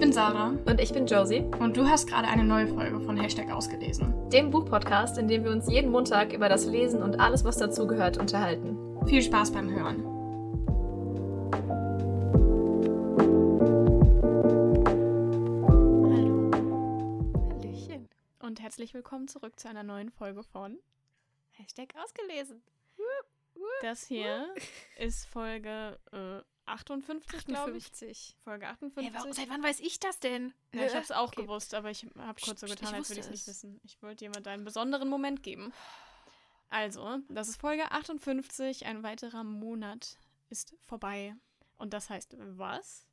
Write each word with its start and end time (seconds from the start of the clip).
bin 0.00 0.12
Sarah. 0.14 0.54
Und 0.64 0.80
ich 0.80 0.94
bin 0.94 1.06
Josie. 1.06 1.44
Und 1.58 1.76
du 1.76 1.86
hast 1.86 2.06
gerade 2.06 2.26
eine 2.26 2.42
neue 2.42 2.66
Folge 2.66 3.00
von 3.00 3.18
Hashtag 3.18 3.50
ausgelesen. 3.50 4.30
Dem 4.30 4.50
Buchpodcast, 4.50 5.18
in 5.18 5.28
dem 5.28 5.44
wir 5.44 5.50
uns 5.50 5.70
jeden 5.70 5.90
Montag 5.90 6.32
über 6.32 6.48
das 6.48 6.64
Lesen 6.64 7.02
und 7.02 7.20
alles, 7.20 7.44
was 7.44 7.58
dazugehört, 7.58 8.16
unterhalten. 8.16 8.78
Viel 9.06 9.20
Spaß 9.20 9.52
beim 9.52 9.68
Hören. 9.70 10.02
Hallo. 16.08 16.50
Hallöchen. 17.60 18.08
Und 18.38 18.62
herzlich 18.62 18.94
willkommen 18.94 19.28
zurück 19.28 19.60
zu 19.60 19.68
einer 19.68 19.82
neuen 19.82 20.08
Folge 20.08 20.42
von 20.42 20.78
Hashtag 21.52 21.94
ausgelesen. 22.02 22.62
Das 23.82 24.06
hier 24.06 24.46
ist 24.96 25.26
Folge 25.26 25.98
äh, 26.12 26.40
58, 26.70 27.46
glaube 27.46 27.76
ich. 27.76 27.84
58. 27.86 28.36
Folge 28.44 28.68
58. 28.68 29.04
Hey, 29.04 29.14
warum, 29.18 29.32
seit 29.32 29.48
wann 29.50 29.62
weiß 29.62 29.80
ich 29.80 29.98
das 30.00 30.20
denn? 30.20 30.54
Ja, 30.72 30.86
ich 30.86 30.92
habe 30.94 31.02
es 31.04 31.10
auch 31.10 31.28
Okay. 31.28 31.42
gewusst, 31.42 31.74
aber 31.74 31.90
ich 31.90 32.06
habe 32.16 32.40
kurz 32.40 32.60
so 32.60 32.66
getan, 32.66 32.94
als 32.94 33.08
würde 33.10 33.20
ich 33.20 33.26
es 33.26 33.30
nicht 33.30 33.46
wissen. 33.46 33.80
Ich 33.84 34.00
wollte 34.02 34.24
dir 34.24 34.30
mal 34.30 34.42
deinen 34.42 34.64
besonderen 34.64 35.08
Moment 35.08 35.42
geben. 35.42 35.72
Also, 36.68 37.18
das 37.28 37.48
ist 37.48 37.60
Folge 37.60 37.90
58. 37.90 38.86
Ein 38.86 39.02
weiterer 39.02 39.42
Monat 39.44 40.16
ist 40.50 40.74
vorbei. 40.80 41.34
Und 41.78 41.92
das 41.92 42.10
heißt 42.10 42.36
was? 42.38 43.06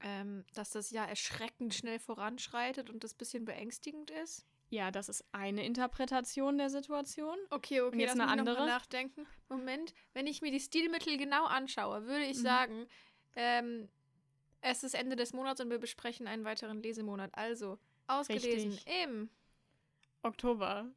Ähm, 0.00 0.44
dass 0.54 0.70
das 0.70 0.90
Jahr 0.90 1.08
erschreckend 1.08 1.74
schnell 1.74 1.98
voranschreitet 1.98 2.90
und 2.90 3.02
das 3.02 3.14
bisschen 3.14 3.44
beängstigend 3.44 4.10
ist. 4.10 4.44
Ja, 4.68 4.90
das 4.90 5.08
ist 5.08 5.24
eine 5.32 5.64
Interpretation 5.64 6.58
der 6.58 6.70
Situation. 6.70 7.36
Okay, 7.50 7.80
okay, 7.80 7.94
Und 7.94 8.00
jetzt 8.00 8.12
eine 8.12 8.26
andere? 8.28 8.66
nachdenken. 8.66 9.26
Moment, 9.48 9.94
wenn 10.12 10.26
ich 10.26 10.42
mir 10.42 10.50
die 10.50 10.58
Stilmittel 10.60 11.16
genau 11.18 11.44
anschaue, 11.46 12.06
würde 12.06 12.24
ich 12.24 12.38
Mhm. 12.38 12.42
sagen, 12.42 12.86
ähm, 13.36 13.88
es 14.62 14.82
ist 14.82 14.94
Ende 14.94 15.14
des 15.14 15.32
Monats 15.32 15.60
und 15.60 15.70
wir 15.70 15.78
besprechen 15.78 16.26
einen 16.26 16.44
weiteren 16.44 16.82
Lesemonat. 16.82 17.30
Also, 17.34 17.78
ausgelesen 18.08 18.72
Richtig. 18.72 18.94
im 19.04 19.30
Oktober. 20.22 20.90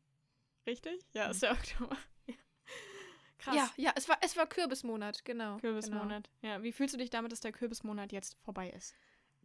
Richtig? 0.66 1.00
Ja, 1.14 1.30
ist 1.30 1.44
der 1.44 1.52
Oktober. 1.52 1.96
Ja. 2.28 2.36
Krass. 3.38 3.56
Ja, 3.56 3.72
ja, 3.78 3.92
es 3.96 4.10
war, 4.10 4.18
es 4.22 4.36
war 4.36 4.46
Kürbismonat, 4.48 5.24
genau. 5.24 5.52
Genau. 5.52 5.60
Kürbismonat. 5.62 6.30
Ja, 6.42 6.62
wie 6.62 6.74
fühlst 6.74 6.94
du 6.94 6.98
dich 6.98 7.10
damit, 7.10 7.32
dass 7.32 7.40
der 7.40 7.54
Kürbismonat 7.54 8.12
jetzt 8.12 8.36
vorbei 8.44 8.70
ist? 8.72 8.94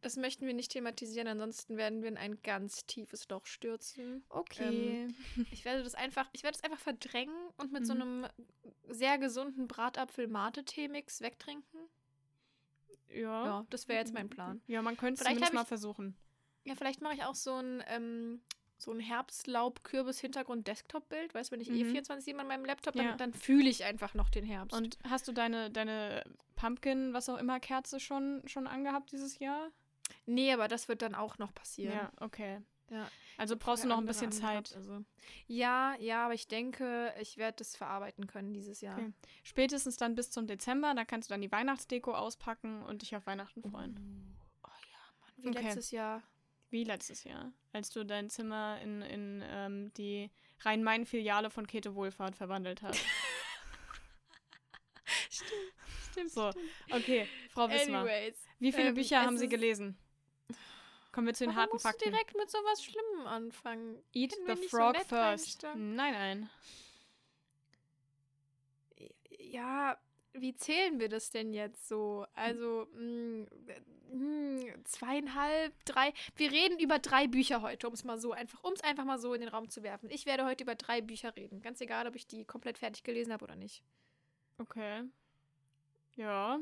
Das 0.04 0.16
möchten 0.18 0.46
wir 0.46 0.52
nicht 0.52 0.70
thematisieren, 0.72 1.28
ansonsten 1.28 1.78
werden 1.78 2.02
wir 2.02 2.10
in 2.10 2.18
ein 2.18 2.42
ganz 2.42 2.84
tiefes 2.84 3.26
Loch 3.30 3.46
stürzen. 3.46 4.22
Okay. 4.28 5.08
Ich 5.50 5.64
werde 5.64 5.82
das 5.82 5.94
einfach, 5.94 6.28
ich 6.32 6.42
werde 6.42 6.58
es 6.58 6.62
einfach 6.62 6.78
verdrängen 6.78 7.34
und 7.56 7.72
mit 7.72 7.86
so 7.86 7.94
Mhm. 7.94 8.02
einem 8.02 8.26
sehr 8.86 9.16
gesunden 9.16 9.66
Bratapfel-Mate-Tee-Mix 9.66 11.22
wegtrinken. 11.22 11.80
ja. 13.08 13.46
Ja, 13.46 13.66
das 13.70 13.88
wäre 13.88 13.98
jetzt 14.00 14.12
mein 14.12 14.28
Plan. 14.28 14.60
Ja, 14.66 14.82
man 14.82 14.98
könnte 14.98 15.14
es 15.14 15.20
Vielleicht 15.20 15.36
zumindest 15.36 15.52
hab 15.52 15.54
mal 15.54 15.62
ich- 15.62 15.68
versuchen. 15.68 16.14
Ja, 16.64 16.74
vielleicht 16.74 17.00
mache 17.00 17.14
ich 17.14 17.24
auch 17.24 17.34
so 17.34 17.54
ein, 17.54 17.82
ähm, 17.86 18.42
so 18.76 18.92
ein 18.92 19.00
Herbstlaub-Kürbis-Hintergrund-Desktop-Bild. 19.00 21.34
Weißt 21.34 21.50
du, 21.50 21.54
wenn 21.54 21.60
ich 21.60 21.70
eh 21.70 21.84
Mhm. 21.84 21.90
24 21.92 22.38
an 22.38 22.46
meinem 22.46 22.64
Laptop, 22.64 22.94
dann, 22.94 23.06
Ja. 23.06 23.16
dann 23.16 23.32
fühle 23.32 23.68
ich 23.70 23.84
einfach 23.84 24.14
noch 24.14 24.30
den 24.30 24.44
Herbst. 24.44 24.76
Und 24.76 24.98
hast 25.08 25.28
du 25.28 25.32
deine, 25.32 25.70
deine 25.70 26.24
Pumpkin, 26.56 27.12
was 27.12 27.28
auch 27.28 27.38
immer, 27.38 27.60
Kerze 27.60 28.00
schon, 28.00 28.42
schon 28.46 28.66
angehabt 28.66 29.12
dieses 29.12 29.38
Jahr? 29.38 29.70
Nee, 30.26 30.52
aber 30.52 30.68
das 30.68 30.88
wird 30.88 31.02
dann 31.02 31.14
auch 31.14 31.38
noch 31.38 31.54
passieren. 31.54 31.94
Ja, 31.94 32.12
okay. 32.20 32.60
Ja. 32.90 33.10
Also 33.38 33.56
brauchst 33.56 33.84
du 33.84 33.88
noch 33.88 33.98
ein 33.98 34.06
bisschen 34.06 34.30
Zeit. 34.30 34.74
Also. 34.76 35.04
Ja, 35.46 35.96
ja, 35.98 36.26
aber 36.26 36.34
ich 36.34 36.46
denke, 36.46 37.12
ich 37.20 37.36
werde 37.36 37.56
das 37.58 37.76
verarbeiten 37.76 38.26
können 38.26 38.52
dieses 38.52 38.80
Jahr. 38.80 38.98
Okay. 38.98 39.12
Spätestens 39.42 39.96
dann 39.96 40.14
bis 40.14 40.30
zum 40.30 40.46
Dezember, 40.46 40.94
da 40.94 41.04
kannst 41.04 41.28
du 41.28 41.32
dann 41.32 41.40
die 41.40 41.50
Weihnachtsdeko 41.50 42.14
auspacken 42.14 42.82
und 42.82 43.02
dich 43.02 43.16
auf 43.16 43.26
Weihnachten 43.26 43.62
freuen. 43.62 44.36
Oh 44.62 44.68
ja, 44.68 44.98
Mann, 45.20 45.32
wie 45.36 45.48
Okay. 45.48 45.66
letztes 45.66 45.90
Jahr. 45.90 46.22
Wie 46.70 46.84
letztes 46.84 47.22
Jahr, 47.24 47.52
als 47.72 47.90
du 47.90 48.04
dein 48.04 48.28
Zimmer 48.30 48.80
in, 48.82 49.00
in 49.02 49.44
ähm, 49.46 49.92
die 49.94 50.30
Rhein-Main-Filiale 50.60 51.50
von 51.50 51.68
Käthe 51.68 51.94
Wohlfahrt 51.94 52.34
verwandelt 52.34 52.82
hast. 52.82 53.00
Stimmt, 55.30 55.50
stimmt. 56.10 56.30
So, 56.30 56.50
okay, 56.90 57.28
Frau 57.50 57.68
Wismar. 57.68 58.02
Anyways. 58.02 58.36
Wie 58.64 58.72
viele 58.72 58.88
ähm, 58.88 58.94
Bücher 58.94 59.20
haben 59.20 59.36
Sie 59.36 59.48
gelesen? 59.48 59.98
Kommen 61.12 61.26
wir 61.26 61.34
zu 61.34 61.44
den 61.44 61.50
Warum 61.50 61.60
harten 61.60 61.72
musst 61.74 61.84
du 61.84 61.88
Fakten. 61.90 62.10
direkt 62.10 62.34
mit 62.34 62.50
sowas 62.50 62.82
Schlimmem 62.82 63.26
anfangen? 63.26 64.02
Eat 64.14 64.32
the 64.46 64.56
so 64.56 64.68
frog 64.68 64.94
nett 64.94 65.06
first. 65.06 65.64
Nein, 65.74 65.94
nein. 66.14 66.50
Ja, 69.38 69.98
wie 70.32 70.56
zählen 70.56 70.98
wir 70.98 71.10
das 71.10 71.30
denn 71.30 71.52
jetzt 71.52 71.86
so? 71.86 72.26
Also, 72.32 72.88
mh, 72.94 73.46
mh, 74.12 74.84
zweieinhalb, 74.84 75.72
drei. 75.84 76.14
Wir 76.34 76.50
reden 76.50 76.78
über 76.80 76.98
drei 76.98 77.26
Bücher 77.26 77.60
heute, 77.60 77.86
um 77.86 77.92
es 77.92 78.02
mal 78.02 78.18
so 78.18 78.32
einfach, 78.32 78.64
um 78.64 78.72
es 78.72 78.80
einfach 78.82 79.04
mal 79.04 79.18
so 79.18 79.34
in 79.34 79.42
den 79.42 79.50
Raum 79.50 79.68
zu 79.68 79.82
werfen. 79.82 80.08
Ich 80.10 80.24
werde 80.24 80.46
heute 80.46 80.64
über 80.64 80.74
drei 80.74 81.02
Bücher 81.02 81.36
reden. 81.36 81.60
Ganz 81.60 81.82
egal, 81.82 82.08
ob 82.08 82.16
ich 82.16 82.26
die 82.26 82.46
komplett 82.46 82.78
fertig 82.78 83.04
gelesen 83.04 83.30
habe 83.32 83.44
oder 83.44 83.56
nicht. 83.56 83.84
Okay. 84.56 85.02
Ja. 86.16 86.58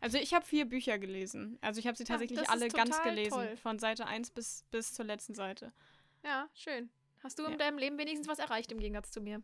Also 0.00 0.18
ich 0.18 0.32
habe 0.34 0.44
vier 0.44 0.64
Bücher 0.64 0.98
gelesen. 0.98 1.58
Also 1.60 1.80
ich 1.80 1.86
habe 1.86 1.96
sie 1.96 2.04
tatsächlich 2.04 2.38
das 2.38 2.48
alle 2.48 2.68
ganz 2.68 3.02
gelesen. 3.02 3.30
toll. 3.30 3.56
Von 3.56 3.78
Seite 3.78 4.06
1 4.06 4.30
bis, 4.30 4.64
bis 4.70 4.94
zur 4.94 5.04
letzten 5.04 5.34
Seite. 5.34 5.72
Ja, 6.22 6.48
schön. 6.54 6.88
Hast 7.22 7.38
du 7.38 7.42
Ja. 7.44 7.48
in 7.50 7.58
deinem 7.58 7.78
Leben 7.78 7.98
wenigstens 7.98 8.28
was 8.28 8.38
erreicht 8.38 8.70
im 8.72 8.78
Gegensatz 8.78 9.10
zu 9.10 9.20
mir? 9.20 9.42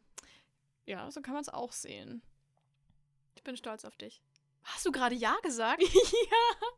Ja, 0.86 1.10
so 1.10 1.20
kann 1.22 1.34
man 1.34 1.42
es 1.42 1.48
auch 1.48 1.72
sehen. 1.72 2.22
Ich 3.34 3.42
bin 3.42 3.56
stolz 3.56 3.84
auf 3.84 3.96
dich. 3.96 4.22
Hast 4.62 4.84
du 4.86 4.92
gerade 4.92 5.14
Ja 5.14 5.36
gesagt? 5.42 5.82
ja. 5.82 6.68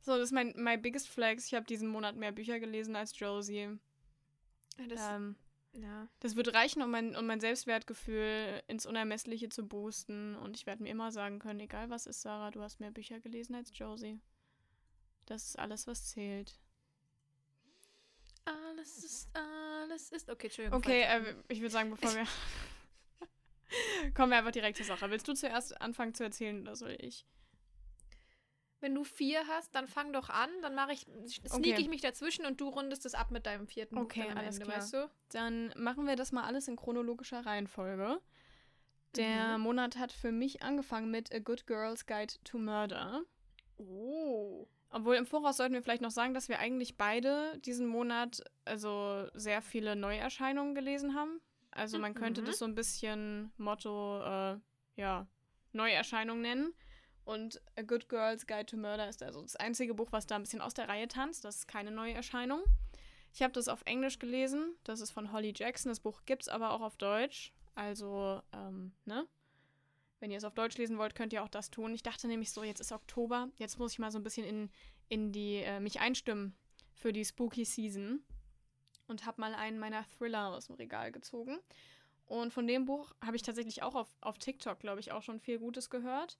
so, 0.00 0.12
das 0.16 0.24
ist 0.28 0.32
mein 0.32 0.52
my 0.56 0.76
biggest 0.76 1.08
flex. 1.08 1.46
Ich 1.46 1.54
habe 1.54 1.64
diesen 1.66 1.88
Monat 1.88 2.16
mehr 2.16 2.32
Bücher 2.32 2.58
gelesen 2.60 2.96
als 2.96 3.18
Josie. 3.18 3.78
Das, 4.88 5.00
Ähm, 5.00 5.36
ja. 5.72 6.08
das 6.20 6.36
wird 6.36 6.54
reichen, 6.54 6.82
um 6.82 6.90
mein, 6.90 7.16
um 7.16 7.26
mein 7.26 7.40
Selbstwertgefühl 7.40 8.62
ins 8.66 8.86
Unermessliche 8.86 9.48
zu 9.48 9.66
boosten. 9.66 10.36
Und 10.36 10.56
ich 10.56 10.66
werde 10.66 10.82
mir 10.82 10.90
immer 10.90 11.12
sagen 11.12 11.38
können, 11.38 11.60
egal 11.60 11.90
was 11.90 12.06
ist, 12.06 12.22
Sarah, 12.22 12.50
du 12.50 12.62
hast 12.62 12.80
mehr 12.80 12.90
Bücher 12.90 13.20
gelesen 13.20 13.54
als 13.54 13.72
Josie. 13.74 14.20
Das 15.26 15.44
ist 15.44 15.58
alles, 15.58 15.86
was 15.86 16.08
zählt. 16.08 16.58
Alles 18.44 19.04
ist, 19.04 19.28
alles 19.34 20.10
ist. 20.10 20.28
Okay, 20.28 20.48
Entschuldigung. 20.48 20.78
Okay, 20.78 21.02
äh, 21.02 21.34
ich 21.48 21.60
würde 21.60 21.70
sagen, 21.70 21.90
bevor 21.90 22.12
wir. 22.14 22.26
Kommen 24.14 24.30
wir 24.30 24.38
einfach 24.38 24.52
direkt 24.52 24.76
zur 24.76 24.86
Sache. 24.86 25.10
Willst 25.10 25.28
du 25.28 25.34
zuerst 25.34 25.80
anfangen 25.80 26.14
zu 26.14 26.24
erzählen 26.24 26.60
oder 26.60 26.76
soll 26.76 26.96
ich? 27.00 27.26
Wenn 28.82 28.94
du 28.96 29.04
vier 29.04 29.46
hast, 29.46 29.74
dann 29.76 29.86
fang 29.86 30.12
doch 30.12 30.28
an, 30.28 30.50
dann 30.60 30.74
mache 30.74 30.92
ich, 30.92 31.06
sneak 31.26 31.52
Okay. 31.52 31.76
ich 31.78 31.88
mich 31.88 32.00
dazwischen 32.00 32.44
und 32.44 32.60
du 32.60 32.68
rundest 32.68 33.06
es 33.06 33.14
ab 33.14 33.30
mit 33.30 33.46
deinem 33.46 33.68
vierten 33.68 33.94
Buch 33.94 34.02
Okay, 34.02 34.28
alles 34.34 34.56
Ende, 34.56 34.66
klar. 34.66 34.78
weißt 34.78 34.94
du? 34.94 35.10
Dann 35.30 35.72
machen 35.76 36.06
wir 36.06 36.16
das 36.16 36.32
mal 36.32 36.42
alles 36.42 36.66
in 36.66 36.74
chronologischer 36.76 37.46
Reihenfolge. 37.46 38.20
Der 39.14 39.56
Mhm. 39.56 39.62
Monat 39.64 39.96
hat 39.98 40.10
für 40.10 40.32
mich 40.32 40.62
angefangen 40.62 41.10
mit 41.12 41.32
A 41.32 41.38
Good 41.38 41.66
Girl's 41.68 42.06
Guide 42.06 42.34
to 42.44 42.58
Murder. 42.58 43.22
Oh. 43.78 44.66
Obwohl 44.90 45.14
im 45.16 45.26
Voraus 45.26 45.58
sollten 45.58 45.74
wir 45.74 45.82
vielleicht 45.82 46.02
noch 46.02 46.10
sagen, 46.10 46.34
dass 46.34 46.48
wir 46.48 46.58
eigentlich 46.58 46.96
beide 46.96 47.58
diesen 47.60 47.86
Monat 47.86 48.42
also 48.64 49.26
sehr 49.32 49.62
viele 49.62 49.94
Neuerscheinungen 49.96 50.74
gelesen 50.74 51.14
haben. 51.14 51.40
Also 51.70 51.98
man 51.98 52.14
könnte 52.14 52.42
Mhm. 52.42 52.46
das 52.46 52.58
so 52.58 52.64
ein 52.64 52.74
bisschen 52.74 53.52
Motto, 53.58 54.22
äh, 54.22 54.58
ja, 54.96 55.26
Neuerscheinung 55.72 56.40
nennen. 56.40 56.74
Und 57.24 57.60
A 57.76 57.82
Good 57.82 58.08
Girl's 58.08 58.46
Guide 58.46 58.66
to 58.66 58.76
Murder 58.76 59.08
ist 59.08 59.22
also 59.22 59.42
das 59.42 59.56
einzige 59.56 59.94
Buch, 59.94 60.10
was 60.10 60.26
da 60.26 60.36
ein 60.36 60.42
bisschen 60.42 60.60
aus 60.60 60.74
der 60.74 60.88
Reihe 60.88 61.08
tanzt. 61.08 61.44
Das 61.44 61.56
ist 61.56 61.68
keine 61.68 61.90
Neuerscheinung. 61.90 62.62
Ich 63.32 63.42
habe 63.42 63.52
das 63.52 63.68
auf 63.68 63.82
Englisch 63.84 64.18
gelesen. 64.18 64.74
Das 64.84 65.00
ist 65.00 65.10
von 65.10 65.32
Holly 65.32 65.52
Jackson. 65.56 65.90
Das 65.90 66.00
Buch 66.00 66.22
gibt 66.26 66.42
es 66.42 66.48
aber 66.48 66.72
auch 66.72 66.80
auf 66.80 66.96
Deutsch. 66.96 67.52
Also, 67.74 68.42
ähm, 68.52 68.92
ne? 69.04 69.26
Wenn 70.20 70.30
ihr 70.30 70.38
es 70.38 70.44
auf 70.44 70.54
Deutsch 70.54 70.76
lesen 70.76 70.98
wollt, 70.98 71.14
könnt 71.14 71.32
ihr 71.32 71.42
auch 71.42 71.48
das 71.48 71.70
tun. 71.70 71.94
Ich 71.94 72.02
dachte 72.02 72.28
nämlich 72.28 72.52
so, 72.52 72.62
jetzt 72.62 72.80
ist 72.80 72.92
Oktober. 72.92 73.48
Jetzt 73.56 73.78
muss 73.78 73.92
ich 73.92 73.98
mal 73.98 74.12
so 74.12 74.18
ein 74.18 74.22
bisschen 74.22 74.44
in, 74.44 74.70
in 75.08 75.32
die, 75.32 75.56
äh, 75.56 75.80
mich 75.80 76.00
einstimmen 76.00 76.54
für 76.94 77.12
die 77.12 77.24
Spooky 77.24 77.64
Season. 77.64 78.22
Und 79.08 79.26
habe 79.26 79.40
mal 79.40 79.54
einen 79.54 79.78
meiner 79.78 80.04
Thriller 80.04 80.48
aus 80.48 80.66
dem 80.66 80.76
Regal 80.76 81.10
gezogen. 81.12 81.58
Und 82.26 82.52
von 82.52 82.66
dem 82.66 82.84
Buch 82.84 83.14
habe 83.24 83.36
ich 83.36 83.42
tatsächlich 83.42 83.82
auch 83.82 83.94
auf, 83.94 84.08
auf 84.20 84.38
TikTok, 84.38 84.78
glaube 84.78 85.00
ich, 85.00 85.12
auch 85.12 85.22
schon 85.22 85.40
viel 85.40 85.58
Gutes 85.58 85.90
gehört. 85.90 86.36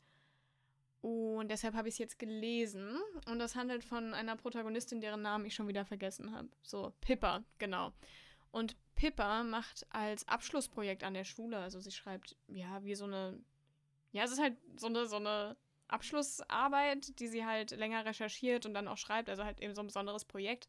Und 1.03 1.49
deshalb 1.49 1.75
habe 1.75 1.89
ich 1.89 1.97
es 1.97 1.99
jetzt 1.99 2.19
gelesen. 2.19 2.97
Und 3.27 3.41
das 3.41 3.57
handelt 3.57 3.85
von 3.85 4.15
einer 4.15 4.37
Protagonistin, 4.37 5.01
deren 5.01 5.21
Namen 5.21 5.45
ich 5.45 5.55
schon 5.55 5.69
wieder 5.69 5.85
vergessen 5.85 6.35
habe. 6.35 6.49
So, 6.63 6.93
Pippa, 7.01 7.43
genau. 7.59 7.93
Und 8.53 8.77
Pippa 8.95 9.43
macht 9.43 9.85
als 9.91 10.29
Abschlussprojekt 10.29 11.03
an 11.03 11.15
der 11.15 11.25
Schule, 11.25 11.59
also 11.59 11.81
sie 11.81 11.91
schreibt, 11.91 12.37
ja, 12.47 12.85
wie 12.85 12.95
so 12.95 13.07
eine, 13.07 13.37
ja, 14.13 14.23
es 14.23 14.31
ist 14.31 14.41
halt 14.41 14.57
so 14.77 14.87
eine, 14.87 15.07
so 15.07 15.17
eine 15.17 15.57
Abschlussarbeit, 15.89 17.19
die 17.19 17.27
sie 17.27 17.45
halt 17.45 17.73
länger 17.73 18.05
recherchiert 18.05 18.65
und 18.65 18.75
dann 18.75 18.87
auch 18.87 18.99
schreibt, 18.99 19.29
also 19.29 19.45
halt 19.45 19.61
eben 19.61 19.75
so 19.75 19.83
ein 19.83 19.89
besonderes 19.89 20.25
Projekt. 20.25 20.69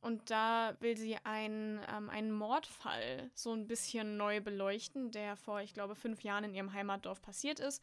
Und 0.00 0.30
da 0.30 0.76
will 0.80 0.96
sie 0.96 1.16
einen, 1.24 1.80
ähm, 1.92 2.10
einen 2.10 2.32
Mordfall 2.32 3.30
so 3.34 3.52
ein 3.52 3.66
bisschen 3.66 4.16
neu 4.16 4.40
beleuchten, 4.40 5.10
der 5.10 5.36
vor, 5.36 5.62
ich 5.62 5.74
glaube, 5.74 5.94
fünf 5.94 6.22
Jahren 6.22 6.44
in 6.44 6.54
ihrem 6.54 6.72
Heimatdorf 6.72 7.22
passiert 7.22 7.60
ist. 7.60 7.82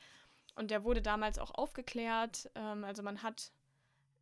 Und 0.55 0.71
der 0.71 0.83
wurde 0.83 1.01
damals 1.01 1.39
auch 1.39 1.51
aufgeklärt. 1.51 2.49
Ähm, 2.55 2.83
also 2.83 3.03
man 3.03 3.23
hat 3.23 3.51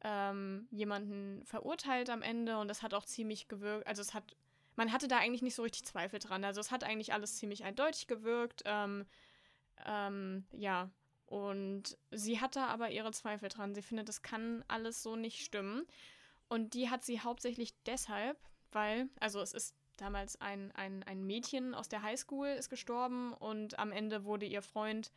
ähm, 0.03 0.67
jemanden 0.71 1.43
verurteilt 1.45 2.09
am 2.09 2.21
Ende 2.21 2.57
und 2.59 2.67
das 2.67 2.83
hat 2.83 2.93
auch 2.93 3.05
ziemlich 3.05 3.47
gewirkt. 3.47 3.87
Also 3.87 4.01
es 4.01 4.13
hat, 4.13 4.35
man 4.75 4.91
hatte 4.91 5.07
da 5.07 5.17
eigentlich 5.17 5.41
nicht 5.41 5.55
so 5.55 5.63
richtig 5.63 5.85
Zweifel 5.85 6.19
dran. 6.19 6.43
Also 6.43 6.61
es 6.61 6.71
hat 6.71 6.83
eigentlich 6.83 7.13
alles 7.13 7.37
ziemlich 7.37 7.63
eindeutig 7.63 8.07
gewirkt. 8.07 8.63
Ähm, 8.65 9.05
ähm, 9.85 10.45
ja, 10.51 10.89
und 11.25 11.97
sie 12.11 12.39
hatte 12.39 12.61
aber 12.61 12.91
ihre 12.91 13.11
Zweifel 13.11 13.49
dran. 13.49 13.75
Sie 13.75 13.81
findet, 13.81 14.07
das 14.07 14.21
kann 14.21 14.63
alles 14.67 15.03
so 15.03 15.15
nicht 15.15 15.43
stimmen. 15.43 15.85
Und 16.47 16.73
die 16.73 16.89
hat 16.89 17.03
sie 17.03 17.19
hauptsächlich 17.19 17.73
deshalb, 17.85 18.37
weil, 18.71 19.09
also 19.19 19.41
es 19.41 19.53
ist 19.53 19.75
damals 19.97 20.39
ein, 20.39 20.71
ein, 20.73 21.03
ein 21.03 21.25
Mädchen 21.25 21.73
aus 21.73 21.89
der 21.89 22.03
Highschool 22.03 22.47
ist 22.47 22.69
gestorben 22.69 23.33
und 23.33 23.77
am 23.79 23.91
Ende 23.91 24.23
wurde 24.23 24.45
ihr 24.45 24.61
Freund 24.61 25.11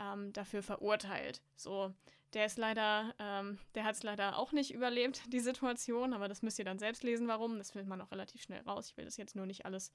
ähm, 0.00 0.32
dafür 0.32 0.62
verurteilt. 0.62 1.42
So, 1.56 1.92
der 2.32 2.46
ist 2.46 2.58
leider, 2.58 3.14
ähm, 3.18 3.58
der 3.74 3.84
hat 3.84 3.96
es 3.96 4.02
leider 4.02 4.38
auch 4.38 4.52
nicht 4.52 4.72
überlebt, 4.72 5.22
die 5.32 5.40
Situation, 5.40 6.14
aber 6.14 6.28
das 6.28 6.42
müsst 6.42 6.58
ihr 6.58 6.64
dann 6.64 6.78
selbst 6.78 7.02
lesen, 7.02 7.28
warum. 7.28 7.58
Das 7.58 7.72
findet 7.72 7.88
man 7.88 8.00
auch 8.00 8.10
relativ 8.10 8.42
schnell 8.42 8.62
raus. 8.62 8.88
Ich 8.90 8.96
will 8.96 9.04
das 9.04 9.16
jetzt 9.16 9.36
nur 9.36 9.46
nicht 9.46 9.66
alles 9.66 9.92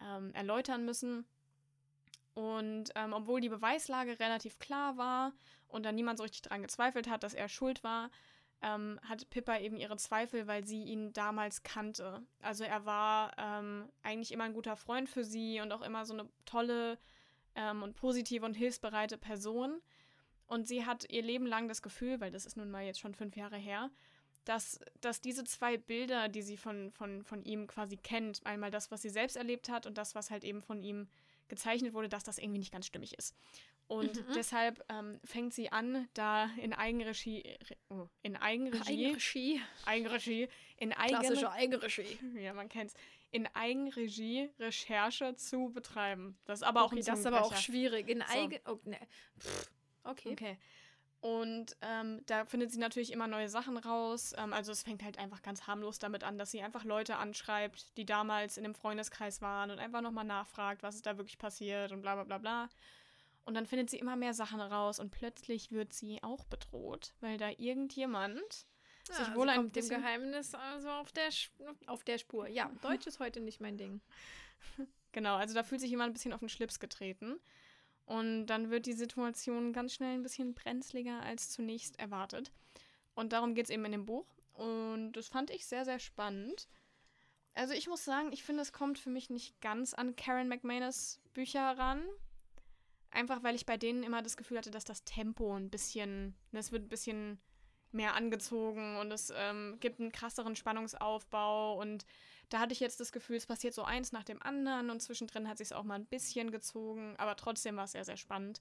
ähm, 0.00 0.32
erläutern 0.34 0.84
müssen. 0.84 1.24
Und 2.34 2.90
ähm, 2.94 3.12
obwohl 3.12 3.40
die 3.40 3.48
Beweislage 3.48 4.18
relativ 4.18 4.58
klar 4.58 4.96
war 4.96 5.32
und 5.68 5.84
da 5.84 5.92
niemand 5.92 6.18
so 6.18 6.22
richtig 6.22 6.42
dran 6.42 6.62
gezweifelt 6.62 7.08
hat, 7.08 7.22
dass 7.22 7.34
er 7.34 7.48
schuld 7.48 7.82
war, 7.82 8.10
ähm, 8.62 9.00
hat 9.02 9.28
Pippa 9.30 9.58
eben 9.58 9.76
ihre 9.76 9.96
Zweifel, 9.96 10.46
weil 10.46 10.64
sie 10.64 10.84
ihn 10.84 11.12
damals 11.12 11.62
kannte. 11.62 12.22
Also 12.40 12.64
er 12.64 12.84
war 12.86 13.32
ähm, 13.36 13.90
eigentlich 14.02 14.32
immer 14.32 14.44
ein 14.44 14.54
guter 14.54 14.76
Freund 14.76 15.08
für 15.08 15.24
sie 15.24 15.60
und 15.60 15.72
auch 15.72 15.82
immer 15.82 16.04
so 16.06 16.14
eine 16.14 16.28
tolle 16.44 16.98
ähm, 17.54 17.82
und 17.82 17.94
positive 17.96 18.44
und 18.44 18.54
hilfsbereite 18.54 19.18
Person. 19.18 19.80
Und 20.46 20.66
sie 20.66 20.84
hat 20.84 21.10
ihr 21.10 21.22
Leben 21.22 21.46
lang 21.46 21.68
das 21.68 21.82
Gefühl, 21.82 22.20
weil 22.20 22.30
das 22.30 22.46
ist 22.46 22.56
nun 22.56 22.70
mal 22.70 22.84
jetzt 22.84 23.00
schon 23.00 23.14
fünf 23.14 23.36
Jahre 23.36 23.56
her, 23.56 23.90
dass, 24.44 24.80
dass 25.00 25.20
diese 25.20 25.44
zwei 25.44 25.76
Bilder, 25.76 26.28
die 26.28 26.42
sie 26.42 26.56
von, 26.56 26.90
von, 26.90 27.22
von 27.22 27.42
ihm 27.44 27.66
quasi 27.66 27.96
kennt, 27.96 28.44
einmal 28.44 28.70
das, 28.70 28.90
was 28.90 29.02
sie 29.02 29.10
selbst 29.10 29.36
erlebt 29.36 29.68
hat 29.68 29.86
und 29.86 29.96
das, 29.98 30.14
was 30.14 30.30
halt 30.30 30.44
eben 30.44 30.62
von 30.62 30.82
ihm 30.82 31.08
gezeichnet 31.48 31.94
wurde, 31.94 32.08
dass 32.08 32.24
das 32.24 32.38
irgendwie 32.38 32.58
nicht 32.58 32.72
ganz 32.72 32.86
stimmig 32.86 33.16
ist. 33.18 33.36
Und 33.86 34.14
mhm. 34.14 34.32
deshalb 34.36 34.84
ähm, 34.88 35.18
fängt 35.24 35.52
sie 35.52 35.72
an, 35.72 36.08
da 36.14 36.48
in 36.58 36.72
Eigenregie, 36.72 37.42
oh, 37.88 38.06
in 38.22 38.36
Eigenregie, 38.36 39.08
Eigenregie, 39.08 39.60
Eigenregie, 39.84 40.48
in 40.76 40.90
Klassische 40.90 41.50
Eigenregie, 41.50 42.18
ja, 42.36 42.54
man 42.54 42.68
kennt's, 42.68 42.94
in 43.30 43.46
Eigenregie 43.54 44.50
Recherche 44.58 45.34
zu 45.36 45.70
betreiben. 45.70 46.38
Das 46.44 46.60
ist 46.60 46.62
aber 46.62 46.84
okay, 46.84 46.86
auch 46.86 46.92
ein 46.92 47.04
das 47.04 47.18
ist 47.20 47.26
aber 47.26 47.42
auch 47.42 47.56
schwierig. 47.56 48.08
In 48.08 48.20
so. 48.20 48.38
Eigen, 48.38 48.58
oh, 48.66 48.78
ne. 48.84 48.98
okay. 50.04 50.32
Okay. 50.32 50.58
Und 51.20 51.76
ähm, 51.82 52.22
da 52.26 52.46
findet 52.46 52.72
sie 52.72 52.78
natürlich 52.78 53.12
immer 53.12 53.26
neue 53.26 53.50
Sachen 53.50 53.76
raus. 53.76 54.32
Ähm, 54.38 54.54
also 54.54 54.72
es 54.72 54.82
fängt 54.82 55.02
halt 55.02 55.18
einfach 55.18 55.42
ganz 55.42 55.66
harmlos 55.66 55.98
damit 55.98 56.24
an, 56.24 56.38
dass 56.38 56.50
sie 56.50 56.62
einfach 56.62 56.84
Leute 56.84 57.16
anschreibt, 57.16 57.96
die 57.98 58.06
damals 58.06 58.56
in 58.56 58.64
dem 58.64 58.74
Freundeskreis 58.74 59.42
waren 59.42 59.70
und 59.70 59.78
einfach 59.78 60.00
nochmal 60.00 60.24
nachfragt, 60.24 60.82
was 60.82 60.94
ist 60.94 61.06
da 61.06 61.18
wirklich 61.18 61.38
passiert 61.38 61.92
und 61.92 62.00
bla 62.00 62.14
bla 62.14 62.24
bla 62.24 62.38
bla. 62.38 62.68
Und 63.44 63.54
dann 63.54 63.66
findet 63.66 63.90
sie 63.90 63.98
immer 63.98 64.16
mehr 64.16 64.32
Sachen 64.32 64.60
raus 64.60 64.98
und 64.98 65.10
plötzlich 65.10 65.72
wird 65.72 65.92
sie 65.92 66.22
auch 66.22 66.44
bedroht, 66.44 67.14
weil 67.20 67.36
da 67.36 67.50
irgendjemand 67.50 68.66
ja, 69.10 69.24
sich 69.24 69.34
wohl 69.34 69.48
ein 69.48 69.72
dem 69.72 69.88
Geheimnis 69.88 70.54
also 70.54 70.88
auf 70.90 71.12
der, 71.12 71.28
auf 71.86 72.04
der 72.04 72.18
Spur. 72.18 72.48
Ja, 72.48 72.70
Deutsch 72.82 73.06
ist 73.06 73.20
heute 73.20 73.40
nicht 73.40 73.60
mein 73.60 73.76
Ding. 73.76 74.00
Genau, 75.12 75.36
also 75.36 75.54
da 75.54 75.62
fühlt 75.62 75.80
sich 75.80 75.90
jemand 75.90 76.10
ein 76.10 76.12
bisschen 76.12 76.32
auf 76.32 76.40
den 76.40 76.48
Schlips 76.48 76.78
getreten. 76.78 77.40
Und 78.06 78.46
dann 78.46 78.70
wird 78.70 78.86
die 78.86 78.92
Situation 78.92 79.72
ganz 79.72 79.94
schnell 79.94 80.14
ein 80.14 80.22
bisschen 80.22 80.54
brenzliger 80.54 81.22
als 81.22 81.50
zunächst 81.50 81.98
erwartet. 81.98 82.52
Und 83.14 83.32
darum 83.32 83.54
geht 83.54 83.66
es 83.66 83.70
eben 83.70 83.84
in 83.84 83.92
dem 83.92 84.06
Buch. 84.06 84.26
Und 84.54 85.12
das 85.12 85.28
fand 85.28 85.50
ich 85.50 85.66
sehr, 85.66 85.84
sehr 85.84 85.98
spannend. 85.98 86.68
Also 87.54 87.74
ich 87.74 87.88
muss 87.88 88.04
sagen, 88.04 88.32
ich 88.32 88.42
finde, 88.42 88.62
es 88.62 88.72
kommt 88.72 88.98
für 88.98 89.10
mich 89.10 89.30
nicht 89.30 89.60
ganz 89.60 89.94
an 89.94 90.16
Karen 90.16 90.48
McManus 90.48 91.20
Bücher 91.34 91.76
ran. 91.78 92.02
Einfach 93.10 93.42
weil 93.42 93.54
ich 93.54 93.66
bei 93.66 93.76
denen 93.76 94.02
immer 94.02 94.22
das 94.22 94.36
Gefühl 94.36 94.58
hatte, 94.58 94.70
dass 94.70 94.84
das 94.84 95.04
Tempo 95.04 95.54
ein 95.56 95.70
bisschen, 95.70 96.34
das 96.52 96.70
wird 96.70 96.84
ein 96.84 96.88
bisschen 96.88 97.40
mehr 97.92 98.14
angezogen 98.14 98.96
und 98.96 99.10
es 99.10 99.32
ähm, 99.34 99.78
gibt 99.80 100.00
einen 100.00 100.12
krasseren 100.12 100.56
Spannungsaufbau 100.56 101.80
und 101.80 102.06
da 102.48 102.58
hatte 102.58 102.72
ich 102.72 102.80
jetzt 102.80 103.00
das 103.00 103.12
Gefühl, 103.12 103.36
es 103.36 103.46
passiert 103.46 103.74
so 103.74 103.84
eins 103.84 104.12
nach 104.12 104.24
dem 104.24 104.42
anderen 104.42 104.90
und 104.90 105.00
zwischendrin 105.00 105.48
hat 105.48 105.58
sich 105.58 105.68
es 105.68 105.72
auch 105.72 105.84
mal 105.84 105.94
ein 105.94 106.06
bisschen 106.06 106.50
gezogen, 106.50 107.14
aber 107.18 107.36
trotzdem 107.36 107.76
war 107.76 107.84
es 107.84 107.92
sehr, 107.92 108.04
sehr 108.04 108.16
spannend. 108.16 108.60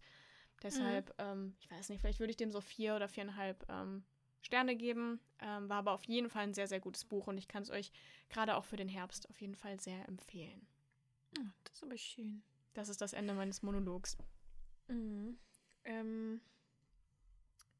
Deshalb, 0.62 1.10
mhm. 1.10 1.26
ähm, 1.26 1.56
ich 1.60 1.72
weiß 1.72 1.90
nicht, 1.90 2.02
vielleicht 2.02 2.20
würde 2.20 2.32
ich 2.32 2.38
dem 2.38 2.52
so 2.52 2.62
vier 2.62 2.96
oder 2.96 3.08
viereinhalb 3.08 3.66
ähm, 3.70 4.04
Sterne 4.42 4.76
geben. 4.76 5.20
Ähm, 5.40 5.70
war 5.70 5.78
aber 5.78 5.94
auf 5.94 6.04
jeden 6.04 6.30
Fall 6.30 6.44
ein 6.44 6.54
sehr, 6.54 6.68
sehr 6.68 6.80
gutes 6.80 7.06
Buch 7.06 7.28
und 7.28 7.38
ich 7.38 7.48
kann 7.48 7.64
es 7.64 7.70
euch 7.70 7.92
gerade 8.30 8.56
auch 8.58 8.66
für 8.66 8.78
den 8.78 8.90
Herbst 8.90 9.30
auf 9.30 9.40
jeden 9.42 9.56
Fall 9.56 9.80
sehr 9.80 10.08
empfehlen. 10.08 10.68
Oh, 11.38 11.44
das 11.64 11.76
ist 11.76 11.84
aber 11.84 11.98
schön. 11.98 12.44
Das 12.74 12.90
ist 12.90 13.02
das 13.02 13.14
Ende 13.14 13.34
meines 13.34 13.62
Monologs. 13.62 14.18
Mhm. 14.88 15.38
Ähm, 15.86 16.42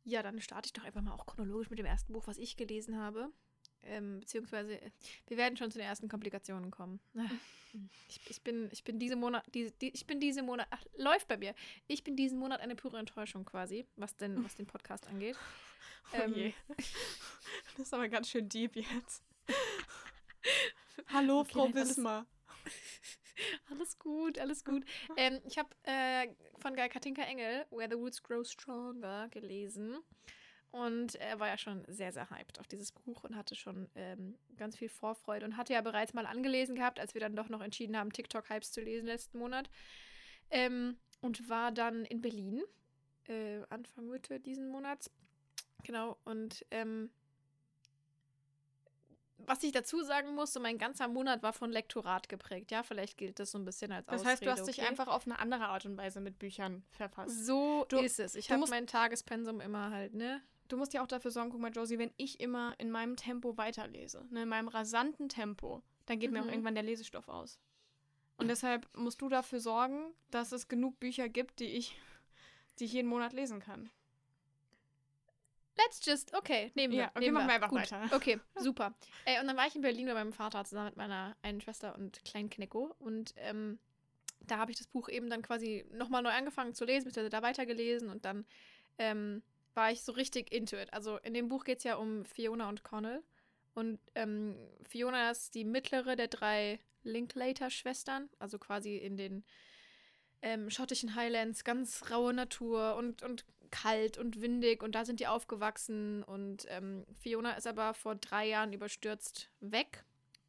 ja, 0.04 0.24
dann 0.24 0.42
starte 0.42 0.68
ich 0.68 0.74
doch 0.74 0.84
einfach 0.84 1.02
mal 1.02 1.14
auch 1.14 1.26
chronologisch 1.26 1.70
mit 1.70 1.80
dem 1.80 1.86
ersten 1.86 2.14
Buch, 2.14 2.28
was 2.28 2.38
ich 2.38 2.58
gelesen 2.58 2.98
habe. 2.98 3.32
Ähm, 3.84 4.20
beziehungsweise, 4.20 4.80
wir 5.28 5.38
werden 5.38 5.58
schon 5.58 5.72
zu 5.72 5.78
den 5.78 5.88
ersten 5.88 6.10
Komplikationen 6.10 6.72
kommen. 6.72 7.00
Ich, 8.08 8.20
ich, 8.28 8.42
bin, 8.42 8.68
ich 8.72 8.84
bin 8.84 8.98
diese 8.98 9.16
Monat, 9.16 9.44
die, 9.54 9.72
die, 9.80 9.90
ich 9.90 10.08
bin 10.08 10.20
diese 10.20 10.42
Monat, 10.42 10.66
ach, 10.72 10.84
läuft 10.98 11.28
bei 11.28 11.38
mir. 11.38 11.54
Ich 11.86 12.04
bin 12.04 12.16
diesen 12.16 12.40
Monat 12.40 12.62
eine 12.62 12.76
pure 12.76 12.98
Enttäuschung 12.98 13.46
quasi, 13.46 13.86
was 13.96 14.16
denn, 14.16 14.44
was 14.44 14.56
den 14.56 14.66
Podcast 14.66 15.06
angeht. 15.06 15.38
Oh 16.12 16.18
ähm, 16.18 16.34
je. 16.34 16.54
Das 17.78 17.86
ist 17.86 17.94
aber 17.94 18.10
ganz 18.10 18.30
schön 18.30 18.50
deep 18.50 18.76
jetzt. 18.76 19.24
Hallo, 21.10 21.42
okay, 21.42 21.52
Frau 21.52 21.72
Wismar. 21.72 22.26
Alles 23.70 23.98
gut, 24.00 24.38
alles 24.40 24.64
gut. 24.66 24.84
Ähm, 25.18 25.40
ich 25.46 25.58
habe 25.58 25.70
äh, 25.84 26.28
von 26.60 26.76
Katinka 26.76 27.22
Engel 27.22 27.66
Where 27.72 27.90
the 27.90 27.96
Roots 27.96 28.22
Grow 28.22 28.46
Stronger 28.46 29.28
gelesen. 29.30 29.98
Und 30.72 31.16
er 31.16 31.40
war 31.40 31.48
ja 31.48 31.58
schon 31.58 31.84
sehr, 31.88 32.12
sehr 32.12 32.30
hyped 32.30 32.60
auf 32.60 32.68
dieses 32.68 32.92
Buch 32.92 33.24
und 33.24 33.36
hatte 33.36 33.56
schon 33.56 33.90
ähm, 33.96 34.38
ganz 34.56 34.78
viel 34.78 34.90
Vorfreude 34.90 35.46
und 35.46 35.58
hatte 35.58 35.74
ja 35.74 35.82
bereits 35.82 36.14
mal 36.14 36.28
angelesen 36.28 36.76
gehabt, 36.76 37.00
als 37.00 37.16
wir 37.16 37.22
dann 37.22 37.36
doch 37.36 37.50
noch 37.50 37.62
entschieden 37.62 37.98
haben, 37.98 38.14
TikTok-Hypes 38.14 38.72
zu 38.72 38.82
lesen 38.82 39.08
letzten 39.08 39.40
Monat. 39.40 39.70
Ähm, 40.52 40.98
und 41.22 41.50
war 41.50 41.72
dann 41.72 42.06
in 42.06 42.22
Berlin, 42.22 42.62
äh, 43.28 43.62
Anfang 43.70 44.08
Mitte 44.10 44.40
diesen 44.40 44.70
Monats. 44.70 45.12
Genau, 45.84 46.18
und 46.24 46.66
ähm, 46.72 47.10
was 49.46 49.64
ich 49.64 49.72
dazu 49.72 50.02
sagen 50.04 50.36
muss, 50.36 50.54
so 50.54 50.60
mein 50.60 50.78
ganzer 50.78 51.08
Monat 51.08 51.44
war 51.44 51.54
von 51.54 51.72
Lektorat 51.72 52.30
geprägt. 52.30 52.72
Ja, 52.72 52.84
vielleicht 52.84 53.18
gilt 53.18 53.40
das 53.40 53.52
so 53.52 53.58
ein 53.58 53.66
bisschen 53.66 53.92
als 53.92 54.06
Das 54.08 54.26
heißt, 54.26 54.46
du 54.46 54.52
hast 54.52 54.62
okay? 54.62 54.72
dich 54.72 54.82
einfach 54.84 55.08
auf 55.08 55.26
eine 55.26 55.40
andere 55.40 55.68
Art 55.68 55.86
und 55.86 55.98
Weise 55.98 56.22
mit 56.22 56.40
Büchern 56.40 56.84
verfasst. 56.92 57.46
So 57.46 57.86
du, 57.90 58.00
ist 58.00 58.20
es. 58.20 58.36
Ich 58.36 58.52
habe 58.52 58.66
mein 58.70 58.88
Tagespensum 58.88 59.62
immer 59.62 59.92
halt, 59.92 60.14
ne? 60.14 60.42
Du 60.68 60.78
musst 60.78 60.94
ja 60.94 61.02
auch 61.02 61.08
dafür 61.08 61.32
sorgen, 61.32 61.50
guck 61.50 61.60
mal, 61.60 61.72
Josie, 61.72 61.98
wenn 61.98 62.12
ich 62.18 62.40
immer 62.40 62.76
in 62.78 62.92
meinem 62.92 63.16
Tempo 63.16 63.58
weiterlese, 63.58 64.24
ne, 64.30 64.44
in 64.44 64.50
meinem 64.50 64.68
rasanten 64.68 65.28
Tempo, 65.28 65.82
dann 66.06 66.20
geht 66.20 66.30
mhm. 66.30 66.36
mir 66.36 66.42
auch 66.42 66.46
mhm. 66.46 66.52
irgendwann 66.52 66.76
der 66.76 66.84
Lesestoff 66.84 67.28
aus. 67.28 67.60
Und 68.38 68.48
deshalb 68.48 68.88
musst 68.96 69.22
du 69.22 69.28
dafür 69.30 69.60
sorgen, 69.60 70.14
dass 70.32 70.52
es 70.52 70.68
genug 70.68 71.00
Bücher 71.00 71.28
gibt, 71.28 71.60
die 71.60 71.66
ich, 71.66 72.00
die 72.80 72.86
ich 72.86 72.94
jeden 72.94 73.10
Monat 73.10 73.34
lesen 73.34 73.60
kann. 73.60 73.90
Let's 75.86 76.06
just, 76.06 76.36
okay, 76.36 76.72
nehmen 76.76 76.94
wir. 76.94 77.04
Ja, 77.04 77.10
okay, 77.10 77.20
nehmen 77.20 77.36
machen 77.36 77.48
wir 77.48 77.56
einfach 77.56 77.70
Gut. 77.70 77.80
weiter. 77.80 78.04
Okay, 78.12 78.40
super. 78.56 78.94
Äh, 79.26 79.40
und 79.40 79.48
dann 79.48 79.56
war 79.56 79.68
ich 79.68 79.76
in 79.76 79.82
Berlin 79.82 80.08
bei 80.08 80.14
meinem 80.14 80.34
Vater 80.34 80.66
zusammen 80.66 80.88
mit 80.88 80.98
meiner 80.98 81.38
einen 81.42 81.62
Schwester 81.62 81.96
und 81.96 82.24
kleinen 82.26 82.50
Knecko. 82.50 82.96
Und 83.00 83.34
ähm, 83.38 83.80
da 84.42 84.58
habe 84.58 84.72
ich 84.72 84.78
das 84.78 84.88
Buch 84.88 85.10
eben 85.10 85.30
dann 85.30 85.42
quasi 85.42 85.86
nochmal 85.92 86.22
neu 86.22 86.32
angefangen 86.32 86.74
zu 86.74 86.86
lesen, 86.86 87.06
beziehungsweise 87.06 87.30
da 87.30 87.42
weitergelesen 87.42 88.10
und 88.10 88.26
dann 88.26 88.46
ähm, 88.98 89.42
war 89.74 89.92
ich 89.92 90.02
so 90.02 90.12
richtig 90.12 90.52
into 90.52 90.76
it. 90.76 90.92
Also 90.94 91.18
in 91.18 91.34
dem 91.34 91.48
Buch 91.48 91.64
geht 91.64 91.78
es 91.78 91.84
ja 91.84 91.96
um 91.96 92.26
Fiona 92.26 92.68
und 92.68 92.84
Connell. 92.84 93.24
Und 93.74 94.00
ähm, 94.16 94.56
Fiona 94.88 95.32
ist 95.32 95.56
die 95.56 95.64
mittlere 95.64 96.16
der 96.16 96.28
drei 96.28 96.80
Linklater-Schwestern, 97.04 98.30
also 98.40 98.60
quasi 98.60 98.98
in 98.98 99.16
den 99.16 99.46
ähm, 100.42 100.70
schottischen 100.70 101.16
Highlands, 101.16 101.64
ganz 101.64 102.12
raue 102.12 102.34
Natur 102.34 102.96
und, 102.96 103.24
und 103.24 103.46
kalt 103.72 104.18
und 104.18 104.42
windig 104.42 104.84
und 104.84 104.96
da 104.96 105.06
sind 105.06 105.20
die 105.20 105.28
aufgewachsen 105.28 106.24
und 106.24 106.66
ähm, 106.70 107.06
Fiona 107.20 107.54
ist 107.54 107.68
aber 107.68 107.94
vor 107.94 108.16
drei 108.16 108.48
Jahren 108.48 108.74
überstürzt 108.74 109.50
weg. 109.60 110.04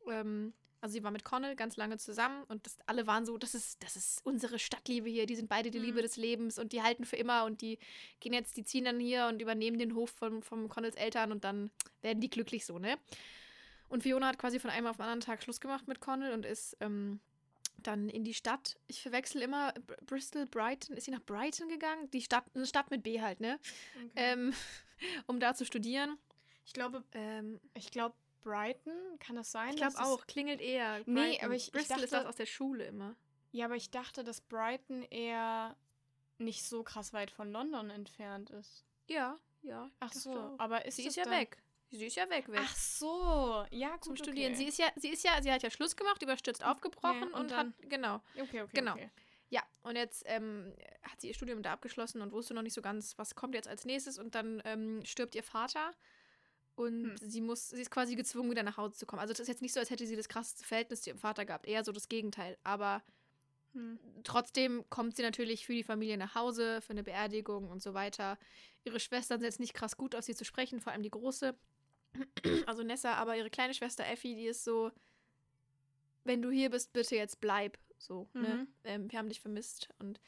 Ähm, 0.09 0.53
also 0.81 0.95
sie 0.95 1.05
war 1.05 1.11
mit 1.11 1.25
Connell 1.25 1.57
ganz 1.57 1.77
lange 1.77 1.99
zusammen 1.99 2.45
und 2.45 2.65
das, 2.65 2.79
alle 2.87 3.07
waren 3.07 3.27
so, 3.27 3.37
das 3.37 3.55
ist, 3.55 3.83
das 3.83 3.97
ist 3.97 4.25
unsere 4.25 4.59
Stadtliebe 4.59 5.11
hier, 5.11 5.27
die 5.27 5.37
sind 5.37 5.49
beide 5.49 5.71
die 5.71 5.79
mhm. 5.79 5.85
Liebe 5.85 6.03
des 6.03 6.17
Lebens 6.17 6.59
und 6.59 6.73
die 6.73 6.83
halten 6.83 7.05
für 7.05 7.17
immer 7.17 7.45
und 7.45 7.61
die 7.61 7.79
gehen 8.21 8.33
jetzt, 8.33 8.57
die 8.57 8.65
ziehen 8.65 8.87
dann 8.87 8.99
hier 8.99 9.27
und 9.27 9.43
übernehmen 9.43 9.79
den 9.79 9.95
Hof 9.95 10.11
von, 10.11 10.43
von 10.43 10.69
Connells 10.69 10.97
Eltern 10.97 11.33
und 11.33 11.45
dann 11.45 11.71
werden 12.01 12.21
die 12.21 12.31
glücklich 12.31 12.65
so, 12.65 12.79
ne? 12.79 12.97
Und 13.89 14.05
Fiona 14.05 14.29
hat 14.29 14.39
quasi 14.39 14.61
von 14.61 14.71
einem 14.71 14.87
auf 14.87 14.97
den 14.97 15.03
anderen 15.03 15.21
Tag 15.21 15.43
Schluss 15.43 15.61
gemacht 15.61 15.89
mit 15.89 16.01
Connell 16.01 16.33
und 16.33 16.47
ist 16.47 16.77
ähm, 16.81 17.21
dann 17.87 18.09
in 18.09 18.25
die 18.25 18.35
Stadt. 18.35 18.79
Ich 18.87 19.03
verwechsel 19.03 19.43
immer 19.43 19.73
Br 19.87 19.97
Bristol, 20.07 20.47
Brighton. 20.47 20.97
Ist 20.97 21.05
sie 21.05 21.11
nach 21.11 21.23
Brighton 21.25 21.69
gegangen? 21.69 22.11
Die 22.11 22.23
Stadt, 22.23 22.45
eine 22.55 22.67
Stadt 22.67 22.91
mit 22.91 23.03
B 23.03 23.21
halt, 23.21 23.41
ne? 23.41 23.59
Okay. 23.97 24.11
Ähm, 24.17 24.55
um 25.27 25.41
da 25.41 25.55
zu 25.55 25.65
studieren. 25.65 26.19
ich 26.65 26.73
glaube, 26.73 27.03
Ähm, 27.13 27.61
ich 27.75 27.91
glaube 27.91 28.15
Brighton, 28.43 28.93
kann 29.19 29.37
das 29.37 29.51
sein? 29.53 29.71
ich 29.71 29.77
glaube 29.77 29.99
auch, 29.99 30.27
klingelt 30.27 30.61
eher. 30.61 30.99
Nee, 31.01 31.05
Brighton. 31.33 31.45
aber 31.45 31.55
ich- 31.55 31.67
ich 31.67 31.73
Bristol 31.73 31.99
ist 32.01 32.13
dachte- 32.13 32.25
das 32.25 32.27
aus 32.27 32.37
der 32.37 32.47
Schule 32.47 32.85
immer. 32.85 33.15
Ja, 33.53 33.65
aber 33.67 33.77
ich 33.77 33.91
dachte, 33.91 34.23
dass 34.25 34.41
Brighton 34.41 35.03
eher 35.11 35.77
nicht 36.39 36.65
so 36.65 36.83
krass 36.83 37.13
weit 37.13 37.31
von 37.31 37.51
London 37.53 37.91
entfernt 37.91 38.49
ist. 38.51 38.85
Ja, 39.09 39.37
ja. 39.63 39.87
ich 39.87 39.93
Ach 40.01 40.13
so, 40.13 40.55
aber 40.59 40.87
ist 40.87 40.97
Sie 40.97 41.07
ist 41.07 41.17
ja 41.17 41.29
weg. 41.31 41.59
Sie 41.91 42.07
ist 42.07 42.17
ja 42.17 42.29
weg, 42.31 42.49
weg. 42.49 42.61
Ach 42.63 42.77
so, 42.77 43.65
ja, 43.71 43.91
gut, 43.97 44.05
zum 44.05 44.13
okay. 44.13 44.23
Studieren. 44.23 44.55
Sie 44.55 44.65
ist 44.67 44.79
ja, 44.79 44.87
sie 44.97 45.09
ist 45.09 45.25
ja, 45.25 45.43
sie 45.43 45.51
hat 45.51 45.63
ja 45.63 45.71
Schluss 45.71 45.97
gemacht, 45.97 46.23
überstürzt 46.23 46.65
aufgebrochen 46.65 47.25
und 47.25 47.35
und, 47.35 47.51
dann- 47.51 47.75
hat, 47.83 47.91
genau. 47.91 48.17
Okay, 48.41 48.63
okay, 48.63 48.71
Genau. 48.73 48.93
okay. 48.93 49.11
Ja, 49.49 49.63
und 49.83 49.97
jetzt 49.97 50.23
ähm, 50.27 50.73
hat 51.03 51.21
sie 51.21 51.27
ihr 51.29 51.35
Studium 51.35 51.63
da 51.63 51.73
abgeschlossen 51.73 52.23
und 52.23 52.31
wusste 52.31 52.55
noch 52.55 52.63
nicht 52.63 52.75
so 52.75 52.83
ganz, 52.83 53.19
was 53.19 53.35
kommt 53.35 53.57
jetzt 53.57 53.67
als 53.67 53.85
nächstes. 53.85 54.17
Und 54.19 54.37
dann 54.37 54.63
ähm, 54.65 55.05
stirbt 55.05 55.35
ihr 55.35 55.43
Vater 55.43 55.93
und 56.77 57.19
Hm. 57.21 57.29
sie 57.29 57.41
muss, 57.41 57.71
sie 57.71 57.81
ist 57.83 57.91
quasi 57.91 58.15
gezwungen, 58.15 58.51
wieder 58.53 58.63
nach 58.63 58.77
Hause 58.77 58.95
zu 58.95 59.07
kommen. 59.07 59.19
Also 59.21 59.33
das 59.33 59.41
ist 59.41 59.49
jetzt 59.49 59.61
nicht 59.63 59.73
so, 59.75 59.81
als 59.81 59.91
hätte 59.91 60.07
sie 60.07 60.15
das 60.15 60.29
krasseste 60.29 60.65
Verhältnis 60.65 61.03
zu 61.03 61.11
ihrem 61.11 61.19
Vater 61.19 61.45
gehabt. 61.45 61.67
Eher 61.67 61.83
so 61.83 61.91
das 61.91 62.09
Gegenteil. 62.09 62.57
Aber 62.63 63.03
Hm. 63.73 63.99
trotzdem 64.23 64.85
kommt 64.89 65.17
sie 65.17 65.23
natürlich 65.23 65.67
für 65.67 65.75
die 65.75 65.83
Familie 65.85 66.17
nach 66.17 66.37
Hause, 66.37 66.81
für 66.81 66.91
eine 66.91 67.03
Beerdigung 67.03 67.69
und 67.71 67.83
so 67.83 67.93
weiter. 67.95 68.39
Ihre 68.85 69.01
Schwestern 69.01 69.41
sind 69.41 69.47
jetzt 69.47 69.61
nicht 69.61 69.75
krass 69.75 69.97
gut 69.97 70.15
auf 70.15 70.25
sie 70.25 70.35
zu 70.37 70.45
sprechen, 70.45 70.81
vor 70.81 70.93
allem 70.93 71.03
die 71.03 71.11
große, 71.11 71.57
also 72.67 72.83
Nessa, 72.83 73.15
aber 73.15 73.37
ihre 73.37 73.51
kleine 73.51 73.75
Schwester 73.75 74.07
Effi, 74.07 74.35
die 74.35 74.47
ist 74.47 74.65
so, 74.65 74.91
wenn 76.25 76.43
du 76.43 76.51
hier 76.51 76.71
bist, 76.71 76.93
bitte 76.93 77.17
jetzt 77.17 77.41
bleib. 77.41 77.79
So, 77.99 78.29
ne? 78.33 78.55
Mhm. 78.55 78.69
Ähm, 78.85 79.13
wir 79.13 79.19
haben 79.19 79.29
dich 79.29 79.41
vermisst. 79.41 79.89
Und 79.99 80.21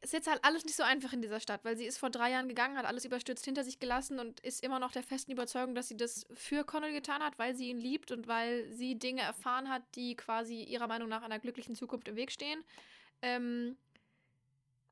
es 0.00 0.04
ist 0.04 0.12
jetzt 0.12 0.28
halt 0.28 0.44
alles 0.44 0.64
nicht 0.64 0.76
so 0.76 0.82
einfach 0.82 1.12
in 1.12 1.22
dieser 1.22 1.40
Stadt, 1.40 1.64
weil 1.64 1.76
sie 1.76 1.84
ist 1.84 1.98
vor 1.98 2.10
drei 2.10 2.30
Jahren 2.30 2.48
gegangen, 2.48 2.76
hat 2.76 2.86
alles 2.86 3.04
überstürzt 3.04 3.44
hinter 3.44 3.64
sich 3.64 3.78
gelassen 3.78 4.18
und 4.18 4.40
ist 4.40 4.62
immer 4.62 4.78
noch 4.78 4.92
der 4.92 5.02
festen 5.02 5.32
Überzeugung, 5.32 5.74
dass 5.74 5.88
sie 5.88 5.96
das 5.96 6.26
für 6.34 6.64
Connell 6.64 6.92
getan 6.92 7.22
hat, 7.22 7.38
weil 7.38 7.54
sie 7.54 7.68
ihn 7.68 7.78
liebt 7.78 8.10
und 8.10 8.26
weil 8.26 8.70
sie 8.72 8.98
Dinge 8.98 9.22
erfahren 9.22 9.68
hat, 9.68 9.82
die 9.96 10.16
quasi 10.16 10.62
ihrer 10.62 10.86
Meinung 10.86 11.08
nach 11.08 11.22
einer 11.22 11.38
glücklichen 11.38 11.74
Zukunft 11.74 12.08
im 12.08 12.16
Weg 12.16 12.32
stehen. 12.32 12.64
Ähm, 13.22 13.76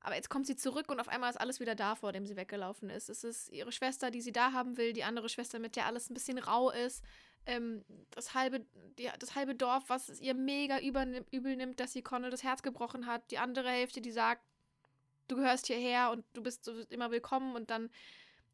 aber 0.01 0.15
jetzt 0.15 0.31
kommt 0.31 0.47
sie 0.47 0.57
zurück 0.57 0.91
und 0.91 1.01
auf 1.01 1.09
einmal 1.09 1.31
ist 1.31 1.41
alles 1.41 1.61
wieder 1.61 1.75
da, 1.75 1.95
vor 1.95 2.13
dem 2.13 2.27
sie 2.27 2.37
weggelaufen 2.37 2.89
ist. 2.91 3.09
Es 3.09 3.25
ist 3.25 3.51
ihre 3.51 3.73
Schwester, 3.73 4.11
die 4.11 4.21
sie 4.21 4.33
da 4.33 4.53
haben 4.53 4.77
will, 4.77 4.93
die 4.93 5.05
andere 5.05 5.29
Schwester, 5.29 5.59
mit 5.59 5.77
der 5.77 5.87
alles 5.87 6.09
ein 6.09 6.15
bisschen 6.15 6.39
rau 6.39 6.71
ist. 6.71 7.03
Ähm, 7.47 7.85
das, 8.11 8.35
halbe, 8.35 8.65
die, 8.99 9.11
das 9.19 9.35
halbe 9.35 9.55
Dorf, 9.55 9.85
was 9.89 10.09
es 10.09 10.21
ihr 10.21 10.35
mega 10.35 10.79
übel 10.79 11.57
nimmt, 11.57 11.81
dass 11.81 11.93
sie 11.93 12.03
Connell 12.03 12.31
das 12.31 12.45
Herz 12.45 12.63
gebrochen 12.63 13.07
hat. 13.07 13.31
Die 13.31 13.39
andere 13.39 13.71
Hälfte, 13.71 14.01
die 14.01 14.13
sagt, 14.13 14.43
du 15.27 15.37
gehörst 15.37 15.67
hierher 15.67 16.11
und 16.11 16.25
du 16.35 16.43
bist, 16.43 16.67
du 16.67 16.75
bist 16.75 16.93
immer 16.93 17.11
willkommen. 17.11 17.57
Und 17.57 17.71
dann 17.71 17.91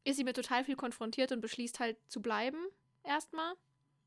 ist 0.05 0.17
sie 0.17 0.25
mit 0.25 0.37
total 0.37 0.65
viel 0.65 0.77
konfrontiert 0.77 1.33
und 1.33 1.41
beschließt 1.41 1.81
halt 1.81 1.99
zu 2.09 2.23
bleiben, 2.23 2.59
erstmal. 3.03 3.55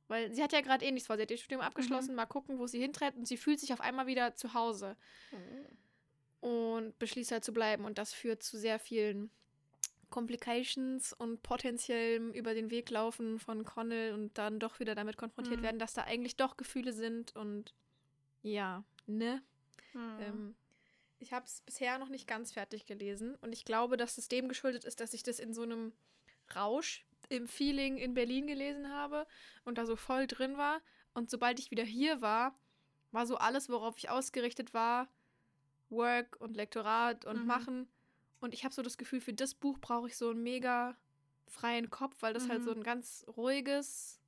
Weil 0.08 0.34
sie 0.34 0.42
hat 0.42 0.54
ja 0.54 0.62
gerade 0.62 0.86
eh 0.86 0.92
nichts 0.92 1.08
vor. 1.08 1.18
Sie 1.18 1.24
hat 1.24 1.32
ihr 1.32 1.38
Studium 1.38 1.62
abgeschlossen, 1.62 2.16
mal 2.16 2.26
gucken, 2.26 2.60
wo 2.60 2.66
sie 2.66 2.80
hintritt. 2.80 3.16
Und 3.16 3.28
sie 3.28 3.36
fühlt 3.38 3.60
sich 3.60 3.74
auf 3.74 3.82
einmal 3.82 4.08
wieder 4.08 4.36
zu 4.36 4.54
Hause 4.54 4.96
und 6.40 6.98
beschließt 7.00 7.32
halt 7.32 7.44
zu 7.44 7.54
bleiben. 7.54 7.86
Und 7.86 7.98
das 7.98 8.14
führt 8.14 8.44
zu 8.44 8.58
sehr 8.58 8.80
vielen 8.80 9.30
Complications 10.10 11.14
und 11.14 11.44
potenziellem 11.44 12.32
über 12.32 12.54
den 12.54 12.72
Weg 12.72 12.90
laufen 12.90 13.40
von 13.40 13.66
Connell 13.66 14.14
und 14.14 14.38
dann 14.38 14.60
doch 14.60 14.80
wieder 14.80 14.96
damit 14.96 15.18
konfrontiert 15.18 15.60
Mhm. 15.60 15.64
werden, 15.64 15.80
dass 15.80 15.94
da 15.94 16.04
eigentlich 16.04 16.38
doch 16.38 16.56
Gefühle 16.58 16.94
sind 16.94 17.36
und 17.36 17.74
ja, 18.42 18.84
ne? 19.06 19.42
Hm. 19.92 20.18
Ähm, 20.22 20.56
ich 21.20 21.34
habe 21.34 21.46
es 21.46 21.62
bisher 21.62 21.98
noch 21.98 22.10
nicht 22.10 22.28
ganz 22.28 22.54
fertig 22.54 22.86
gelesen 22.86 23.36
und 23.42 23.52
ich 23.52 23.66
glaube, 23.66 23.98
dass 23.98 24.18
es 24.18 24.28
dem 24.30 24.48
geschuldet 24.48 24.86
ist, 24.86 25.02
dass 25.02 25.14
ich 25.14 25.24
das 25.24 25.40
in 25.40 25.54
so 25.54 25.64
einem 25.64 25.92
Rausch 26.56 27.06
im 27.30 27.48
Feeling 27.48 27.98
in 27.98 28.14
Berlin 28.14 28.48
gelesen 28.48 28.90
habe 28.90 29.28
und 29.66 29.78
da 29.78 29.86
so 29.86 29.96
voll 29.98 30.28
drin 30.28 30.58
war. 30.58 30.80
Und 31.14 31.30
sobald 31.30 31.60
ich 31.60 31.72
wieder 31.72 31.84
hier 31.84 32.22
war, 32.22 32.58
war 33.12 33.26
so 33.26 33.36
alles, 33.38 33.68
worauf 33.68 33.98
ich 33.98 34.10
ausgerichtet 34.10 34.74
war, 34.74 35.10
Work 35.90 36.38
und 36.40 36.56
Lektorat 36.56 37.26
und 37.26 37.42
Mhm. 37.42 37.48
Machen. 37.48 37.88
Und 38.40 38.54
ich 38.54 38.64
habe 38.64 38.74
so 38.74 38.82
das 38.82 38.98
Gefühl, 38.98 39.22
für 39.22 39.34
das 39.34 39.54
Buch 39.56 39.80
brauche 39.80 40.08
ich 40.08 40.18
so 40.18 40.30
einen 40.30 40.44
mega 40.44 40.96
freien 41.48 41.90
Kopf, 41.90 42.16
weil 42.22 42.34
das 42.34 42.50
halt 42.50 42.62
Mhm. 42.62 42.66
so 42.66 42.72
ein 42.72 42.84
ganz 42.84 43.26
ruhiges 43.36 44.20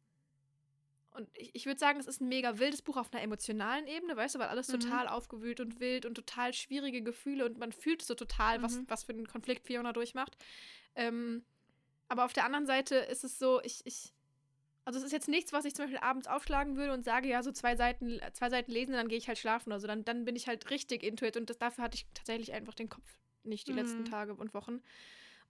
und 1.12 1.28
ich, 1.36 1.54
ich 1.56 1.66
würde 1.66 1.80
sagen, 1.80 2.00
es 2.00 2.08
ist 2.08 2.22
ein 2.22 2.30
mega 2.30 2.60
wildes 2.60 2.82
Buch 2.82 2.96
auf 2.96 3.12
einer 3.12 3.22
emotionalen 3.24 3.88
Ebene, 3.88 4.16
weißt 4.16 4.36
du, 4.36 4.40
weil 4.40 4.48
alles 4.48 4.68
Mhm. 4.70 4.80
total 4.80 5.08
aufgewühlt 5.08 5.60
und 5.60 5.80
wild 5.80 6.06
und 6.06 6.16
total 6.16 6.54
schwierige 6.54 7.02
Gefühle 7.02 7.46
und 7.46 7.58
man 7.58 7.72
fühlt 7.72 8.02
so 8.04 8.14
total, 8.16 8.62
was, 8.62 8.78
Mhm. 8.78 8.86
was 8.88 9.04
für 9.04 9.12
einen 9.14 9.28
Konflikt 9.28 9.66
Fiona 9.66 9.92
durchmacht. 9.92 10.38
Ähm, 10.96 11.44
aber 12.08 12.26
auf 12.26 12.34
der 12.34 12.46
anderen 12.46 12.68
Seite 12.68 12.96
ist 12.96 13.24
es 13.24 13.38
so, 13.40 13.60
ich, 13.64 13.82
ich, 13.86 14.14
also 14.86 14.98
es 15.00 15.06
ist 15.06 15.12
jetzt 15.12 15.28
nichts, 15.28 15.54
was 15.54 15.66
ich 15.66 15.76
zum 15.76 15.86
Beispiel 15.86 16.00
abends 16.00 16.28
aufschlagen 16.28 16.76
würde 16.76 16.94
und 16.94 17.04
sage, 17.04 17.28
ja, 17.28 17.44
so 17.44 17.52
zwei 17.52 17.76
Seiten, 17.76 18.20
zwei 18.34 18.50
Seiten 18.50 18.72
lesen, 18.72 18.94
dann 18.94 19.08
gehe 19.08 19.18
ich 19.18 19.28
halt 19.28 19.38
schlafen 19.38 19.70
oder 19.70 19.80
so. 19.80 19.88
Dann, 19.88 20.04
dann 20.04 20.26
bin 20.26 20.36
ich 20.36 20.48
halt 20.48 20.70
richtig 20.70 21.04
into 21.04 21.26
it 21.26 21.38
und 21.38 21.50
das, 21.50 21.58
dafür 21.58 21.84
hatte 21.84 21.96
ich 21.96 22.08
tatsächlich 22.14 22.54
einfach 22.54 22.74
den 22.74 22.90
Kopf 22.90 23.08
nicht 23.44 23.68
die 23.68 23.74
letzten 23.74 24.02
Mhm. 24.02 24.06
Tage 24.06 24.34
und 24.36 24.54
Wochen. 24.54 24.82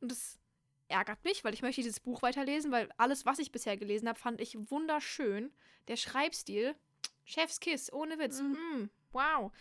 Und 0.02 0.12
das 0.12 0.40
ärgert 0.88 1.24
mich, 1.24 1.44
weil 1.44 1.54
ich 1.54 1.62
möchte 1.62 1.82
dieses 1.82 2.00
Buch 2.00 2.22
weiterlesen, 2.22 2.72
weil 2.72 2.90
alles, 2.98 3.26
was 3.26 3.40
ich 3.40 3.52
bisher 3.52 3.78
gelesen 3.78 4.08
habe, 4.08 4.20
fand 4.20 4.42
ich 4.42 4.58
wunderschön. 4.70 5.52
Der 5.88 5.96
Schreibstil, 5.96 6.76
Chefskiss, 7.26 7.94
ohne 7.94 8.18
Witz. 8.20 8.42
Mhm. 8.42 8.58
Mm, 8.58 8.90
wow. 9.12 9.52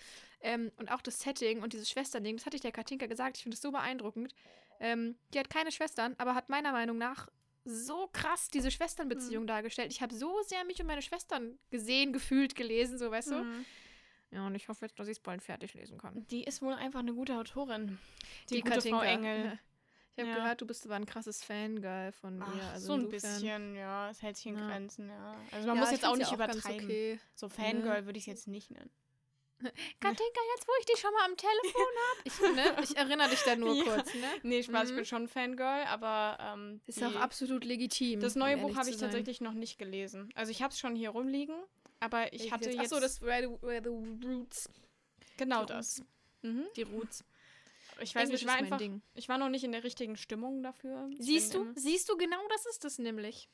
Ähm, 0.41 0.73
und 0.77 0.91
auch 0.91 1.03
das 1.03 1.21
Setting 1.21 1.63
und 1.63 1.73
dieses 1.73 1.91
Schwesternding, 1.91 2.37
das 2.37 2.47
hatte 2.47 2.57
ich 2.57 2.63
der 2.63 2.73
Katinka 2.73 3.07
gesagt, 3.07 3.37
ich 3.37 3.43
finde 3.43 3.57
es 3.57 3.63
so 3.63 3.71
beeindruckend. 3.71 4.35
Ähm, 4.81 5.17
die 5.35 5.39
hat 5.39 5.51
keine 5.51 5.73
Schwestern, 5.73 6.15
aber 6.19 6.35
hat 6.35 6.49
meiner 6.49 6.73
Meinung 6.73 6.99
nach 6.99 7.29
so 7.65 8.09
krass 8.13 8.49
diese 8.49 8.71
Schwesternbeziehung 8.71 9.47
dargestellt. 9.47 9.93
Ich 9.93 10.01
habe 10.03 10.15
so 10.15 10.41
sehr 10.47 10.65
mich 10.65 10.81
und 10.81 10.87
meine 10.87 11.03
Schwestern 11.03 11.59
gesehen, 11.71 12.13
gefühlt, 12.13 12.55
gelesen, 12.55 12.99
so 12.99 13.11
weißt 13.11 13.31
du. 13.31 13.45
Mhm. 13.45 13.65
Ja, 14.31 14.47
und 14.47 14.55
ich 14.55 14.69
hoffe 14.69 14.85
jetzt, 14.85 14.99
dass 14.99 15.09
ich 15.09 15.17
es 15.19 15.21
bald 15.23 15.43
fertig 15.43 15.73
lesen 15.75 15.99
kann. 15.99 16.27
Die 16.29 16.45
ist 16.45 16.61
wohl 16.61 16.75
einfach 16.75 17.01
eine 17.01 17.15
gute 17.15 17.35
Autorin. 17.37 17.99
Die, 18.51 18.61
gute 18.61 18.81
Frau 18.83 18.99
Katinka. 18.99 19.05
Engel. 19.05 19.59
Ich 20.17 20.23
habe 20.25 20.31
Ja. 20.33 20.39
gehört, 20.43 20.61
du 20.61 20.67
bist 20.67 20.85
aber 20.85 20.97
ein 20.97 21.07
krasses 21.07 21.45
Fangirl 21.45 22.11
von 22.11 22.43
Ach, 22.43 22.53
ihr. 22.53 22.63
Also 22.73 22.87
so 22.89 22.93
ein 22.95 23.09
bisschen, 23.09 23.77
ja. 23.77 24.11
Es 24.11 24.21
hält 24.21 24.37
sich 24.37 24.47
in 24.47 24.59
Ja. 24.59 24.67
Grenzen, 24.67 25.09
ja. 25.11 25.37
Also 25.53 25.69
man 25.69 25.79
muss 25.79 25.93
jetzt 25.93 26.05
auch 26.05 26.17
nicht 26.17 26.37
ganz 26.37 26.57
übertreiben. 26.57 26.87
Okay. 26.87 27.21
So 27.37 27.49
Fangirl 27.49 28.05
würde 28.05 28.19
ich 28.19 28.25
es 28.25 28.27
jetzt 28.27 28.49
nicht 28.49 28.73
nennen. 28.73 28.91
Katinka, 30.01 30.41
jetzt 30.55 30.67
wo 30.69 30.73
ich 30.81 30.87
dich 30.87 30.99
schon 31.01 31.13
mal 31.13 31.25
am 31.25 31.37
Telefon 31.37 31.83
habe. 32.09 32.21
Ich, 32.25 32.41
ne, 32.41 32.83
ich 32.85 32.97
erinnere 32.97 33.29
dich 33.29 33.43
da 33.43 33.57
nur 33.57 33.75
Ja. 33.75 33.85
kurz, 33.85 34.15
ne? 34.15 34.27
Nee, 34.43 34.63
Spaß, 34.63 34.85
ich 34.87 34.93
Mhm. 34.93 34.97
bin 34.97 35.05
schon 35.05 35.29
Fangirl, 35.29 35.85
aber 35.87 36.39
ähm, 36.41 36.81
Ist 36.87 37.03
auch 37.03 37.15
absolut 37.17 37.65
legitim. 37.65 38.21
das 38.21 38.35
um 38.37 38.41
neue 38.41 38.53
ehrlich 38.57 38.67
Buch 38.67 38.77
habe 38.77 38.89
ich 38.91 38.97
sein. 38.97 39.09
tatsächlich 39.11 39.41
noch 39.41 39.53
nicht 39.55 39.79
gelesen. 39.79 40.31
Also 40.35 40.51
ich 40.53 40.63
habe 40.63 40.73
es 40.73 40.79
schon 40.79 40.95
hier 40.95 41.11
rumliegen, 41.11 41.57
aber 42.01 42.33
ich 42.33 42.53
hatte 42.53 42.71
jetzt, 42.71 42.79
Achso, 42.81 43.01
das 43.01 43.21
Where 43.23 43.49
the, 43.61 43.67
where 43.67 43.83
the 43.83 44.27
Roots. 44.27 44.69
genau 45.37 45.65
die 45.65 45.73
das. 45.73 46.03
Mhm. 46.43 46.67
Die 46.77 46.83
Roots. 46.83 47.25
Ich 48.01 48.15
weiß 48.15 48.25
Englisch 48.29 48.43
nicht, 48.43 48.43
ich 48.43 48.47
war 48.49 48.55
einfach, 48.55 48.79
Ding. 48.79 49.03
ich 49.15 49.29
war 49.29 49.39
noch 49.39 49.49
nicht 49.49 49.65
in 49.65 49.73
der 49.73 49.83
richtigen 49.83 50.17
Stimmung 50.17 50.63
dafür. 50.63 51.09
Ich 51.11 51.19
Siehst 51.27 51.55
du? 51.55 51.73
Siehst 51.75 52.09
du, 52.09 52.17
genau 52.17 52.41
das 52.49 52.65
ist 52.67 52.85
es 52.85 52.99
nämlich. 52.99 53.49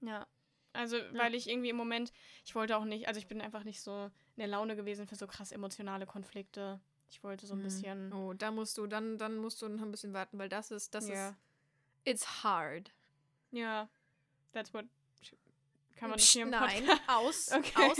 Ja. 0.00 0.26
Also, 0.72 0.96
weil 1.12 1.34
ich 1.34 1.48
irgendwie 1.48 1.68
im 1.70 1.76
Moment, 1.76 2.12
ich 2.44 2.54
wollte 2.54 2.76
auch 2.76 2.84
nicht, 2.84 3.06
also 3.08 3.18
ich 3.18 3.26
bin 3.26 3.40
einfach 3.40 3.64
nicht 3.64 3.80
so 3.82 4.04
in 4.04 4.38
der 4.38 4.46
Laune 4.46 4.74
gewesen 4.76 5.06
für 5.06 5.16
so 5.16 5.26
krass 5.26 5.52
emotionale 5.52 6.06
Konflikte. 6.06 6.80
Ich 7.10 7.22
wollte 7.22 7.46
so 7.46 7.54
ein 7.54 7.58
Mhm. 7.58 7.62
bisschen. 7.64 8.12
Oh, 8.12 8.32
da 8.32 8.50
musst 8.50 8.78
du, 8.78 8.86
dann, 8.86 9.18
dann 9.18 9.36
musst 9.36 9.60
du 9.60 9.68
noch 9.68 9.82
ein 9.84 9.90
bisschen 9.90 10.14
warten, 10.14 10.38
weil 10.38 10.48
das 10.48 10.70
ist, 10.70 10.94
das 10.94 11.08
Ja. 11.08 11.28
ist, 11.28 11.36
it's 12.04 12.42
hard. 12.42 12.90
Ja. 13.50 13.88
That's 14.52 14.72
what. 14.72 14.86
Kann 15.96 16.10
man 16.10 16.18
das 16.18 16.30
hier 16.30 16.42
im 16.42 16.50
Nein, 16.50 16.84
Podcast? 16.86 17.02
aus, 17.08 17.52
Okay. 17.52 17.90
aus. 17.90 17.98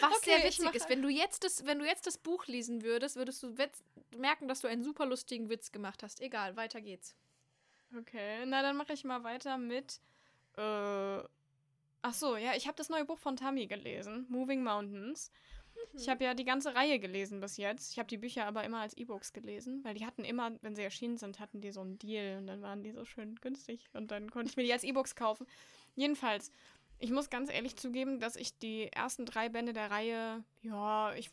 Was 0.00 0.16
Okay, 0.18 0.50
sehr 0.50 0.64
mach- 0.66 0.74
ist, 0.74 0.88
wenn 0.90 1.00
du 1.00 1.08
jetzt 1.08 1.44
das, 1.44 1.64
wenn 1.64 1.78
du 1.78 1.86
jetzt 1.86 2.06
das 2.06 2.18
Buch 2.18 2.46
lesen 2.46 2.82
würdest, 2.82 3.16
würdest 3.16 3.42
du 3.42 3.54
merken, 4.18 4.48
dass 4.48 4.60
du 4.60 4.66
einen 4.66 4.82
super 4.84 5.06
lustigen 5.06 5.48
Witz 5.48 5.72
gemacht 5.72 6.02
hast. 6.02 6.20
Egal, 6.20 6.56
weiter 6.56 6.80
geht's. 6.82 7.14
Okay, 7.96 8.44
na 8.44 8.60
dann 8.60 8.76
mache 8.76 8.92
ich 8.92 9.02
mal 9.04 9.24
weiter 9.24 9.56
mit. 9.56 10.00
Äh, 10.58 11.20
ach 12.02 12.14
so, 12.14 12.36
ja, 12.36 12.54
ich 12.54 12.66
habe 12.66 12.76
das 12.76 12.88
neue 12.88 13.04
Buch 13.04 13.18
von 13.18 13.36
Tammy 13.36 13.66
gelesen, 13.66 14.26
Moving 14.28 14.62
Mountains. 14.62 15.30
Ich 15.94 16.08
habe 16.08 16.24
ja 16.24 16.34
die 16.34 16.44
ganze 16.44 16.74
Reihe 16.74 16.98
gelesen 16.98 17.40
bis 17.40 17.56
jetzt. 17.56 17.92
Ich 17.92 17.98
habe 17.98 18.08
die 18.08 18.18
Bücher 18.18 18.46
aber 18.46 18.64
immer 18.64 18.80
als 18.80 18.96
E-Books 18.96 19.32
gelesen, 19.32 19.82
weil 19.84 19.94
die 19.94 20.04
hatten 20.04 20.24
immer, 20.24 20.52
wenn 20.60 20.74
sie 20.74 20.82
erschienen 20.82 21.18
sind, 21.18 21.40
hatten 21.40 21.60
die 21.60 21.70
so 21.70 21.80
einen 21.80 21.98
Deal 21.98 22.38
und 22.38 22.46
dann 22.46 22.62
waren 22.62 22.82
die 22.82 22.92
so 22.92 23.04
schön 23.04 23.36
günstig 23.36 23.88
und 23.92 24.10
dann 24.10 24.30
konnte 24.30 24.50
ich 24.50 24.56
mir 24.56 24.64
die 24.64 24.72
als 24.72 24.84
E-Books 24.84 25.14
kaufen. 25.14 25.46
Jedenfalls, 25.94 26.52
ich 26.98 27.10
muss 27.10 27.30
ganz 27.30 27.50
ehrlich 27.50 27.76
zugeben, 27.76 28.20
dass 28.20 28.36
ich 28.36 28.58
die 28.58 28.88
ersten 28.92 29.24
drei 29.24 29.48
Bände 29.48 29.72
der 29.72 29.90
Reihe, 29.90 30.44
ja, 30.62 31.14
ich, 31.14 31.30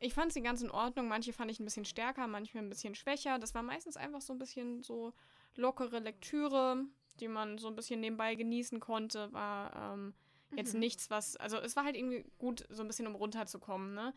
ich 0.00 0.12
fand 0.12 0.32
sie 0.32 0.42
ganz 0.42 0.60
in 0.60 0.70
Ordnung. 0.70 1.08
Manche 1.08 1.32
fand 1.32 1.50
ich 1.50 1.60
ein 1.60 1.64
bisschen 1.64 1.84
stärker, 1.84 2.26
manche 2.26 2.58
ein 2.58 2.68
bisschen 2.68 2.94
schwächer. 2.94 3.38
Das 3.38 3.54
war 3.54 3.62
meistens 3.62 3.96
einfach 3.96 4.20
so 4.20 4.32
ein 4.32 4.38
bisschen 4.38 4.82
so 4.82 5.12
lockere 5.56 6.00
Lektüre, 6.00 6.84
die 7.20 7.28
man 7.28 7.58
so 7.58 7.68
ein 7.68 7.76
bisschen 7.76 8.00
nebenbei 8.00 8.34
genießen 8.34 8.80
konnte, 8.80 9.32
war 9.32 9.94
ähm, 9.94 10.14
jetzt 10.56 10.74
Mhm. 10.74 10.80
nichts, 10.80 11.10
was, 11.10 11.36
also 11.36 11.58
es 11.58 11.76
war 11.76 11.84
halt 11.84 11.96
irgendwie 11.96 12.24
gut, 12.38 12.64
so 12.70 12.82
ein 12.82 12.86
bisschen 12.88 13.06
um 13.06 13.14
runterzukommen, 13.14 13.94
ne? 13.94 14.14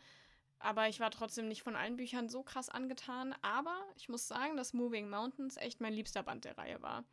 aber 0.60 0.88
ich 0.88 1.00
war 1.00 1.12
trotzdem 1.12 1.48
nicht 1.48 1.63
von 1.63 1.75
allen 1.75 1.98
Büchern 1.98 2.30
so 2.30 2.44
krass 2.44 2.70
angetan. 2.70 3.36
Aber 3.42 3.77
ich 3.96 4.10
muss 4.10 4.27
sagen, 4.27 4.58
dass 4.58 4.74
Moving 4.74 5.10
Mountains 5.10 5.58
echt 5.58 5.82
mein 5.82 5.94
liebster 5.94 6.24
Band 6.24 6.46
der 6.46 6.58
Reihe 6.58 6.82
war. 6.82 7.04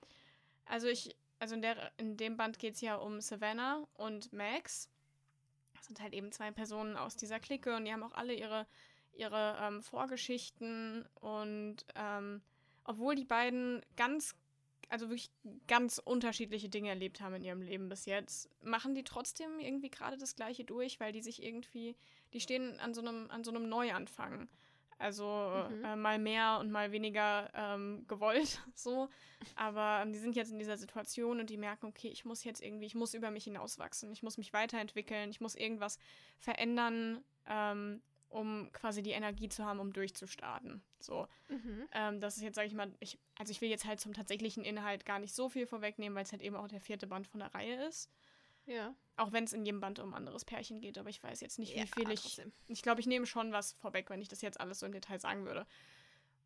Also 0.65 0.89
ich, 0.89 1.15
also 1.39 1.55
in, 1.55 1.63
der, 1.63 1.93
in 1.99 2.17
dem 2.17 2.37
Band 2.37 2.59
geht 2.59 2.75
es 2.75 2.81
ja 2.81 2.97
um 2.97 3.21
Savannah 3.21 3.87
und 3.95 4.33
Max. 4.33 4.89
Das 5.75 5.87
sind 5.87 6.01
halt 6.01 6.15
eben 6.15 6.33
zwei 6.33 6.51
Personen 6.53 6.97
aus 6.97 7.17
dieser 7.17 7.39
Clique 7.39 7.77
und 7.77 7.85
die 7.85 7.93
haben 7.93 8.03
auch 8.03 8.15
alle 8.15 8.33
ihre, 8.33 8.67
ihre 9.13 9.59
ähm, 9.61 9.83
Vorgeschichten 9.83 11.07
und 11.21 11.85
ähm, 11.95 12.41
obwohl 12.85 13.15
die 13.15 13.25
beiden 13.25 13.85
ganz 13.97 14.35
also 14.91 15.09
wirklich 15.09 15.31
ganz 15.67 15.99
unterschiedliche 15.99 16.69
Dinge 16.69 16.89
erlebt 16.89 17.21
haben 17.21 17.35
in 17.35 17.45
ihrem 17.45 17.63
Leben 17.63 17.89
bis 17.89 18.07
jetzt, 18.07 18.49
machen 18.63 18.95
die 18.95 19.05
trotzdem 19.05 19.59
irgendwie 19.59 19.91
gerade 19.91 20.17
das 20.17 20.37
Gleiche 20.37 20.65
durch, 20.65 21.01
weil 21.01 21.13
die 21.13 21.23
sich 21.23 21.43
irgendwie, 21.43 21.97
die 22.33 22.41
stehen 22.41 22.79
an 22.81 22.95
so 22.95 23.01
einem, 23.01 23.31
an 23.31 23.45
so 23.45 23.51
einem 23.51 23.69
Neuanfang. 23.69 24.49
Also 24.99 25.67
mhm. 25.71 25.85
äh, 25.85 25.97
mal 25.97 26.19
mehr 26.19 26.59
und 26.61 26.71
mal 26.71 26.93
weniger 26.93 27.51
ähm, 27.55 28.05
gewollt, 28.07 28.61
so. 28.75 29.09
Aber 29.57 30.01
ähm, 30.03 30.13
die 30.13 30.19
sind 30.19 30.37
jetzt 30.37 30.53
in 30.53 30.59
dieser 30.59 30.77
Situation 30.77 31.41
und 31.41 31.51
die 31.51 31.57
merken, 31.57 31.87
okay, 31.87 32.09
ich 32.09 32.25
muss 32.25 32.45
jetzt 32.45 32.63
irgendwie, 32.63 32.87
ich 32.87 32.95
muss 32.95 33.15
über 33.15 33.31
mich 33.31 33.45
hinauswachsen, 33.45 34.13
ich 34.13 34.23
muss 34.23 34.39
mich 34.39 34.53
weiterentwickeln, 34.53 35.31
ich 35.31 35.41
muss 35.41 35.57
irgendwas 35.57 35.99
verändern, 36.39 37.25
ähm, 37.47 38.03
um 38.35 38.69
quasi 38.73 39.01
die 39.01 39.13
Energie 39.13 39.49
zu 39.49 39.65
haben, 39.65 39.79
um 39.79 39.93
durchzustarten. 39.93 40.83
So. 40.99 41.29
Mhm. 41.49 41.89
Ähm, 41.93 42.21
das 42.21 42.37
ist 42.37 42.43
jetzt, 42.43 42.57
sage 42.57 42.67
ich 42.67 42.75
mal, 42.75 42.93
ich, 42.99 43.19
also 43.39 43.53
ich 43.53 43.61
will 43.61 43.69
jetzt 43.71 43.85
halt 43.85 44.01
zum 44.01 44.13
tatsächlichen 44.13 44.65
Inhalt 44.65 45.07
gar 45.07 45.21
nicht 45.21 45.33
so 45.33 45.49
viel 45.49 45.67
vorwegnehmen, 45.67 46.17
weil 46.17 46.25
es 46.25 46.33
halt 46.33 46.43
eben 46.43 46.57
auch 46.57 46.67
der 46.67 46.81
vierte 46.81 47.07
Band 47.07 47.29
von 47.29 47.39
der 47.39 47.55
Reihe 47.55 47.87
ist. 47.87 48.11
Ja. 48.67 48.93
Auch 49.17 49.31
wenn 49.31 49.45
es 49.45 49.53
in 49.53 49.65
jedem 49.65 49.81
Band 49.81 50.01
um 50.01 50.11
ein 50.11 50.15
anderes 50.15 50.45
Pärchen 50.45 50.81
geht, 50.81 50.99
aber 50.99 51.11
ich 51.11 51.23
weiß 51.23 51.41
jetzt 51.43 51.61
nicht, 51.61 51.75
wie 51.75 51.79
ja, 51.79 51.87
viel 51.87 52.11
ich. 52.11 52.23
Trotzdem. 52.23 52.53
Ich 52.67 52.83
glaube, 52.83 53.01
ich 53.01 53.07
nehme 53.07 53.27
schon 53.27 53.53
was 53.53 53.75
vorweg, 53.75 54.11
wenn 54.11 54.21
ich 54.21 54.29
das 54.29 54.43
jetzt 54.43 54.59
alles 54.59 54.81
so 54.81 54.87
im 54.87 54.93
Detail 54.93 55.21
sagen 55.21 55.45
würde. 55.47 55.65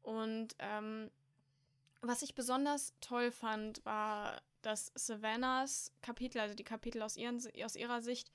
Und 0.03 0.57
ähm, 0.59 1.11
was 2.03 2.21
ich 2.21 2.35
besonders 2.35 2.93
toll 3.01 3.31
fand, 3.31 3.83
war, 3.87 4.43
dass 4.61 4.93
Savannahs 4.95 5.93
Kapitel, 6.03 6.41
also 6.41 6.55
die 6.55 6.65
Kapitel 6.65 7.01
aus, 7.01 7.17
ihren, 7.17 7.41
aus 7.65 7.77
ihrer 7.77 8.03
Sicht, 8.03 8.31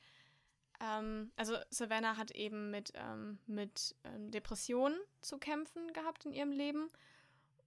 ähm, 0.83 1.31
also 1.35 1.55
Savannah 1.69 2.17
hat 2.17 2.31
eben 2.31 2.69
mit, 2.69 2.91
ähm, 2.95 3.39
mit 3.47 3.95
ähm, 4.03 4.31
Depressionen 4.31 4.97
zu 5.21 5.37
kämpfen 5.37 5.93
gehabt 5.93 6.25
in 6.25 6.33
ihrem 6.33 6.51
Leben. 6.51 6.89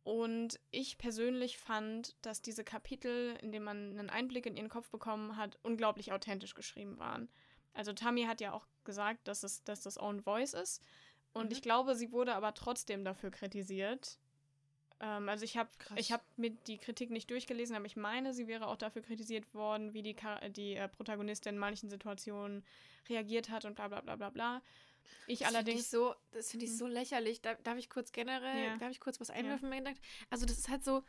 Und 0.05 0.61
ich 0.71 0.99
persönlich 0.99 1.59
fand, 1.59 2.15
dass 2.25 2.41
diese 2.41 2.63
Kapitel, 2.63 3.37
in 3.43 3.51
denen 3.51 3.65
man 3.65 3.99
einen 3.99 4.11
Einblick 4.11 4.47
in 4.47 4.57
ihren 4.57 4.69
Kopf 4.69 4.89
bekommen 4.91 5.37
hat, 5.37 5.59
unglaublich 5.63 6.13
authentisch 6.13 6.55
geschrieben 6.55 6.99
waren. 6.99 7.29
Also 7.75 7.93
Tammy 7.93 8.25
hat 8.25 8.41
ja 8.41 8.53
auch 8.53 8.67
gesagt, 8.85 9.27
dass, 9.27 9.43
es, 9.43 9.65
dass 9.65 9.81
das 9.81 9.99
Own 9.99 10.23
Voice 10.23 10.55
ist. 10.55 10.83
Und 11.33 11.47
mhm. 11.47 11.53
ich 11.53 11.63
glaube, 11.63 11.97
sie 11.97 12.13
wurde 12.13 12.35
aber 12.35 12.55
trotzdem 12.55 13.05
dafür 13.05 13.31
kritisiert, 13.31 14.19
ähm, 15.01 15.29
also 15.29 15.45
ich 15.45 15.57
habe 15.57 15.71
ich 15.97 16.13
hab 16.13 16.25
mir 16.37 16.51
die 16.51 16.79
Kritik 16.79 17.11
nicht 17.11 17.31
durchgelesen, 17.31 17.77
aber 17.77 17.87
ich 17.87 17.97
meine, 17.97 18.33
sie 18.33 18.47
wäre 18.47 18.67
auch 18.67 18.77
dafür 18.77 19.03
kritisiert 19.03 19.53
worden, 19.55 19.93
wie 19.95 20.03
die, 20.03 20.17
die 20.51 20.77
äh, 20.77 20.89
Protagonistin 20.89 21.55
in 21.55 21.59
manchen 21.59 21.91
Situationen 21.91 22.65
reagiert 23.09 23.51
hat 23.51 23.65
und 23.65 23.75
bla 23.75 23.89
bla 23.89 24.01
bla 24.01 24.17
bla 24.17 24.31
bla. 24.31 24.63
Ich 25.27 25.41
das 25.41 25.49
allerdings. 25.49 25.83
Ich 25.83 25.89
so, 25.89 26.15
das 26.33 26.51
finde 26.51 26.67
ich 26.67 26.73
hm. 26.73 26.79
so 26.79 26.87
lächerlich. 26.87 27.41
Da, 27.41 27.55
darf 27.55 27.79
ich 27.79 27.91
kurz 27.91 28.13
generell, 28.13 28.67
ja. 28.67 28.77
darf 28.77 28.91
ich 28.91 29.01
kurz 29.01 29.21
was 29.21 29.31
einwerfen? 29.31 29.73
Ja. 29.73 29.93
Also, 30.31 30.47
das 30.47 30.59
ist 30.59 30.69
halt 30.69 30.85
so, 30.85 31.03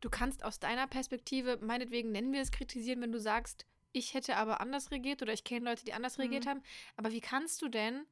du 0.00 0.10
kannst 0.10 0.44
aus 0.44 0.60
deiner 0.60 0.86
Perspektive, 0.86 1.58
meinetwegen 1.60 2.12
nennen 2.12 2.32
wir 2.32 2.40
es 2.40 2.52
kritisieren, 2.52 3.00
wenn 3.00 3.12
du 3.12 3.20
sagst, 3.20 3.66
ich 3.92 4.14
hätte 4.14 4.36
aber 4.36 4.60
anders 4.60 4.90
reagiert 4.90 5.22
oder 5.22 5.32
ich 5.32 5.44
kenne 5.44 5.70
Leute, 5.70 5.84
die 5.84 5.92
anders 5.92 6.18
mhm. 6.18 6.22
reagiert 6.22 6.46
haben. 6.46 6.62
Aber 6.96 7.12
wie 7.12 7.20
kannst 7.20 7.62
du 7.62 7.68
denn 7.68 8.06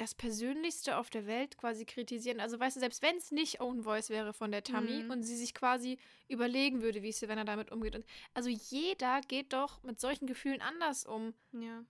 das 0.00 0.14
Persönlichste 0.14 0.96
auf 0.96 1.10
der 1.10 1.26
Welt 1.26 1.58
quasi 1.58 1.84
kritisieren. 1.84 2.40
Also 2.40 2.58
weißt 2.58 2.76
du, 2.76 2.80
selbst 2.80 3.02
wenn 3.02 3.16
es 3.16 3.30
nicht 3.30 3.60
Own 3.60 3.82
Voice 3.82 4.08
wäre 4.08 4.32
von 4.32 4.50
der 4.50 4.64
Tammy 4.64 5.02
mhm. 5.02 5.10
und 5.10 5.22
sie 5.22 5.36
sich 5.36 5.52
quasi 5.52 5.98
überlegen 6.26 6.80
würde, 6.80 7.02
wie 7.02 7.12
Savannah 7.12 7.44
damit 7.44 7.70
umgeht. 7.70 7.94
Und 7.94 8.06
also 8.32 8.48
jeder 8.48 9.20
geht 9.20 9.52
doch 9.52 9.82
mit 9.82 10.00
solchen 10.00 10.26
Gefühlen 10.26 10.62
anders 10.62 11.04
um. 11.04 11.34
Ja. 11.52 11.84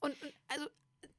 Und, 0.00 0.22
und 0.22 0.32
also, 0.48 0.66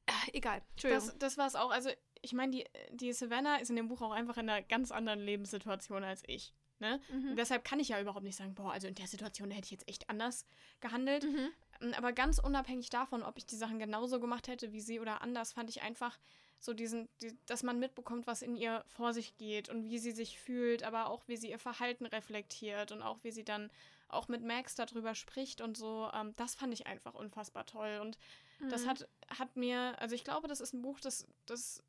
ach, 0.07 0.27
egal. 0.33 0.63
Entschuldigung. 0.71 1.07
Das, 1.07 1.17
das 1.19 1.37
war 1.37 1.45
es 1.45 1.55
auch. 1.55 1.69
Also 1.69 1.91
ich 2.23 2.33
meine, 2.33 2.51
die, 2.51 2.65
die 2.91 3.13
Savannah 3.13 3.57
ist 3.57 3.69
in 3.69 3.75
dem 3.75 3.87
Buch 3.87 4.01
auch 4.01 4.11
einfach 4.11 4.37
in 4.37 4.49
einer 4.49 4.63
ganz 4.63 4.91
anderen 4.91 5.19
Lebenssituation 5.19 6.03
als 6.03 6.23
ich. 6.25 6.53
Ne? 6.79 6.99
Mhm. 7.11 7.35
deshalb 7.35 7.63
kann 7.63 7.79
ich 7.79 7.89
ja 7.89 8.01
überhaupt 8.01 8.23
nicht 8.23 8.35
sagen, 8.35 8.55
boah, 8.55 8.71
also 8.71 8.87
in 8.87 8.95
der 8.95 9.05
Situation 9.05 9.51
hätte 9.51 9.65
ich 9.65 9.71
jetzt 9.71 9.87
echt 9.87 10.09
anders 10.09 10.47
gehandelt. 10.79 11.25
Mhm. 11.25 11.49
Aber 11.95 12.13
ganz 12.13 12.39
unabhängig 12.39 12.89
davon, 12.89 13.23
ob 13.23 13.37
ich 13.37 13.45
die 13.45 13.55
Sachen 13.55 13.79
genauso 13.79 14.19
gemacht 14.19 14.47
hätte 14.47 14.71
wie 14.71 14.81
sie 14.81 14.99
oder 14.99 15.21
anders, 15.21 15.53
fand 15.53 15.69
ich 15.69 15.81
einfach 15.81 16.17
so 16.59 16.73
diesen, 16.73 17.09
die, 17.21 17.35
dass 17.47 17.63
man 17.63 17.79
mitbekommt, 17.79 18.27
was 18.27 18.43
in 18.43 18.55
ihr 18.55 18.83
vor 18.85 19.13
sich 19.13 19.35
geht 19.37 19.69
und 19.69 19.89
wie 19.89 19.97
sie 19.97 20.11
sich 20.11 20.39
fühlt, 20.39 20.83
aber 20.83 21.09
auch 21.09 21.27
wie 21.27 21.37
sie 21.37 21.49
ihr 21.49 21.59
Verhalten 21.59 22.05
reflektiert 22.05 22.91
und 22.91 23.01
auch 23.01 23.17
wie 23.23 23.31
sie 23.31 23.43
dann 23.43 23.71
auch 24.09 24.27
mit 24.27 24.43
Max 24.43 24.75
darüber 24.75 25.15
spricht 25.15 25.61
und 25.61 25.75
so. 25.75 26.09
Ähm, 26.13 26.33
das 26.37 26.55
fand 26.55 26.73
ich 26.73 26.85
einfach 26.85 27.15
unfassbar 27.15 27.65
toll. 27.65 27.99
Und 28.01 28.17
mhm. 28.59 28.69
das 28.69 28.85
hat, 28.85 29.07
hat 29.29 29.55
mir, 29.55 29.95
also 29.99 30.13
ich 30.13 30.23
glaube, 30.23 30.47
das 30.47 30.61
ist 30.61 30.73
ein 30.73 30.81
Buch, 30.81 30.99
das, 30.99 31.27
das 31.45 31.83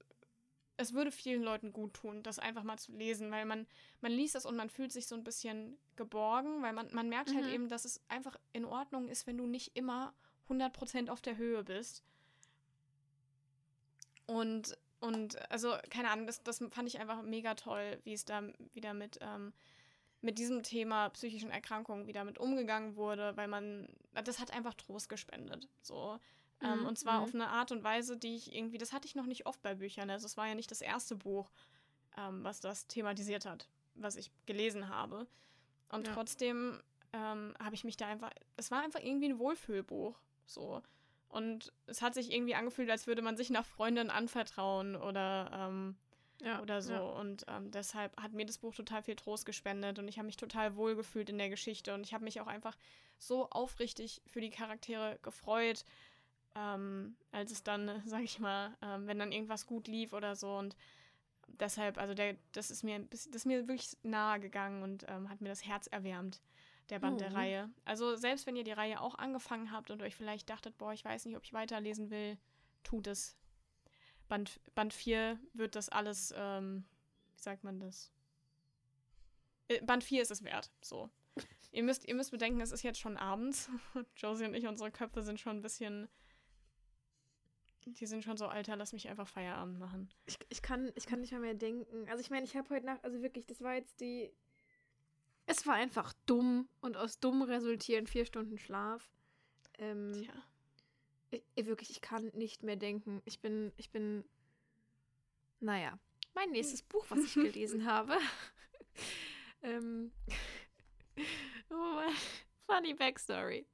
es 0.77 0.93
würde 0.93 1.11
vielen 1.11 1.43
Leuten 1.43 1.73
gut 1.73 1.95
tun, 1.95 2.23
das 2.23 2.39
einfach 2.39 2.63
mal 2.63 2.79
zu 2.79 2.93
lesen, 2.93 3.31
weil 3.31 3.45
man, 3.45 3.67
man 4.01 4.13
liest 4.13 4.35
das 4.35 4.47
und 4.47 4.57
man 4.57 4.71
fühlt 4.71 4.93
sich 4.93 5.07
so 5.07 5.15
ein 5.15 5.25
bisschen 5.25 5.79
geborgen, 5.97 6.63
weil 6.63 6.73
man, 6.73 6.93
man 6.93 7.09
merkt 7.09 7.29
halt 7.29 7.41
mhm. 7.41 7.45
halt 7.45 7.55
eben, 7.55 7.69
dass 7.69 7.85
es 7.85 8.01
einfach 8.09 8.37
in 8.53 8.65
Ordnung 8.65 9.09
ist, 9.09 9.27
wenn 9.27 9.37
du 9.37 9.47
nicht 9.47 9.77
immer 9.77 10.15
100% 10.49 11.09
auf 11.09 11.21
der 11.21 11.37
Höhe 11.37 11.63
bist. 11.65 12.03
Und, 14.27 14.77
und 15.01 15.51
also, 15.51 15.75
keine 15.91 16.11
Ahnung, 16.11 16.27
das, 16.27 16.43
das 16.43 16.59
fand 16.71 16.89
ich 16.89 17.01
einfach 17.01 17.23
mega 17.23 17.55
toll, 17.55 18.01
wie 18.05 18.15
es 18.15 18.25
da 18.25 18.43
wieder 18.73 18.95
mit, 18.95 19.19
ähm, 19.21 19.53
mit 20.21 20.39
diesem 20.39 20.63
Thema 20.63 21.11
psychischen 21.11 21.51
Erkrankungen 21.51 22.07
wieder 22.07 22.25
mit 22.25 22.39
umgegangen 22.39 22.97
wurde, 22.97 23.37
weil 23.37 23.49
man, 23.49 23.89
das 24.25 24.39
hat 24.39 24.53
einfach 24.53 24.75
Trost 24.75 25.09
gespendet. 25.09 25.69
So. 25.83 26.19
Ähm, 26.63 26.81
mhm. 26.81 26.87
Und 26.87 26.99
zwar 26.99 27.19
mhm. 27.19 27.25
auf 27.25 27.35
eine 27.35 27.49
Art 27.49 27.73
und 27.73 27.83
Weise, 27.83 28.17
die 28.17 28.37
ich 28.37 28.55
irgendwie, 28.55 28.79
das 28.79 28.93
hatte 28.93 29.07
ich 29.07 29.15
noch 29.15 29.27
nicht 29.27 29.47
oft 29.47 29.63
bei 29.63 29.75
Büchern. 29.75 30.11
Also 30.11 30.27
es 30.27 30.37
war 30.37 30.47
ja 30.47 30.55
nicht 30.55 30.71
das 30.71 30.81
erste 30.81 31.17
Buch, 31.17 31.51
ähm, 32.17 32.45
was 32.45 32.61
das 32.61 32.87
thematisiert 32.87 33.47
hat, 33.47 33.69
was 33.95 34.17
ich 34.17 34.31
gelesen 34.47 34.89
habe. 34.89 35.27
Und 35.89 36.07
ja. 36.07 36.15
trotzdem 36.15 36.81
ähm, 37.13 37.55
habe 37.59 37.75
ich 37.75 37.85
mich 37.85 37.97
da 37.97 38.07
einfach, 38.07 38.31
es 38.57 38.71
war 38.71 38.83
einfach 38.83 39.01
irgendwie 39.01 39.29
ein 39.29 39.39
Wohlfühlbuch. 39.39 40.19
So. 40.47 40.83
Und 41.29 41.73
es 41.87 42.03
hat 42.03 42.15
sich 42.15 42.33
irgendwie 42.33 42.55
angefühlt, 42.55 42.91
als 42.91 43.07
würde 43.07 43.23
man 43.23 43.37
sich 43.37 43.51
nach 43.51 43.65
Freundinnen 43.65 44.11
anvertrauen 44.11 44.97
oder, 44.97 45.51
ähm, 45.53 45.97
ja, 46.43 46.61
oder 46.61 46.83
so. 46.83 46.93
Ja. 46.93 47.01
Und 47.01 47.45
ähm, 47.49 47.71
deshalb 47.71 48.21
hat 48.21 48.33
mir 48.33 48.47
das 48.47 48.59
Buch 48.59 48.75
total 48.75 49.03
viel 49.03 49.17
Trost 49.17 49.47
gespendet 49.47 49.99
und 49.99 50.09
ich 50.09 50.19
habe 50.19 50.27
mich 50.27 50.37
total 50.37 50.77
wohlgefühlt 50.77 51.31
in 51.31 51.39
der 51.39 51.49
Geschichte 51.49 51.95
und 51.95 52.05
ich 52.05 52.13
habe 52.13 52.25
mich 52.25 52.41
auch 52.41 52.47
einfach 52.47 52.77
so 53.19 53.49
aufrichtig 53.51 54.21
für 54.27 54.41
die 54.41 54.51
Charaktere 54.51 55.19
gefreut 55.23 55.85
ähm, 56.55 57.17
als 57.31 57.53
es 57.53 57.63
dann, 57.63 58.03
sag 58.07 58.23
ich 58.23 58.39
mal, 58.39 58.77
ähm, 58.83 59.07
wenn 59.07 59.19
dann 59.19 59.33
irgendwas 59.33 59.67
gut 59.67 59.89
lief 59.89 60.13
oder 60.13 60.37
so 60.37 60.57
und 60.57 60.77
deshalb, 61.49 61.99
also 61.99 62.15
der, 62.15 62.37
das 62.53 62.71
ist 62.71 62.83
mir, 62.83 63.01
das 63.11 63.27
ist 63.27 63.47
mir 63.47 63.69
wirklich 63.69 63.97
nahe 64.03 64.41
gegangen 64.41 64.83
und 64.83 65.05
ähm, 65.09 65.29
hat 65.29 65.41
mir 65.41 65.49
das 65.49 65.67
Herz 65.67 65.87
erwärmt, 65.87 66.43
der 66.91 66.99
Band 66.99 67.17
mhm. 67.17 67.19
der 67.19 67.35
Reihe. 67.35 67.71
Also 67.85 68.17
selbst 68.17 68.47
wenn 68.47 68.57
ihr 68.57 68.65
die 68.65 68.73
Reihe 68.73 69.01
auch 69.01 69.17
angefangen 69.17 69.73
habt 69.73 69.91
und 69.91 70.03
euch 70.03 70.15
vielleicht 70.15 70.51
dachtet, 70.51 70.79
boah, 70.79 70.93
ich 70.93 71.05
weiß 71.05 71.25
nicht, 71.27 71.37
ob 71.37 71.45
ich 71.45 71.53
weiterlesen 71.53 72.11
will, 72.11 72.39
tut 72.83 73.07
es. 73.07 73.37
Band, 74.29 74.61
Band 74.75 74.95
4 74.95 75.39
wird 75.53 75.77
das 75.77 75.89
alles, 75.89 76.33
ähm, 76.37 76.85
wie 77.35 77.43
sagt 77.43 77.65
man 77.65 77.81
das? 77.81 78.13
Äh, 79.69 79.83
Band 79.83 80.05
4 80.05 80.23
ist 80.23 80.31
es 80.31 80.45
wert, 80.45 80.71
so. 80.81 81.11
ihr, 81.71 81.83
müsst, 81.83 82.07
ihr 82.07 82.15
müsst 82.15 82.31
bedenken, 82.31 82.61
es 82.61 82.73
ist 82.73 82.83
jetzt 82.83 83.01
schon 83.01 83.17
abends. 83.17 83.71
Josie 84.17 84.45
und 84.45 84.55
ich, 84.55 84.67
unsere 84.67 84.91
Köpfe 84.91 85.23
sind 85.23 85.41
schon 85.41 85.59
ein 85.59 85.63
bisschen 85.63 86.09
die 87.87 88.07
sind 88.07 88.23
schon 88.23 88.37
so, 88.37 88.47
Alter, 88.47 88.77
lass 88.77 88.93
mich 88.93 89.09
einfach 89.09 89.29
Feierabend 89.29 89.79
machen. 89.79 90.09
Ich, 90.27 90.39
ich, 90.49 90.63
kann, 90.63 90.93
ich 90.95 91.07
kann 91.07 91.21
nicht 91.21 91.33
mal 91.33 91.41
mehr 91.41 91.55
denken. 91.55 92.09
Also 92.09 92.21
ich 92.21 92.31
meine, 92.31 92.45
ich 92.45 92.57
habe 92.57 92.69
heute 92.71 92.87
Nacht, 92.87 93.05
also 93.05 93.21
wirklich, 93.23 93.47
das 93.47 93.61
war 93.61 93.75
jetzt 93.75 94.01
die... 94.01 94.33
Es 95.47 95.67
war 95.67 95.75
einfach 95.75 96.13
dumm 96.27 96.69
und 96.81 96.97
aus 96.97 97.19
dumm 97.19 97.43
resultieren 97.43 98.07
vier 98.07 98.25
Stunden 98.25 98.59
Schlaf. 98.59 99.11
Ähm, 99.79 100.13
Tja. 100.13 100.33
Ich, 101.55 101.67
wirklich, 101.67 101.91
ich 101.91 102.01
kann 102.01 102.31
nicht 102.35 102.63
mehr 102.63 102.77
denken. 102.77 103.21
Ich 103.25 103.41
bin, 103.41 103.73
ich 103.77 103.91
bin... 103.91 104.25
Naja, 105.61 105.99
mein 106.35 106.51
nächstes 106.51 106.83
Buch, 106.83 107.05
was 107.09 107.21
ich 107.21 107.35
gelesen 107.53 107.87
habe. 107.87 108.17
ähm, 109.63 110.13
oh, 111.71 112.01
funny 112.67 112.95
Backstory. 112.95 113.67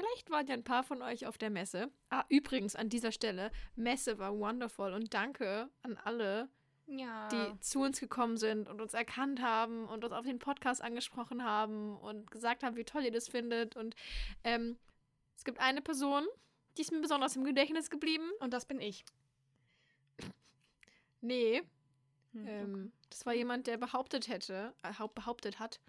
Vielleicht 0.00 0.30
waren 0.30 0.46
ja 0.46 0.54
ein 0.54 0.64
paar 0.64 0.82
von 0.82 1.02
euch 1.02 1.26
auf 1.26 1.36
der 1.38 1.50
Messe. 1.50 1.90
Ah, 2.08 2.24
übrigens 2.28 2.74
an 2.74 2.88
dieser 2.88 3.12
Stelle, 3.12 3.50
Messe 3.76 4.18
war 4.18 4.36
wonderful 4.38 4.92
und 4.94 5.12
danke 5.12 5.68
an 5.82 5.98
alle, 6.04 6.48
ja. 6.86 7.28
die 7.28 7.60
zu 7.60 7.80
uns 7.80 8.00
gekommen 8.00 8.36
sind 8.38 8.68
und 8.68 8.80
uns 8.80 8.94
erkannt 8.94 9.42
haben 9.42 9.86
und 9.86 10.02
uns 10.04 10.12
auf 10.14 10.24
den 10.24 10.38
Podcast 10.38 10.82
angesprochen 10.82 11.44
haben 11.44 11.96
und 11.98 12.30
gesagt 12.30 12.62
haben, 12.62 12.76
wie 12.76 12.84
toll 12.84 13.04
ihr 13.04 13.12
das 13.12 13.28
findet. 13.28 13.76
Und 13.76 13.94
ähm, 14.42 14.78
es 15.36 15.44
gibt 15.44 15.60
eine 15.60 15.82
Person, 15.82 16.26
Die 16.78 16.82
ist 16.82 16.92
mir 16.92 17.00
besonders 17.00 17.36
im 17.36 17.44
Gedächtnis 17.44 17.90
geblieben. 17.90 18.30
Und 18.40 18.52
das 18.54 18.64
bin 18.64 18.80
ich. 18.80 19.04
Nee, 21.20 21.62
Hm, 22.32 22.46
ähm, 22.46 22.92
das 23.10 23.26
war 23.26 23.34
jemand, 23.34 23.66
der 23.66 23.76
behauptet 23.76 24.28
hätte, 24.28 24.72
äh, 24.84 24.92
haupt- 24.94 25.16
behauptet 25.16 25.58
hat, 25.58 25.80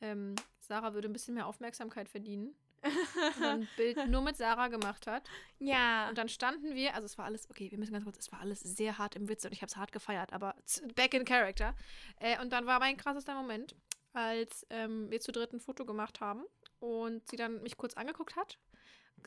ähm, 0.00 0.36
Sarah 0.60 0.94
würde 0.94 1.08
ein 1.08 1.12
bisschen 1.12 1.34
mehr 1.34 1.46
Aufmerksamkeit 1.48 2.08
verdienen. 2.08 2.54
Ein 3.42 3.68
Bild 3.76 4.08
nur 4.08 4.22
mit 4.22 4.36
Sarah 4.36 4.68
gemacht 4.68 5.06
hat. 5.06 5.28
Ja. 5.58 6.08
Und 6.08 6.18
dann 6.18 6.28
standen 6.28 6.74
wir, 6.74 6.94
also 6.94 7.06
es 7.06 7.18
war 7.18 7.26
alles, 7.26 7.48
okay, 7.50 7.70
wir 7.70 7.78
müssen 7.78 7.92
ganz 7.92 8.04
kurz, 8.04 8.18
es 8.18 8.32
war 8.32 8.40
alles 8.40 8.60
sehr 8.60 8.98
hart 8.98 9.16
im 9.16 9.28
Witz 9.28 9.44
und 9.44 9.52
ich 9.52 9.62
habe 9.62 9.68
es 9.68 9.76
hart 9.76 9.92
gefeiert, 9.92 10.32
aber 10.32 10.54
back 10.94 11.14
in 11.14 11.24
character. 11.24 11.74
Äh, 12.18 12.40
und 12.40 12.52
dann 12.52 12.66
war 12.66 12.78
mein 12.78 12.96
krassester 12.96 13.34
Moment, 13.34 13.74
als 14.12 14.66
ähm, 14.70 15.10
wir 15.10 15.20
zu 15.20 15.32
dritt 15.32 15.52
ein 15.52 15.60
Foto 15.60 15.84
gemacht 15.84 16.20
haben 16.20 16.44
und 16.78 17.28
sie 17.28 17.36
dann 17.36 17.62
mich 17.62 17.76
kurz 17.76 17.94
angeguckt 17.94 18.36
hat. 18.36 18.58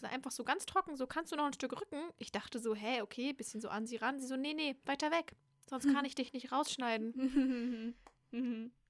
Einfach 0.01 0.31
so 0.31 0.43
ganz 0.43 0.65
trocken, 0.65 0.97
so 0.97 1.05
kannst 1.05 1.31
du 1.31 1.35
noch 1.35 1.45
ein 1.45 1.53
Stück 1.53 1.79
rücken. 1.79 2.01
Ich 2.17 2.31
dachte 2.31 2.59
so, 2.59 2.73
hä, 2.73 3.01
okay, 3.01 3.31
bisschen 3.31 3.61
so 3.61 3.69
an 3.69 3.85
sie 3.85 3.97
ran. 3.97 4.19
Sie 4.19 4.25
so, 4.25 4.35
nee, 4.35 4.53
nee, 4.53 4.75
weiter 4.85 5.11
weg. 5.11 5.33
Sonst 5.69 5.93
kann 5.93 6.03
ich 6.05 6.15
dich 6.15 6.33
nicht 6.33 6.51
rausschneiden. 6.51 7.95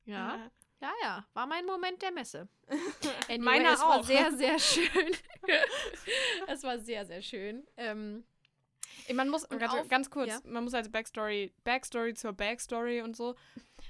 Ja, 0.06 0.36
ja, 0.36 0.52
ja, 1.02 1.26
war 1.34 1.48
mein 1.48 1.66
Moment 1.66 2.02
der 2.02 2.12
Messe. 2.12 2.48
Anyway, 3.30 3.40
Meiner 3.40 3.74
es 3.74 3.80
war 3.80 4.00
auch. 4.00 4.04
sehr, 4.04 4.32
sehr 4.32 4.60
schön. 4.60 5.12
es 6.48 6.64
war 6.64 6.80
sehr, 6.80 7.06
sehr 7.06 7.22
schön. 7.22 7.66
Ähm, 7.78 8.24
Man 9.14 9.30
muss, 9.30 9.48
ganz, 9.48 9.74
auf- 9.74 9.88
ganz 9.88 10.10
kurz, 10.10 10.30
ja. 10.30 10.40
man 10.46 10.64
muss 10.64 10.74
als 10.74 10.90
Backstory, 10.92 11.54
Backstory 11.64 12.14
zur 12.14 12.34
Backstory 12.34 13.02
und 13.02 13.16
so, 13.16 13.36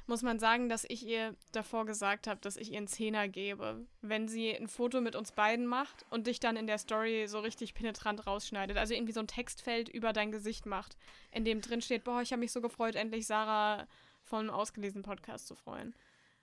muss 0.07 0.21
man 0.23 0.39
sagen, 0.39 0.69
dass 0.69 0.85
ich 0.87 1.05
ihr 1.05 1.35
davor 1.51 1.85
gesagt 1.85 2.27
habe, 2.27 2.39
dass 2.41 2.57
ich 2.57 2.71
ihr 2.71 2.77
einen 2.77 2.87
Zehner 2.87 3.27
gebe, 3.27 3.85
wenn 4.01 4.27
sie 4.27 4.55
ein 4.55 4.67
Foto 4.67 5.01
mit 5.01 5.15
uns 5.15 5.31
beiden 5.31 5.65
macht 5.65 6.05
und 6.09 6.27
dich 6.27 6.39
dann 6.39 6.55
in 6.57 6.67
der 6.67 6.77
Story 6.77 7.25
so 7.27 7.39
richtig 7.39 7.73
penetrant 7.73 8.25
rausschneidet. 8.25 8.77
Also 8.77 8.93
irgendwie 8.93 9.13
so 9.13 9.19
ein 9.19 9.27
Textfeld 9.27 9.89
über 9.89 10.13
dein 10.13 10.31
Gesicht 10.31 10.65
macht, 10.65 10.97
in 11.31 11.45
dem 11.45 11.61
drin 11.61 11.81
steht, 11.81 12.03
boah, 12.03 12.21
ich 12.21 12.31
habe 12.31 12.39
mich 12.39 12.51
so 12.51 12.61
gefreut, 12.61 12.95
endlich 12.95 13.25
Sarah 13.27 13.87
vom 14.23 14.49
ausgelesenen 14.49 15.03
Podcast 15.03 15.47
zu 15.47 15.55
freuen. 15.55 15.93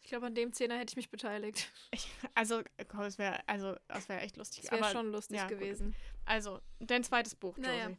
Ich 0.03 0.09
glaube, 0.09 0.27
an 0.27 0.35
dem 0.35 0.53
Zehner 0.53 0.79
hätte 0.79 0.93
ich 0.93 0.97
mich 0.97 1.11
beteiligt. 1.11 1.71
Ich, 1.93 2.09
also, 2.35 2.63
komm, 2.89 3.01
das 3.01 3.19
wäre 3.19 3.41
also, 3.47 3.77
das 3.89 4.09
wäre 4.09 4.21
echt 4.21 4.37
lustig. 4.37 4.65
Das 4.65 4.73
wäre 4.73 4.91
schon 4.91 5.13
lustig 5.13 5.37
ja, 5.37 5.49
gut. 5.49 5.59
gewesen. 5.59 5.95
Also, 6.25 6.61
dein 6.79 7.05
zweites 7.05 7.35
Buch, 7.35 7.57
Josie. 7.57 7.69
Naja. 7.69 7.91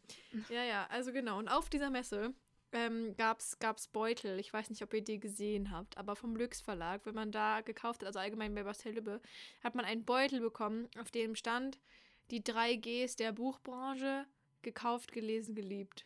Ja, 0.49 0.63
ja, 0.63 0.87
also 0.89 1.11
genau. 1.11 1.37
Und 1.37 1.47
auf 1.47 1.69
dieser 1.69 1.89
Messe 1.89 2.33
ähm, 2.71 3.15
gab 3.17 3.39
es 3.39 3.87
Beutel. 3.87 4.39
Ich 4.39 4.51
weiß 4.53 4.69
nicht, 4.69 4.81
ob 4.81 4.93
ihr 4.93 5.03
die 5.03 5.19
gesehen 5.19 5.71
habt, 5.71 5.97
aber 5.97 6.15
vom 6.15 6.35
Lüx 6.35 6.61
Verlag, 6.61 7.05
wenn 7.05 7.15
man 7.15 7.31
da 7.31 7.61
gekauft 7.61 8.01
hat, 8.01 8.07
also 8.07 8.19
allgemein 8.19 8.55
bei 8.55 8.63
Bastel 8.63 8.93
Lübbe, 8.93 9.21
hat 9.63 9.75
man 9.75 9.85
einen 9.85 10.05
Beutel 10.05 10.39
bekommen, 10.39 10.87
auf 10.99 11.11
dem 11.11 11.35
stand 11.35 11.79
die 12.29 12.43
drei 12.43 12.75
Gs 12.77 13.17
der 13.17 13.33
Buchbranche, 13.33 14.25
gekauft, 14.61 15.11
gelesen, 15.11 15.53
geliebt. 15.53 16.05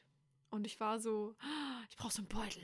Und 0.49 0.65
ich 0.65 0.79
war 0.79 0.99
so, 0.99 1.35
"Ah, 1.39 1.83
ich 1.89 1.97
brauche 1.97 2.13
so 2.13 2.21
einen 2.21 2.29
Beutel. 2.29 2.63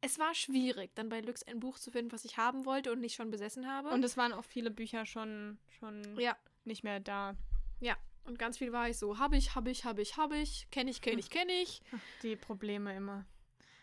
Es 0.00 0.18
war 0.18 0.34
schwierig, 0.34 0.94
dann 0.94 1.08
bei 1.08 1.20
Lüx 1.20 1.42
ein 1.42 1.58
Buch 1.58 1.78
zu 1.78 1.90
finden, 1.90 2.12
was 2.12 2.24
ich 2.24 2.36
haben 2.36 2.64
wollte 2.64 2.92
und 2.92 3.00
nicht 3.00 3.14
schon 3.14 3.30
besessen 3.30 3.66
habe. 3.66 3.88
Und 3.88 4.04
es 4.04 4.16
waren 4.16 4.32
auch 4.32 4.44
viele 4.44 4.70
Bücher 4.70 5.06
schon, 5.06 5.58
schon 5.78 6.18
ja, 6.18 6.36
nicht 6.64 6.84
mehr 6.84 7.00
da. 7.00 7.36
Und 8.28 8.38
ganz 8.38 8.58
viel 8.58 8.72
war 8.72 8.88
ich 8.90 8.98
so, 8.98 9.18
habe 9.18 9.38
ich, 9.38 9.54
habe 9.54 9.70
ich, 9.70 9.86
habe 9.86 10.02
ich, 10.02 10.18
habe 10.18 10.36
ich, 10.36 10.68
kenne 10.70 10.90
ich, 10.90 11.00
kenne 11.00 11.18
ich, 11.18 11.30
kenne 11.30 11.52
ich. 11.52 11.82
Die 12.22 12.36
Probleme 12.36 12.94
immer. 12.94 13.24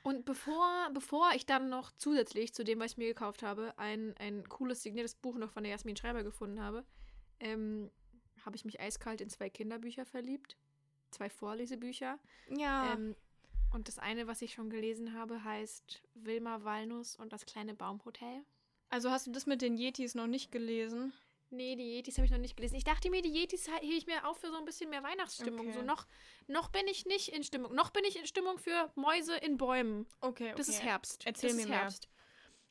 Und 0.03 0.23
bevor, 0.23 0.87
bevor 0.93 1.31
ich 1.35 1.47
dann 1.47 1.69
noch 1.69 1.91
zusätzlich 1.97 2.53
zu 2.53 2.63
dem, 2.63 2.79
was 2.79 2.91
ich 2.91 2.97
mir 2.97 3.07
gekauft 3.07 3.41
habe, 3.41 3.73
ein, 3.77 4.15
ein 4.17 4.47
cooles 4.47 4.83
signiertes 4.83 5.15
Buch 5.15 5.35
noch 5.35 5.49
von 5.49 5.63
der 5.63 5.71
Jasmin 5.71 5.97
Schreiber 5.97 6.23
gefunden 6.23 6.61
habe, 6.61 6.85
ähm, 7.39 7.89
habe 8.45 8.55
ich 8.55 8.65
mich 8.65 8.79
eiskalt 8.79 9.19
in 9.19 9.31
zwei 9.31 9.49
Kinderbücher 9.49 10.05
verliebt. 10.05 10.57
Zwei 11.09 11.29
Vorlesebücher. 11.29 12.19
Ja. 12.49 12.93
Ähm, 12.93 13.15
und 13.73 13.87
das 13.87 13.99
eine, 13.99 14.27
was 14.27 14.41
ich 14.41 14.53
schon 14.53 14.69
gelesen 14.69 15.13
habe, 15.13 15.43
heißt 15.43 16.01
Wilma 16.13 16.63
Walnuss 16.63 17.15
und 17.15 17.33
das 17.33 17.45
kleine 17.45 17.73
Baumhotel. 17.73 18.43
also 18.89 19.09
hast 19.11 19.27
du 19.27 19.31
das 19.31 19.45
mit 19.45 19.61
den 19.61 19.77
Yetis 19.77 20.15
noch 20.15 20.27
nicht 20.27 20.51
gelesen? 20.51 21.13
Nee, 21.51 21.75
die 21.75 21.95
Yetis 21.95 22.17
habe 22.17 22.25
ich 22.25 22.31
noch 22.31 22.39
nicht 22.39 22.57
gelesen. 22.57 22.75
Ich 22.75 22.83
dachte 22.83 23.09
mir, 23.09 23.21
die 23.21 23.29
Yetis 23.31 23.67
hebe 23.67 23.93
ich 23.93 24.07
mir 24.07 24.27
auf 24.27 24.37
für 24.39 24.49
so 24.49 24.57
ein 24.57 24.65
bisschen 24.65 24.89
mehr 24.89 25.03
Weihnachtsstimmung. 25.03 25.67
Okay. 25.67 25.73
So 25.73 25.81
noch, 25.83 26.07
noch 26.47 26.69
bin 26.69 26.87
ich 26.87 27.05
nicht 27.05 27.29
in 27.29 27.43
Stimmung. 27.43 27.73
Noch 27.75 27.91
bin 27.91 28.03
ich 28.03 28.17
in 28.17 28.25
Stimmung 28.25 28.57
für 28.57 28.91
Mäuse 28.95 29.35
in 29.37 29.57
Bäumen. 29.57 30.07
Okay, 30.21 30.47
okay. 30.47 30.53
Das 30.57 30.67
ist 30.67 30.83
Herbst. 30.83 31.25
Erzähl 31.25 31.49
das 31.49 31.55
mir 31.57 31.63
ist 31.63 31.69
mehr. 31.69 31.79
Herbst. 31.81 32.09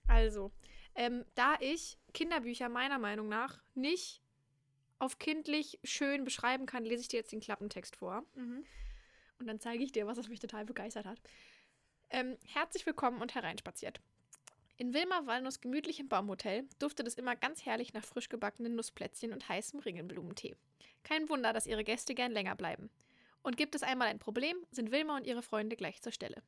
Also, 0.07 0.51
ähm, 0.97 1.25
da 1.35 1.57
ich 1.61 1.99
Kinderbücher 2.13 2.69
meiner 2.69 2.99
Meinung 2.99 3.29
nach 3.29 3.63
nicht 3.75 4.21
auf 4.99 5.19
kindlich 5.19 5.79
schön 5.85 6.25
beschreiben 6.25 6.67
kann, 6.67 6.85
lese 6.85 7.03
ich 7.03 7.09
dir 7.09 7.19
jetzt 7.19 7.33
den 7.33 7.41
Klappentext 7.41 7.97
vor. 7.97 8.25
Mhm. 8.35 8.65
Und 9.39 9.47
dann 9.47 9.61
zeige 9.61 9.85
ich 9.85 9.93
dir, 9.93 10.07
was 10.07 10.19
es 10.19 10.29
mich 10.29 10.41
total 10.41 10.65
begeistert 10.65 11.07
hat. 11.07 11.21
Ähm, 12.11 12.37
herzlich 12.47 12.87
willkommen 12.87 13.21
und 13.21 13.35
hereinspaziert. 13.35 14.01
In 14.77 14.93
Wilma 14.93 15.27
Walnuss 15.27 15.61
gemütlichem 15.61 16.09
Baumhotel 16.09 16.69
duftet 16.79 17.07
es 17.07 17.15
immer 17.15 17.37
ganz 17.37 17.65
herrlich 17.65 17.93
nach 17.95 18.05
frisch 18.05 18.29
gebackenen 18.29 18.75
Nussplätzchen 18.75 19.33
und 19.33 19.49
heißem 19.49 19.81
Ringelblumentee. 19.81 20.57
Kein 21.05 21.29
Wunder, 21.29 21.53
dass 21.53 21.67
ihre 21.67 21.85
Gäste 21.85 22.15
gern 22.15 22.33
länger 22.33 22.57
bleiben. 22.57 22.91
Und 23.43 23.57
gibt 23.57 23.75
es 23.75 23.83
einmal 23.83 24.09
ein 24.09 24.19
Problem, 24.19 24.57
sind 24.71 24.91
Wilma 24.91 25.17
und 25.17 25.27
ihre 25.27 25.43
Freunde 25.43 25.77
gleich 25.77 26.03
zur 26.03 26.13
Stelle. 26.13 26.43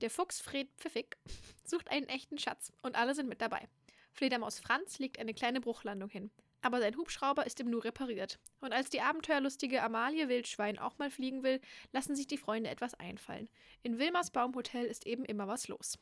Der 0.00 0.10
Fuchs 0.10 0.40
Fred 0.40 0.68
Pfiffig 0.78 1.16
sucht 1.64 1.88
einen 1.90 2.08
echten 2.08 2.38
Schatz 2.38 2.72
und 2.82 2.96
alle 2.96 3.14
sind 3.14 3.28
mit 3.28 3.40
dabei. 3.40 3.68
Fledermaus 4.12 4.58
Franz 4.58 4.98
legt 4.98 5.18
eine 5.18 5.34
kleine 5.34 5.60
Bruchlandung 5.60 6.08
hin. 6.08 6.30
Aber 6.62 6.80
sein 6.80 6.96
Hubschrauber 6.96 7.44
ist 7.44 7.60
ihm 7.60 7.70
nur 7.70 7.84
repariert. 7.84 8.38
Und 8.60 8.72
als 8.72 8.88
die 8.88 9.00
abenteuerlustige 9.00 9.82
Amalie 9.82 10.28
Wildschwein 10.28 10.78
auch 10.78 10.96
mal 10.98 11.10
fliegen 11.10 11.42
will, 11.42 11.60
lassen 11.92 12.16
sich 12.16 12.26
die 12.26 12.38
Freunde 12.38 12.70
etwas 12.70 12.94
einfallen. 12.94 13.48
In 13.82 13.98
Wilmers 13.98 14.30
Baumhotel 14.30 14.86
ist 14.86 15.06
eben 15.06 15.24
immer 15.24 15.48
was 15.48 15.68
los. 15.68 15.98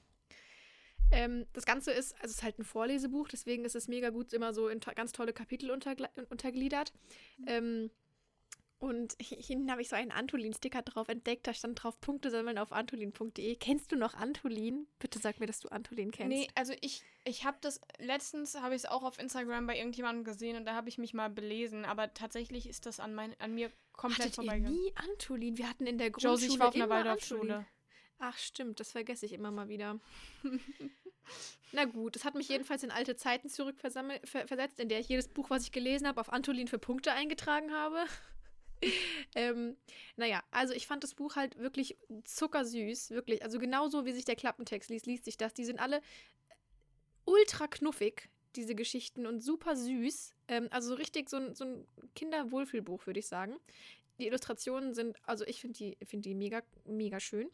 Ähm, 1.12 1.46
das 1.54 1.64
Ganze 1.66 1.90
ist, 1.90 2.14
also 2.16 2.26
es 2.26 2.32
ist 2.36 2.42
halt 2.42 2.58
ein 2.58 2.64
Vorlesebuch, 2.64 3.28
deswegen 3.28 3.64
ist 3.64 3.74
es 3.74 3.88
mega 3.88 4.10
gut 4.10 4.32
immer 4.32 4.54
so 4.54 4.68
in 4.68 4.80
to 4.80 4.92
ganz 4.94 5.12
tolle 5.12 5.32
Kapitel 5.32 5.70
untergl- 5.70 6.08
untergliedert. 6.28 6.92
Ähm, 7.46 7.90
und 8.80 9.14
hinten 9.20 9.70
habe 9.70 9.82
ich 9.82 9.88
so 9.88 9.96
einen 9.96 10.10
Antolin-Sticker 10.10 10.82
drauf 10.82 11.08
entdeckt, 11.08 11.46
da 11.46 11.54
stand 11.54 11.82
drauf 11.82 12.00
Punkte 12.00 12.30
sammeln 12.30 12.58
auf 12.58 12.72
antolin.de. 12.72 13.54
Kennst 13.56 13.92
du 13.92 13.96
noch 13.96 14.14
Antolin? 14.14 14.88
Bitte 14.98 15.18
sag 15.18 15.38
mir, 15.38 15.46
dass 15.46 15.60
du 15.60 15.68
Antolin 15.68 16.10
kennst. 16.10 16.36
Nee, 16.36 16.48
also 16.54 16.72
ich, 16.80 17.02
ich 17.24 17.44
habe 17.44 17.58
das, 17.60 17.80
letztens 17.98 18.56
habe 18.56 18.74
ich 18.74 18.82
es 18.82 18.86
auch 18.86 19.04
auf 19.04 19.18
Instagram 19.18 19.66
bei 19.66 19.76
irgendjemandem 19.76 20.24
gesehen 20.24 20.56
und 20.56 20.64
da 20.64 20.74
habe 20.74 20.88
ich 20.88 20.98
mich 20.98 21.14
mal 21.14 21.28
belesen, 21.28 21.84
aber 21.84 22.12
tatsächlich 22.14 22.68
ist 22.68 22.86
das 22.86 22.98
an, 23.00 23.14
mein, 23.14 23.38
an 23.38 23.54
mir 23.54 23.70
komplett 23.92 24.20
Hattet 24.20 24.32
ihr 24.32 24.44
vorbeigegangen. 24.44 24.78
nie 24.78 24.92
Antolin? 24.96 25.58
Wir 25.58 25.68
hatten 25.68 25.86
in 25.86 25.98
der 25.98 26.10
Grundschule 26.10 26.32
Josie, 26.34 26.46
ich 26.48 26.58
war 26.58 26.68
auf 26.68 26.74
einer 26.74 26.88
Waldorfschule. 26.88 27.66
Ach 28.18 28.36
stimmt, 28.38 28.80
das 28.80 28.92
vergesse 28.92 29.26
ich 29.26 29.32
immer 29.32 29.50
mal 29.50 29.68
wieder. 29.68 30.00
Na 31.72 31.84
gut, 31.84 32.16
das 32.16 32.24
hat 32.24 32.34
mich 32.34 32.48
jedenfalls 32.48 32.82
in 32.82 32.90
alte 32.90 33.14
Zeiten 33.14 33.48
zurückversammelt- 33.48 34.26
ver 34.26 34.48
versetzt, 34.48 34.80
in 34.80 34.88
der 34.88 35.00
ich 35.00 35.08
jedes 35.08 35.28
Buch, 35.28 35.50
was 35.50 35.62
ich 35.62 35.72
gelesen 35.72 36.06
habe, 36.08 36.20
auf 36.20 36.32
Antolin 36.32 36.66
für 36.66 36.78
Punkte 36.78 37.12
eingetragen 37.12 37.72
habe. 37.72 38.04
ähm, 39.34 39.76
naja, 40.16 40.42
also 40.50 40.74
ich 40.74 40.86
fand 40.86 41.04
das 41.04 41.14
Buch 41.14 41.36
halt 41.36 41.58
wirklich 41.58 41.96
zuckersüß, 42.24 43.10
wirklich. 43.10 43.42
Also 43.42 43.58
genauso 43.58 44.04
wie 44.04 44.12
sich 44.12 44.24
der 44.24 44.36
Klappentext 44.36 44.90
liest, 44.90 45.06
liest 45.06 45.24
sich 45.24 45.36
das. 45.36 45.54
Die 45.54 45.64
sind 45.64 45.80
alle 45.80 46.00
ultra 47.24 47.66
knuffig, 47.66 48.28
diese 48.56 48.74
Geschichten, 48.74 49.26
und 49.26 49.40
super 49.40 49.76
süß. 49.76 50.34
Ähm, 50.48 50.68
also 50.70 50.90
so 50.90 50.94
richtig 50.94 51.28
so 51.28 51.36
ein, 51.36 51.54
so 51.54 51.64
ein 51.64 51.86
Kinderwohlfühlbuch, 52.14 53.06
würde 53.06 53.20
ich 53.20 53.26
sagen. 53.26 53.56
Die 54.18 54.26
Illustrationen 54.26 54.94
sind, 54.94 55.16
also 55.26 55.46
ich 55.46 55.60
finde 55.60 55.78
die, 55.78 55.98
find 56.04 56.24
die 56.24 56.34
mega, 56.34 56.62
mega 56.84 57.20
schön. 57.20 57.50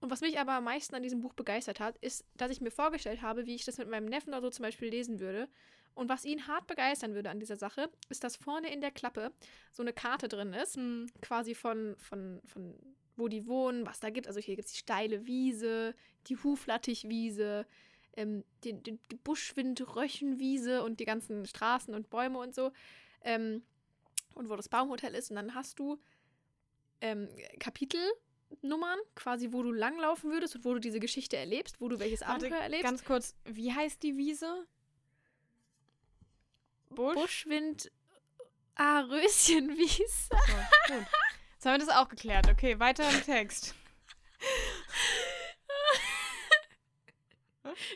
Und 0.00 0.10
was 0.10 0.20
mich 0.20 0.38
aber 0.38 0.52
am 0.52 0.64
meisten 0.64 0.94
an 0.94 1.02
diesem 1.02 1.20
Buch 1.20 1.32
begeistert 1.32 1.80
hat, 1.80 1.96
ist, 1.98 2.24
dass 2.34 2.50
ich 2.50 2.60
mir 2.60 2.70
vorgestellt 2.70 3.22
habe, 3.22 3.46
wie 3.46 3.54
ich 3.54 3.64
das 3.64 3.78
mit 3.78 3.88
meinem 3.88 4.06
Neffen 4.06 4.30
oder 4.30 4.42
so 4.42 4.50
zum 4.50 4.62
Beispiel 4.64 4.88
lesen 4.88 5.20
würde. 5.20 5.48
Und 5.96 6.10
was 6.10 6.26
ihn 6.26 6.46
hart 6.46 6.66
begeistern 6.66 7.14
würde 7.14 7.30
an 7.30 7.40
dieser 7.40 7.56
Sache, 7.56 7.90
ist, 8.10 8.22
dass 8.22 8.36
vorne 8.36 8.72
in 8.72 8.82
der 8.82 8.90
Klappe 8.90 9.32
so 9.72 9.82
eine 9.82 9.94
Karte 9.94 10.28
drin 10.28 10.52
ist, 10.52 10.76
Hm. 10.76 11.10
quasi 11.22 11.54
von, 11.54 11.96
von, 11.98 12.40
von 12.44 12.78
wo 13.16 13.28
die 13.28 13.46
wohnen, 13.46 13.86
was 13.86 13.98
da 13.98 14.10
gibt. 14.10 14.28
Also 14.28 14.38
hier 14.38 14.56
gibt 14.56 14.66
es 14.66 14.72
die 14.72 14.78
steile 14.78 15.26
Wiese, 15.26 15.94
die 16.26 16.36
Huflattichwiese, 16.36 17.66
ähm, 18.14 18.44
den, 18.62 18.82
den, 18.82 19.00
die 19.10 19.16
Buschwindröchenwiese 19.16 20.82
und 20.82 21.00
die 21.00 21.06
ganzen 21.06 21.46
Straßen 21.46 21.94
und 21.94 22.10
Bäume 22.10 22.38
und 22.38 22.54
so. 22.54 22.72
Ähm, 23.22 23.62
und 24.34 24.50
wo 24.50 24.56
das 24.56 24.68
Baumhotel 24.68 25.14
ist. 25.14 25.30
Und 25.30 25.36
dann 25.36 25.54
hast 25.54 25.78
du 25.78 25.98
ähm, 27.00 27.28
Kapitelnummern, 27.58 28.98
quasi, 29.14 29.50
wo 29.50 29.62
du 29.62 29.72
langlaufen 29.72 30.30
würdest 30.30 30.56
und 30.56 30.64
wo 30.66 30.74
du 30.74 30.80
diese 30.80 31.00
Geschichte 31.00 31.38
erlebst, 31.38 31.80
wo 31.80 31.88
du 31.88 31.98
welches 31.98 32.20
Warte, 32.20 32.34
Abenteuer 32.34 32.60
erlebst. 32.60 32.84
Ganz 32.84 33.04
kurz, 33.04 33.34
wie 33.46 33.72
heißt 33.72 34.02
die 34.02 34.18
Wiese? 34.18 34.66
Busch? 36.90 37.14
Buschwind. 37.14 37.90
Ah, 38.74 39.00
Röschenwiese. 39.00 40.28
So, 40.30 40.36
gut. 40.94 41.06
Jetzt 41.54 41.66
haben 41.66 41.80
wir 41.80 41.86
das 41.86 41.88
auch 41.88 42.08
geklärt. 42.08 42.48
Okay, 42.48 42.78
weiter 42.78 43.08
im 43.08 43.22
Text. 43.22 43.74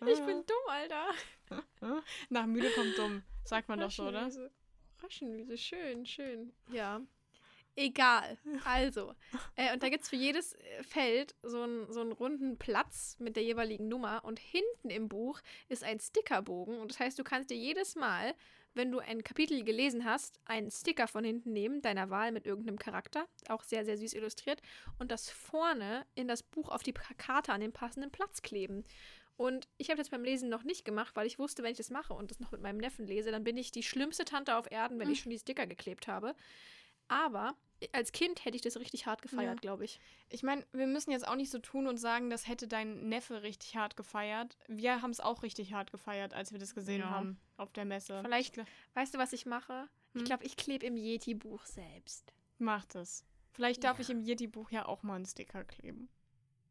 Ich 0.07 0.21
bin 0.25 0.45
dumm, 0.47 0.69
Alter. 0.69 1.11
Nach 2.29 2.47
müde 2.47 2.71
kommt 2.71 2.99
dumm. 2.99 3.23
Sagt 3.45 3.69
man 3.69 3.81
doch 3.81 3.91
so, 3.91 4.05
oder? 4.05 4.27
Röschenwiese. 4.27 4.51
Froschenwiese, 4.97 5.59
schön, 5.59 6.07
schön. 6.07 6.53
Ja. 6.71 7.01
Egal. 7.77 8.37
Also, 8.65 9.15
äh, 9.57 9.73
und 9.73 9.83
da 9.83 9.89
gibt 9.89 10.03
es 10.03 10.11
für 10.11 10.17
jedes 10.17 10.55
äh, 10.55 10.83
Feld 10.83 11.35
so, 11.43 11.63
ein, 11.63 11.91
so 11.91 12.01
einen 12.01 12.13
runden 12.13 12.59
Platz 12.59 13.17
mit 13.19 13.37
der 13.37 13.45
jeweiligen 13.45 13.89
Nummer 13.89 14.25
und 14.25 14.39
hinten 14.39 14.91
im 14.91 15.09
Buch 15.09 15.41
ist 15.69 15.85
ein 15.85 16.01
Stickerbogen 16.01 16.79
und 16.79 16.91
das 16.91 17.01
heißt, 17.01 17.19
du 17.19 17.25
kannst 17.25 17.51
dir 17.51 17.57
jedes 17.57 17.95
Mal, 17.95 18.35
wenn 18.75 18.91
du 18.93 18.99
ein 19.01 19.25
Kapitel 19.25 19.65
gelesen 19.65 20.05
hast, 20.05 20.39
einen 20.45 20.71
Sticker 20.71 21.09
von 21.09 21.25
hinten 21.25 21.53
nehmen, 21.53 21.83
deiner 21.83 22.11
Wahl 22.11 22.33
mit 22.33 22.47
irgendeinem 22.47 22.79
Charakter, 22.79 23.27
auch 23.49 23.63
sehr, 23.63 23.85
sehr 23.85 23.97
süß 23.97 24.15
illustriert, 24.15 24.63
und 24.99 25.11
das 25.11 25.31
vorne 25.31 26.07
in 26.15 26.29
das 26.29 26.43
Buch 26.43 26.69
auf 26.69 26.83
die 26.83 26.93
Karte 26.93 27.53
an 27.53 27.61
den 27.61 27.73
passenden 27.73 28.11
Platz 28.11 28.43
kleben. 28.43 28.85
Und 29.37 29.69
ich 29.79 29.89
habe 29.89 29.97
das 29.99 30.11
beim 30.11 30.23
Lesen 30.23 30.49
noch 30.51 30.65
nicht 30.65 30.85
gemacht, 30.85 31.17
weil 31.17 31.27
ich 31.27 31.39
wusste, 31.39 31.63
wenn 31.63 31.73
ich 31.73 31.79
das 31.79 31.91
mache 31.91 32.13
und 32.13 32.31
das 32.31 32.41
noch 32.41 32.53
mit 32.53 32.61
meinem 32.61 32.77
Neffen 32.77 33.07
lese, 33.07 33.31
dann 33.31 33.43
bin 33.45 33.57
ich 33.57 33.71
die 33.73 33.83
schlimmste 33.83 34.25
Tante 34.27 34.55
auf 34.57 34.71
Erden, 34.71 34.99
wenn 34.99 35.07
Mhm. 35.09 35.15
ich 35.15 35.21
schon 35.21 35.31
die 35.31 35.39
Sticker 35.39 35.67
geklebt 35.67 36.09
habe. 36.09 36.35
Aber 37.09 37.57
als 37.93 38.13
Kind 38.13 38.45
hätte 38.45 38.57
ich 38.57 38.63
das 38.63 38.77
richtig 38.77 39.07
hart 39.07 39.23
gefeiert, 39.23 39.55
Ja. 39.57 39.61
glaube 39.61 39.85
ich. 39.85 40.01
Ich 40.29 40.43
meine, 40.43 40.67
wir 40.73 40.87
müssen 40.87 41.11
jetzt 41.11 41.27
auch 41.27 41.35
nicht 41.37 41.51
so 41.51 41.59
tun 41.59 41.87
und 41.87 41.97
sagen, 41.97 42.31
das 42.31 42.47
hätte 42.49 42.69
dein 42.69 43.09
Neffe 43.09 43.43
richtig 43.43 43.77
hart 43.77 43.97
gefeiert. 43.97 44.57
Wir 44.69 45.03
haben 45.03 45.11
es 45.11 45.21
auch 45.21 45.43
richtig 45.43 45.73
hart 45.73 45.91
gefeiert, 45.91 46.35
als 46.35 46.53
wir 46.53 46.59
das 46.59 46.75
gesehen 46.75 47.01
Ja. 47.01 47.11
haben 47.11 47.39
auf 47.57 47.73
der 47.73 47.85
Messe. 47.85 48.21
Vielleicht- 48.23 48.57
Ich 48.59 48.65
Weißt 48.95 49.15
du, 49.15 49.19
was 49.19 49.33
ich 49.33 49.47
mache? 49.47 49.89
Ich 50.15 50.21
Hm? 50.21 50.25
glaube, 50.27 50.45
ich 50.45 50.57
klebe 50.57 50.85
im 50.87 50.97
Yeti-Buch 50.97 51.65
selbst. 51.65 52.33
Macht 52.59 52.95
es. 52.97 53.25
Vielleicht 53.53 53.83
darf 53.85 53.99
Ja. 53.99 54.03
ich 54.03 54.11
im 54.11 54.21
Yeti-Buch 54.23 54.71
ja 54.71 54.87
auch 54.87 55.03
mal 55.03 55.17
einen 55.17 55.27
Sticker 55.27 55.65
kleben. 55.65 56.09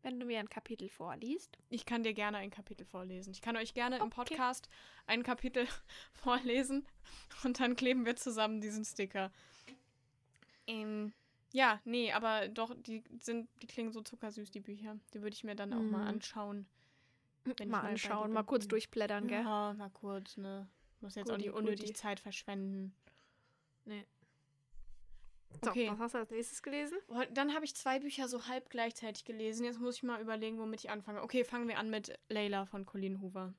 Wenn 0.01 0.17
du 0.19 0.25
mir 0.25 0.39
ein 0.39 0.49
Kapitel 0.49 0.87
vorliest. 0.87 1.57
Ich 1.69 1.85
kann 1.85 2.03
dir 2.03 2.13
gerne 2.13 2.37
ein 2.37 2.51
Kapitel 2.51 2.85
vorlesen. 2.85 3.31
Ich 3.31 3.41
kann 3.41 3.57
euch 3.57 3.73
gerne 3.73 3.97
im 3.97 4.03
Okay. 4.03 4.11
Podcast 4.35 4.69
ein 5.07 5.23
Kapitel 5.23 5.67
vorlesen 6.13 6.87
und 7.43 7.59
dann 7.59 7.75
kleben 7.75 8.05
wir 8.05 8.15
zusammen 8.15 8.61
diesen 8.61 8.85
Sticker. 8.85 9.31
Ähm, 10.69 11.13
ja, 11.51 11.81
nee, 11.83 12.11
aber 12.11 12.47
doch, 12.47 12.75
die 12.75 13.03
sind, 13.19 13.49
die 13.61 13.67
klingen 13.67 13.91
so 13.91 14.01
zuckersüß, 14.01 14.51
die 14.51 14.59
Bücher. 14.59 14.97
Die 15.13 15.21
würde 15.21 15.33
ich 15.33 15.43
mir 15.43 15.55
dann 15.55 15.73
auch 15.73 15.79
mal 15.81 16.01
Mhm. 16.03 16.07
anschauen. 16.07 16.65
Wenn 17.43 17.53
ich 17.53 17.59
mal 17.65 17.77
mal 17.77 17.81
bei 17.83 17.89
anschauen, 17.89 18.31
mal 18.33 18.43
kurz 18.43 18.67
durchblättern, 18.67 19.27
gell? 19.27 19.41
Ja, 19.43 19.73
mal 19.73 19.89
kurz, 19.89 20.37
ne? 20.37 20.67
Muss 21.01 21.15
jetzt 21.15 21.29
auch 21.31 21.35
Guti, 21.35 21.47
nicht 21.47 21.55
unnötig 21.55 21.87
guti. 21.87 21.93
Zeit 21.93 22.19
verschwenden. 22.19 22.93
So, 25.63 25.71
Okay. 25.71 25.89
was 25.89 25.99
hast 25.99 26.13
du 26.13 26.17
als 26.19 26.29
nächstes 26.29 26.61
gelesen? 26.61 26.97
Oh, 27.07 27.21
Dann 27.33 27.53
habe 27.55 27.65
ich 27.65 27.75
zwei 27.75 27.99
Bücher 27.99 28.27
so 28.27 28.47
halb 28.47 28.69
gleichzeitig 28.69 29.25
gelesen. 29.25 29.65
Jetzt 29.65 29.79
muss 29.79 29.95
ich 29.95 30.03
mal 30.03 30.21
überlegen, 30.21 30.59
womit 30.59 30.81
ich 30.83 30.89
anfange. 30.89 31.21
Okay, 31.23 31.43
fangen 31.43 31.67
wir 31.67 31.79
an 31.79 31.89
mit 31.89 32.17
Layla 32.29 32.65
von 32.65 32.85
Colleen 32.85 33.19
Hoover. 33.21 33.53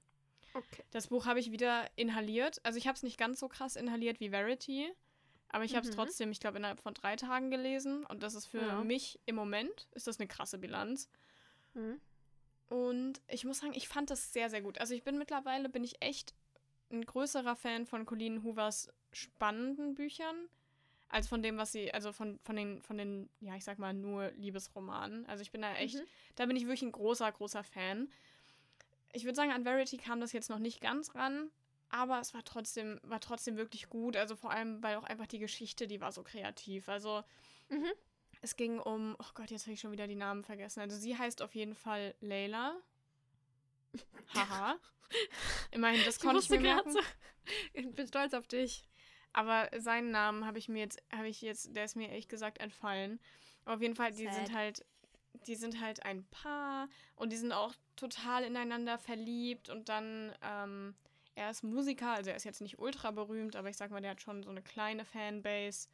Okay. 0.54 0.82
Das 0.92 1.08
Buch 1.08 1.26
habe 1.26 1.40
ich 1.40 1.50
wieder 1.50 1.86
inhaliert. 1.96 2.64
Also 2.64 2.78
ich 2.78 2.86
habe 2.86 2.96
es 2.96 3.02
nicht 3.02 3.18
ganz 3.18 3.40
so 3.40 3.48
krass 3.48 3.76
inhaliert 3.76 4.20
wie 4.20 4.30
Verity. 4.30 4.92
Aber 5.50 5.64
ich 5.64 5.74
habe 5.74 5.84
es 5.86 5.92
Mhm. 5.92 5.96
trotzdem, 5.96 6.30
ich 6.30 6.40
glaube, 6.40 6.58
innerhalb 6.58 6.80
von 6.80 6.94
drei 6.94 7.16
Tagen 7.16 7.50
gelesen. 7.50 8.04
Und 8.06 8.22
das 8.22 8.34
ist 8.34 8.46
für 8.46 8.60
Ja. 8.60 8.84
mich 8.84 9.18
im 9.26 9.34
Moment, 9.36 9.88
ist 9.92 10.06
das 10.06 10.18
eine 10.18 10.28
krasse 10.28 10.58
Bilanz. 10.58 11.08
Hm. 11.74 12.00
Und 12.68 13.20
ich 13.28 13.44
muss 13.44 13.58
sagen, 13.58 13.72
ich 13.74 13.88
fand 13.88 14.10
das 14.10 14.32
sehr, 14.32 14.48
sehr 14.48 14.62
gut. 14.62 14.78
Also 14.78 14.94
ich 14.94 15.02
bin 15.02 15.18
mittlerweile, 15.18 15.68
bin 15.68 15.82
ich 15.82 16.00
echt 16.02 16.34
ein 16.92 17.04
größerer 17.04 17.56
Fan 17.56 17.84
von 17.86 18.06
Colleen 18.06 18.42
Hoovers 18.44 18.88
spannenden 19.12 19.94
Büchern. 19.94 20.48
Als 21.08 21.26
von 21.26 21.42
dem, 21.42 21.56
was 21.58 21.72
sie, 21.72 21.92
also 21.92 22.12
von, 22.12 22.38
von 22.44 22.54
den, 22.54 22.80
von 22.82 22.96
den, 22.96 23.28
ja, 23.40 23.56
ich 23.56 23.64
sag 23.64 23.78
mal, 23.80 23.92
nur 23.92 24.30
Liebesromanen. 24.36 25.26
Also 25.26 25.42
ich 25.42 25.50
bin 25.50 25.62
da 25.62 25.74
echt, 25.74 25.96
Mhm. 25.96 26.06
da 26.36 26.46
bin 26.46 26.54
ich 26.56 26.62
wirklich 26.64 26.82
ein 26.82 26.92
großer, 26.92 27.30
großer 27.32 27.64
Fan. 27.64 28.08
Ich 29.12 29.24
würde 29.24 29.34
sagen, 29.34 29.50
an 29.50 29.64
Verity 29.64 29.96
kam 29.96 30.20
das 30.20 30.32
jetzt 30.32 30.50
noch 30.50 30.60
nicht 30.60 30.80
ganz 30.80 31.16
ran, 31.16 31.50
aber 31.90 32.20
es 32.20 32.35
war 32.35 32.44
trotzdem, 32.44 32.98
war 33.03 33.20
trotzdem 33.20 33.57
wirklich 33.57 33.88
gut. 33.88 34.16
Also 34.16 34.37
vor 34.37 34.50
allem, 34.50 34.83
weil 34.83 34.96
auch 34.96 35.05
einfach 35.05 35.26
die 35.26 35.38
Geschichte, 35.38 35.87
die 35.87 36.00
war 36.00 36.12
so 36.12 36.22
kreativ. 36.22 36.88
Also 36.88 37.22
Mhm. 37.68 37.90
es 38.42 38.57
ging 38.57 38.79
um, 38.79 39.16
oh 39.18 39.31
Gott, 39.35 39.50
jetzt 39.50 39.62
habe 39.66 39.74
ich 39.74 39.81
schon 39.81 39.92
wieder 39.92 40.07
die 40.09 40.16
Namen 40.16 40.42
vergessen. 40.44 40.81
Also 40.81 40.96
sie 40.96 41.16
heißt 41.16 41.42
auf 41.42 41.55
jeden 41.55 41.74
Fall 41.74 42.14
Layla. 42.20 42.76
Haha. 44.35 44.76
Immerhin, 45.72 46.05
das 46.05 46.16
Ich 46.16 46.22
konnte 46.22 46.40
ich 46.40 46.50
mir 46.50 46.61
merken. 46.61 46.92
so. 46.92 47.00
Ich 47.72 47.90
bin 47.92 48.07
stolz 48.07 48.33
auf 48.35 48.46
dich. 48.46 48.85
Aber 49.33 49.68
seinen 49.79 50.11
Namen 50.11 50.44
habe 50.46 50.59
ich 50.59 50.68
mir 50.68 50.81
jetzt, 50.81 51.00
habe 51.12 51.29
ich 51.29 51.40
jetzt, 51.42 51.74
der 51.74 51.85
ist 51.85 51.96
mir 51.96 52.09
ehrlich 52.09 52.29
gesagt 52.29 52.59
entfallen. 52.59 53.18
Aber 53.64 53.74
auf 53.76 53.83
jeden 53.83 53.94
Fall, 53.96 54.12
die 54.12 54.24
Sad. 54.24 54.35
sind 54.35 54.53
halt, 54.55 54.85
die 55.46 55.55
sind 55.57 55.81
halt 55.81 56.05
ein 56.05 56.24
Paar 56.26 56.88
und 57.16 57.31
die 57.33 57.37
sind 57.37 57.53
auch 57.53 57.74
total 57.96 58.44
ineinander 58.44 58.98
verliebt 58.98 59.68
und 59.68 59.88
dann, 59.88 60.35
ähm, 60.42 60.94
er 61.34 61.50
ist 61.50 61.62
Musiker, 61.62 62.10
also 62.12 62.30
er 62.30 62.36
ist 62.36 62.44
jetzt 62.44 62.60
nicht 62.60 62.78
ultra 62.78 63.10
berühmt, 63.10 63.56
aber 63.56 63.68
ich 63.70 63.76
sag 63.76 63.90
mal, 63.90 64.00
der 64.00 64.12
hat 64.12 64.20
schon 64.20 64.42
so 64.42 64.50
eine 64.50 64.62
kleine 64.62 65.04
Fanbase. 65.04 65.88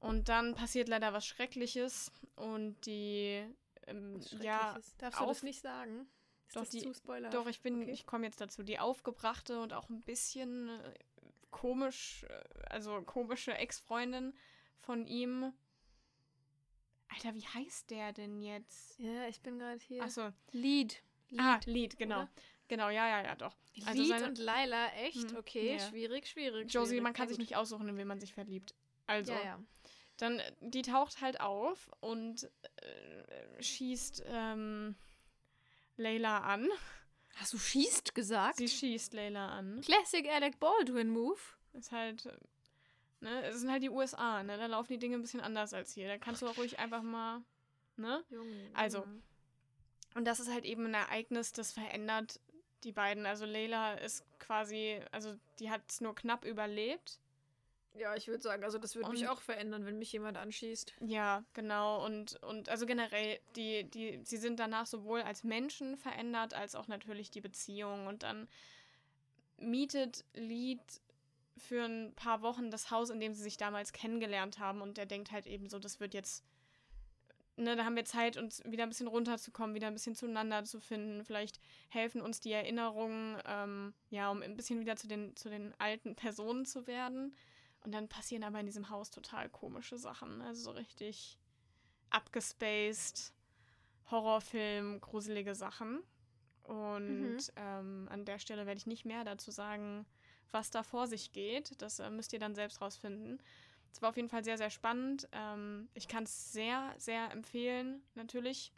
Und 0.00 0.28
dann 0.28 0.54
passiert 0.54 0.88
leider 0.88 1.12
was 1.12 1.26
Schreckliches 1.26 2.12
und 2.36 2.76
die, 2.86 3.44
ähm, 3.86 4.20
ja, 4.40 4.60
Schreckliches. 4.70 4.96
Darfst 4.98 5.20
du 5.20 5.24
auf- 5.24 5.28
das 5.30 5.42
nicht 5.42 5.60
sagen? 5.60 6.08
Ist 6.46 6.56
Doch, 6.56 6.62
das 6.62 6.70
die- 6.70 6.80
zu 6.82 6.94
Spoiler? 6.94 7.30
Doch, 7.30 7.46
ich 7.46 7.60
bin, 7.60 7.82
Okay. 7.82 7.90
ich 7.92 8.06
komme 8.06 8.24
jetzt 8.26 8.40
dazu. 8.40 8.62
Die 8.62 8.78
aufgebrachte 8.78 9.60
und 9.60 9.72
auch 9.74 9.88
ein 9.90 10.00
bisschen 10.02 10.68
äh, 10.68 10.94
komisch, 11.50 12.24
äh, 12.28 12.42
also 12.70 13.02
komische 13.02 13.54
Ex-Freundin 13.54 14.34
von 14.78 15.06
ihm. 15.06 15.52
Alter, 17.08 17.34
wie 17.34 17.46
heißt 17.46 17.90
der 17.90 18.12
denn 18.12 18.40
jetzt? 18.40 18.98
Ja, 18.98 19.26
ich 19.28 19.40
bin 19.40 19.58
gerade 19.58 19.80
hier. 19.80 20.02
Achso. 20.04 20.30
Lied. 20.52 21.02
Lied. 21.30 21.40
Ah, 21.40 21.60
Lied, 21.66 21.98
genau. 21.98 22.20
oder? 22.22 22.30
Genau, 22.68 22.88
ja, 22.90 23.08
ja, 23.08 23.22
ja, 23.24 23.34
doch. 23.34 23.56
Also 23.86 24.02
Lied 24.02 24.22
und 24.22 24.38
Laila, 24.38 24.88
echt? 24.94 25.30
Hm, 25.30 25.36
Okay, 25.38 25.72
ja. 25.72 25.88
schwierig, 25.88 26.28
schwierig. 26.28 26.72
Josie, 26.72 26.90
schwierig. 26.90 27.02
man 27.02 27.12
kann 27.14 27.28
sich 27.28 27.38
nicht 27.38 27.56
aussuchen, 27.56 27.88
in 27.88 27.96
wen 27.96 28.06
man 28.06 28.20
sich 28.20 28.34
verliebt. 28.34 28.74
Also, 29.06 29.32
Ja, 29.32 29.42
ja. 29.42 29.58
dann, 30.18 30.40
die 30.60 30.82
taucht 30.82 31.20
halt 31.22 31.40
auf 31.40 31.90
und 32.00 32.44
äh, 32.76 33.62
schießt 33.62 34.24
ähm, 34.26 34.96
Layla 35.96 36.38
an. 36.40 36.68
Hast 37.36 37.52
du 37.54 37.58
schießt 37.58 38.14
gesagt? 38.14 38.58
Sie 38.58 38.68
schießt 38.68 39.14
Layla 39.14 39.48
an. 39.48 39.80
Classic 39.80 40.26
Alec 40.28 40.58
Baldwin 40.60 41.08
Move. 41.08 41.38
Ist 41.72 41.92
halt, 41.92 42.28
ne, 43.20 43.44
es 43.44 43.60
sind 43.60 43.70
halt 43.70 43.82
die 43.82 43.90
USA, 43.90 44.42
ne? 44.42 44.58
Da 44.58 44.66
laufen 44.66 44.92
die 44.92 44.98
Dinge 44.98 45.16
ein 45.16 45.22
bisschen 45.22 45.40
anders 45.40 45.72
als 45.72 45.92
hier. 45.92 46.08
Da 46.08 46.18
kannst 46.18 46.42
du 46.42 46.48
auch 46.48 46.56
ruhig 46.58 46.78
einfach 46.78 47.02
mal, 47.02 47.42
ne? 47.96 48.24
Junge. 48.28 48.70
Also. 48.74 49.04
Und 50.14 50.24
das 50.24 50.40
ist 50.40 50.50
halt 50.50 50.64
eben 50.64 50.86
ein 50.86 50.94
Ereignis, 50.94 51.52
das 51.52 51.70
verändert 51.72 52.40
die 52.84 52.92
beiden. 52.92 53.26
Also 53.26 53.44
Layla 53.44 53.94
ist 53.94 54.24
quasi, 54.38 55.00
also 55.10 55.34
die 55.58 55.70
hat 55.70 55.82
es 55.88 56.00
nur 56.00 56.14
knapp 56.14 56.44
überlebt. 56.44 57.20
Ja, 57.94 58.14
ich 58.14 58.28
würde 58.28 58.42
sagen, 58.42 58.62
also 58.62 58.78
das 58.78 58.94
würde 58.94 59.10
mich 59.10 59.28
auch 59.28 59.40
verändern, 59.40 59.84
wenn 59.84 59.98
mich 59.98 60.12
jemand 60.12 60.36
anschießt. 60.36 60.94
Ja, 61.00 61.44
genau. 61.52 62.04
Und, 62.04 62.40
und 62.44 62.68
also 62.68 62.86
generell, 62.86 63.40
die, 63.56 63.84
die, 63.84 64.20
sie 64.22 64.36
sind 64.36 64.60
danach 64.60 64.86
sowohl 64.86 65.22
als 65.22 65.42
Menschen 65.42 65.96
verändert, 65.96 66.54
als 66.54 66.76
auch 66.76 66.86
natürlich 66.86 67.30
die 67.30 67.40
Beziehung. 67.40 68.06
Und 68.06 68.22
dann 68.22 68.48
mietet 69.56 70.24
Lied 70.34 70.80
für 71.56 71.84
ein 71.84 72.12
paar 72.14 72.42
Wochen 72.42 72.70
das 72.70 72.92
Haus, 72.92 73.10
in 73.10 73.18
dem 73.18 73.34
sie 73.34 73.42
sich 73.42 73.56
damals 73.56 73.92
kennengelernt 73.92 74.60
haben. 74.60 74.80
Und 74.80 74.96
er 74.96 75.06
denkt 75.06 75.32
halt 75.32 75.46
eben 75.46 75.68
so, 75.68 75.80
das 75.80 75.98
wird 75.98 76.14
jetzt, 76.14 76.44
ne, 77.58 77.76
da 77.76 77.84
haben 77.84 77.96
wir 77.96 78.04
Zeit, 78.04 78.36
uns 78.36 78.62
wieder 78.64 78.84
ein 78.84 78.88
bisschen 78.88 79.08
runterzukommen, 79.08 79.74
wieder 79.74 79.88
ein 79.88 79.94
bisschen 79.94 80.14
zueinander 80.14 80.64
zu 80.64 80.80
finden. 80.80 81.24
Vielleicht 81.24 81.60
helfen 81.90 82.20
uns 82.22 82.40
die 82.40 82.52
Erinnerungen, 82.52 83.36
ähm, 83.46 83.94
ja, 84.10 84.30
um 84.30 84.42
ein 84.42 84.56
bisschen 84.56 84.80
wieder 84.80 84.96
zu 84.96 85.08
den, 85.08 85.36
zu 85.36 85.50
den 85.50 85.74
alten 85.78 86.14
Personen 86.16 86.64
zu 86.64 86.86
werden. 86.86 87.34
Und 87.84 87.92
dann 87.92 88.08
passieren 88.08 88.44
aber 88.44 88.60
in 88.60 88.66
diesem 88.66 88.90
Haus 88.90 89.10
total 89.10 89.48
komische 89.48 89.98
Sachen. 89.98 90.40
Also 90.42 90.62
so 90.62 90.70
richtig 90.72 91.38
abgespaced, 92.10 93.32
Horrorfilm, 94.10 95.00
gruselige 95.00 95.54
Sachen. 95.54 96.02
Und 96.62 97.36
Mhm. 97.36 97.38
ähm, 97.56 98.08
an 98.10 98.24
der 98.24 98.38
Stelle 98.38 98.66
werde 98.66 98.78
ich 98.78 98.86
nicht 98.86 99.04
mehr 99.04 99.24
dazu 99.24 99.50
sagen, 99.50 100.06
was 100.50 100.70
da 100.70 100.82
vor 100.82 101.06
sich 101.06 101.32
geht. 101.32 101.80
Das 101.80 101.98
äh, 101.98 102.10
müsst 102.10 102.32
ihr 102.32 102.38
dann 102.38 102.54
selbst 102.54 102.80
rausfinden. 102.80 103.42
Es 103.98 104.02
war 104.02 104.10
auf 104.10 104.16
jeden 104.16 104.28
Fall 104.28 104.44
sehr, 104.44 104.56
sehr 104.56 104.70
spannend. 104.70 105.28
Ähm, 105.32 105.88
ich 105.92 106.06
kann 106.06 106.22
es 106.22 106.52
sehr, 106.52 106.94
sehr 106.98 107.32
empfehlen, 107.32 108.00
natürlich. 108.14 108.72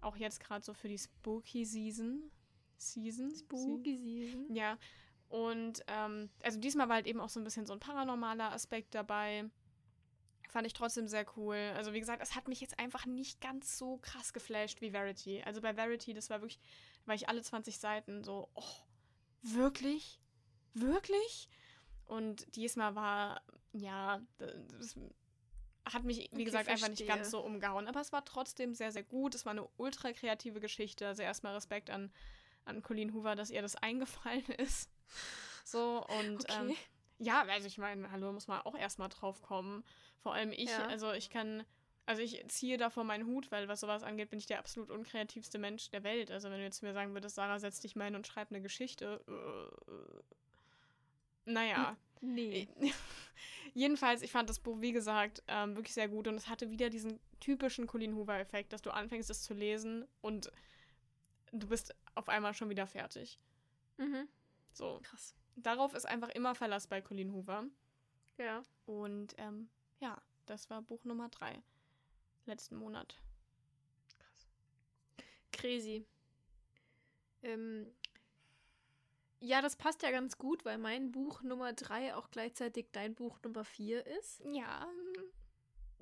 Auch 0.00 0.16
jetzt 0.16 0.40
gerade 0.40 0.64
so 0.64 0.72
für 0.72 0.88
die 0.88 0.96
Spooky 0.96 1.66
Season. 1.66 2.30
Season? 2.78 3.28
Season. 3.28 4.46
Ja, 4.54 4.78
und 5.28 5.84
ähm, 5.88 6.30
also 6.42 6.58
diesmal 6.58 6.88
war 6.88 6.94
halt 6.94 7.06
eben 7.06 7.20
auch 7.20 7.28
so 7.28 7.38
ein 7.38 7.44
bisschen 7.44 7.66
so 7.66 7.74
ein 7.74 7.80
paranormaler 7.80 8.50
Aspekt 8.50 8.94
dabei. 8.94 9.44
Fand 10.48 10.66
ich 10.66 10.72
trotzdem 10.72 11.06
sehr 11.06 11.26
cool. 11.36 11.74
Also 11.76 11.92
wie 11.92 12.00
gesagt, 12.00 12.22
es 12.22 12.34
hat 12.34 12.48
mich 12.48 12.62
jetzt 12.62 12.78
einfach 12.78 13.04
nicht 13.04 13.42
ganz 13.42 13.76
so 13.76 13.98
krass 13.98 14.32
geflasht 14.32 14.80
wie 14.80 14.92
Verity. 14.92 15.42
Also 15.44 15.60
bei 15.60 15.74
Verity, 15.74 16.14
das 16.14 16.30
war 16.30 16.40
wirklich, 16.40 16.60
war 17.04 17.14
ich 17.14 17.28
alle 17.28 17.42
20 17.42 17.78
Seiten 17.78 18.24
so, 18.24 18.48
oh, 18.54 18.72
wirklich? 19.42 20.18
Wirklich? 20.72 21.50
Und 22.06 22.56
diesmal 22.56 22.94
war, 22.94 23.42
ja, 23.72 24.20
das 24.38 24.96
hat 25.84 26.04
mich, 26.04 26.18
wie 26.30 26.34
Okay, 26.34 26.44
gesagt, 26.44 26.68
einfach 26.68 26.88
nicht 26.88 26.98
verstehe. 26.98 27.06
ganz 27.16 27.30
so 27.30 27.40
umgehauen. 27.40 27.88
Aber 27.88 28.00
es 28.00 28.12
war 28.12 28.24
trotzdem 28.24 28.74
sehr, 28.74 28.92
sehr 28.92 29.02
gut. 29.02 29.34
Es 29.34 29.44
war 29.44 29.50
eine 29.52 29.66
ultra 29.76 30.12
kreative 30.12 30.60
Geschichte. 30.60 31.06
Also 31.08 31.22
erstmal 31.22 31.54
Respekt 31.54 31.90
an, 31.90 32.12
an 32.64 32.82
Colleen 32.82 33.12
Hoover, 33.14 33.34
dass 33.34 33.50
ihr 33.50 33.62
das 33.62 33.74
eingefallen 33.82 34.46
ist. 34.58 34.90
So, 35.64 36.04
und 36.06 36.44
Okay. 36.44 36.68
ähm, 36.70 36.76
Ja, 37.18 37.42
also 37.42 37.66
ich 37.66 37.78
meine, 37.78 38.10
hallo, 38.12 38.32
muss 38.32 38.46
man 38.48 38.60
auch 38.62 38.74
erstmal 38.76 39.08
drauf 39.08 39.42
kommen. 39.42 39.84
Vor 40.20 40.34
allem 40.34 40.52
ich, 40.52 40.70
Ja. 40.70 40.86
also 40.86 41.12
ich 41.12 41.30
kann, 41.30 41.64
also 42.06 42.22
ich 42.22 42.44
ziehe 42.48 42.76
davor 42.78 43.02
meinen 43.04 43.26
Hut, 43.26 43.50
weil 43.50 43.66
was 43.68 43.80
sowas 43.80 44.02
angeht, 44.04 44.30
bin 44.30 44.38
ich 44.38 44.46
der 44.46 44.60
absolut 44.60 44.90
unkreativste 44.90 45.58
Mensch 45.58 45.90
der 45.90 46.04
Welt. 46.04 46.30
Also 46.30 46.48
wenn 46.50 46.58
du 46.58 46.64
jetzt 46.64 46.82
mir 46.82 46.92
sagen 46.92 47.12
würdest, 47.12 47.34
Sarah, 47.34 47.58
setz 47.58 47.80
dich 47.80 47.96
mal 47.96 48.04
hin 48.04 48.14
und 48.14 48.26
schreib 48.26 48.50
eine 48.50 48.62
Geschichte. 48.62 49.20
Äh, 49.26 50.22
naja. 51.44 51.96
Nee. 52.20 52.68
Jedenfalls, 53.74 54.22
ich 54.22 54.30
fand 54.30 54.50
das 54.50 54.60
Buch, 54.60 54.80
wie 54.80 54.92
gesagt, 54.92 55.42
ähm, 55.48 55.76
wirklich 55.76 55.94
sehr 55.94 56.08
gut 56.08 56.28
und 56.28 56.34
es 56.34 56.48
hatte 56.48 56.70
wieder 56.70 56.90
diesen 56.90 57.18
typischen 57.40 57.86
Colleen 57.86 58.14
Hoover-Effekt, 58.14 58.72
dass 58.72 58.82
du 58.82 58.90
anfängst, 58.90 59.30
es 59.30 59.42
zu 59.42 59.54
lesen 59.54 60.06
und 60.20 60.52
du 61.52 61.66
bist 61.66 61.94
auf 62.14 62.28
einmal 62.28 62.54
schon 62.54 62.68
wieder 62.68 62.86
fertig. 62.86 63.38
Mhm. 63.96 64.28
So. 64.72 65.00
Krass. 65.02 65.34
Darauf 65.56 65.94
ist 65.94 66.06
einfach 66.06 66.30
immer 66.30 66.54
Verlass 66.54 66.86
bei 66.86 67.00
Colleen 67.00 67.32
Hoover. 67.32 67.64
Ja. 68.38 68.62
Und 68.86 69.34
ähm, 69.38 69.68
ja, 70.00 70.20
das 70.46 70.70
war 70.70 70.82
Buch 70.82 71.04
Nummer 71.04 71.28
drei. 71.28 71.62
Letzten 72.46 72.76
Monat. 72.76 73.20
Crazy. 75.52 76.04
Ähm, 77.42 77.86
ja, 79.42 79.60
das 79.60 79.76
passt 79.76 80.02
ja 80.02 80.10
ganz 80.12 80.38
gut, 80.38 80.64
weil 80.64 80.78
mein 80.78 81.10
Buch 81.10 81.42
Nummer 81.42 81.72
3 81.72 82.14
auch 82.14 82.30
gleichzeitig 82.30 82.86
dein 82.92 83.14
Buch 83.14 83.40
Nummer 83.42 83.64
4 83.64 84.06
ist. 84.06 84.40
Ja. 84.52 84.86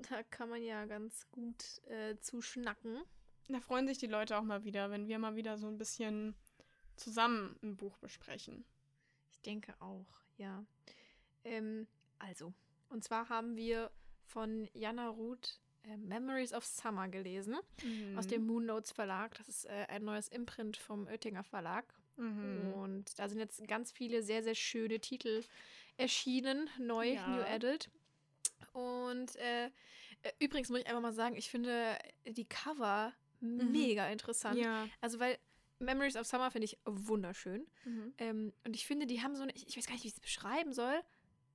Da 0.09 0.23
kann 0.23 0.49
man 0.49 0.63
ja 0.63 0.85
ganz 0.85 1.29
gut 1.31 1.81
äh, 1.87 2.17
zu 2.19 2.41
schnacken. 2.41 3.01
Da 3.49 3.59
freuen 3.59 3.87
sich 3.87 3.97
die 3.97 4.07
Leute 4.07 4.37
auch 4.37 4.43
mal 4.43 4.63
wieder, 4.63 4.91
wenn 4.91 5.07
wir 5.07 5.17
mal 5.17 5.35
wieder 5.35 5.57
so 5.57 5.67
ein 5.67 5.77
bisschen 5.77 6.35
zusammen 6.95 7.57
ein 7.63 7.75
Buch 7.75 7.97
besprechen. 7.97 8.63
Ich 9.31 9.41
denke 9.41 9.73
auch, 9.79 10.05
ja. 10.37 10.63
Ähm, 11.43 11.87
also, 12.19 12.53
und 12.89 13.03
zwar 13.03 13.29
haben 13.29 13.55
wir 13.55 13.91
von 14.27 14.69
Jana 14.73 15.09
Ruth 15.09 15.59
äh, 15.83 15.97
Memories 15.97 16.53
of 16.53 16.63
Summer 16.63 17.07
gelesen, 17.07 17.57
aus 18.15 18.27
dem 18.27 18.45
Moon 18.45 18.65
Notes 18.65 18.91
Verlag. 18.91 19.35
Das 19.35 19.49
ist 19.49 19.65
äh, 19.65 19.87
ein 19.89 20.03
neues 20.03 20.27
Imprint 20.27 20.77
vom 20.77 21.07
Oettinger 21.07 21.43
Verlag. 21.43 21.85
Mhm. 22.21 22.73
Und 22.73 23.19
da 23.19 23.27
sind 23.27 23.39
jetzt 23.39 23.67
ganz 23.67 23.91
viele 23.91 24.21
sehr, 24.21 24.43
sehr 24.43 24.55
schöne 24.55 24.99
Titel 24.99 25.43
erschienen, 25.97 26.69
neu, 26.79 27.13
Ja. 27.13 27.27
New 27.27 27.41
Adult. 27.41 27.89
Und 28.73 29.35
äh, 29.37 29.69
übrigens 30.39 30.69
muss 30.69 30.79
ich 30.79 30.87
einfach 30.87 31.01
mal 31.01 31.13
sagen, 31.13 31.35
ich 31.35 31.49
finde 31.49 31.97
die 32.25 32.45
Cover 32.45 33.13
mega 33.41 34.07
interessant. 34.09 34.59
Ja. 34.59 34.87
Also, 35.01 35.19
weil 35.19 35.39
Memories 35.79 36.15
of 36.15 36.27
Summer 36.27 36.51
finde 36.51 36.65
ich 36.65 36.77
wunderschön. 36.85 37.65
Mhm. 37.85 38.13
Ähm, 38.19 38.53
und 38.63 38.75
ich 38.75 38.85
finde, 38.85 39.07
die 39.07 39.21
haben 39.21 39.35
so 39.35 39.41
eine, 39.41 39.51
ich, 39.53 39.67
ich 39.67 39.77
weiß 39.77 39.87
gar 39.87 39.93
nicht, 39.93 40.03
wie 40.03 40.09
ich 40.09 40.13
es 40.13 40.19
beschreiben 40.19 40.73
soll, 40.73 41.01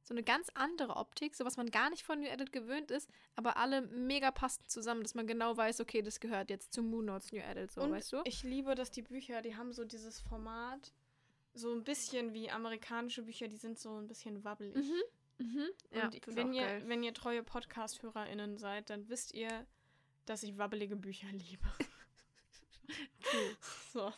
so 0.07 0.15
eine 0.15 0.23
ganz 0.23 0.51
andere 0.55 0.95
Optik, 0.97 1.35
so 1.35 1.45
was 1.45 1.57
man 1.57 1.69
gar 1.69 1.91
nicht 1.91 2.05
von 2.05 2.21
New 2.21 2.29
Edit 2.29 2.53
gewöhnt 2.53 2.93
ist, 2.93 3.11
aber 3.35 3.57
alle 3.57 3.83
mega 3.83 4.31
passend 4.31 4.71
zusammen, 4.71 5.03
dass 5.03 5.17
man 5.17 5.27
genau 5.27 5.57
weiß, 5.57 5.81
okay, 5.81 6.01
das 6.01 6.21
gehört 6.21 6.49
jetzt 6.49 6.73
zu 6.73 6.85
Moon 6.85 7.07
Notes 7.07 7.33
New 7.33 7.41
Edit, 7.41 7.73
so, 7.73 7.81
Und 7.81 7.91
weißt 7.91 8.13
du? 8.13 8.21
ich 8.25 8.45
liebe, 8.45 8.77
dass 8.77 8.93
die 8.93 9.03
Bücher, 9.03 9.43
die 9.43 9.57
haben 9.57 9.73
so 9.73 9.85
dieses 9.85 10.21
Format, 10.21 10.93
so 11.55 11.73
ein 11.73 11.83
bisschen 11.83 12.35
wie 12.35 12.51
amerikanische 12.51 13.23
Bücher, 13.23 13.49
die 13.49 13.57
sind 13.57 13.81
so 13.81 13.97
ein 13.97 14.07
bisschen 14.07 14.45
wabbelig. 14.45 14.77
Mhm. 14.77 15.45
Mhm. 15.45 15.67
Ja, 15.91 16.05
Und 16.05 16.37
wenn 16.37 16.53
ihr, 16.53 16.67
geil. 16.67 16.83
wenn 16.87 17.03
ihr 17.03 17.13
treue 17.13 17.43
Podcast-HörerInnen 17.43 18.59
seid, 18.59 18.91
dann 18.91 19.09
wisst 19.09 19.35
ihr, 19.35 19.67
dass 20.25 20.45
ich 20.45 20.57
wabbelige 20.57 20.95
Bücher 20.95 21.27
liebe. 21.33 21.67
so. 23.93 24.13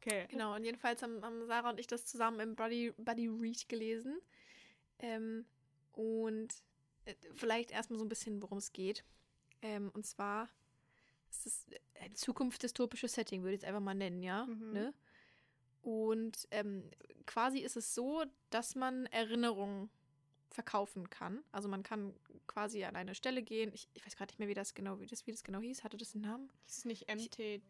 Okay. 0.00 0.26
Genau, 0.30 0.54
und 0.56 0.64
jedenfalls 0.64 1.00
haben, 1.02 1.24
haben 1.24 1.46
Sarah 1.46 1.70
und 1.70 1.78
ich 1.78 1.86
das 1.86 2.06
zusammen 2.06 2.40
im 2.40 2.56
Buddy, 2.56 2.92
Buddy 2.96 3.28
Read 3.28 3.68
gelesen. 3.68 4.20
Ähm, 4.98 5.44
und 5.92 6.54
äh, 7.04 7.14
vielleicht 7.34 7.70
erstmal 7.70 7.98
so 7.98 8.04
ein 8.04 8.08
bisschen, 8.08 8.42
worum 8.42 8.58
es 8.58 8.72
geht. 8.72 9.04
Ähm, 9.62 9.90
und 9.94 10.06
zwar 10.06 10.48
ist 11.30 11.46
es 11.46 11.66
ein 12.00 12.14
zukunftsdystopisches 12.14 13.14
Setting, 13.14 13.42
würde 13.42 13.54
ich 13.54 13.62
es 13.62 13.68
einfach 13.68 13.80
mal 13.80 13.94
nennen, 13.94 14.22
ja. 14.22 14.46
Mhm. 14.46 14.72
Ne? 14.72 14.94
Und 15.82 16.48
ähm, 16.50 16.90
quasi 17.26 17.60
ist 17.60 17.76
es 17.76 17.94
so, 17.94 18.24
dass 18.50 18.74
man 18.74 19.06
Erinnerungen 19.06 19.88
verkaufen 20.56 21.08
kann. 21.10 21.44
Also 21.52 21.68
man 21.68 21.82
kann 21.84 22.12
quasi 22.48 22.82
an 22.84 22.96
eine 22.96 23.14
Stelle 23.14 23.42
gehen. 23.42 23.70
Ich, 23.72 23.88
ich 23.94 24.04
weiß 24.04 24.16
gerade 24.16 24.32
nicht 24.32 24.38
mehr, 24.40 24.48
wie 24.48 24.54
das 24.54 24.74
genau, 24.74 24.98
wie 24.98 25.06
das, 25.06 25.26
wie 25.26 25.30
das 25.30 25.44
genau 25.44 25.60
hieß. 25.60 25.84
Hatte 25.84 25.96
das 25.96 26.14
einen 26.14 26.24
Namen? 26.24 26.50
Ist 26.66 26.78
es 26.78 26.84
nicht 26.86 27.08
MTC? 27.08 27.60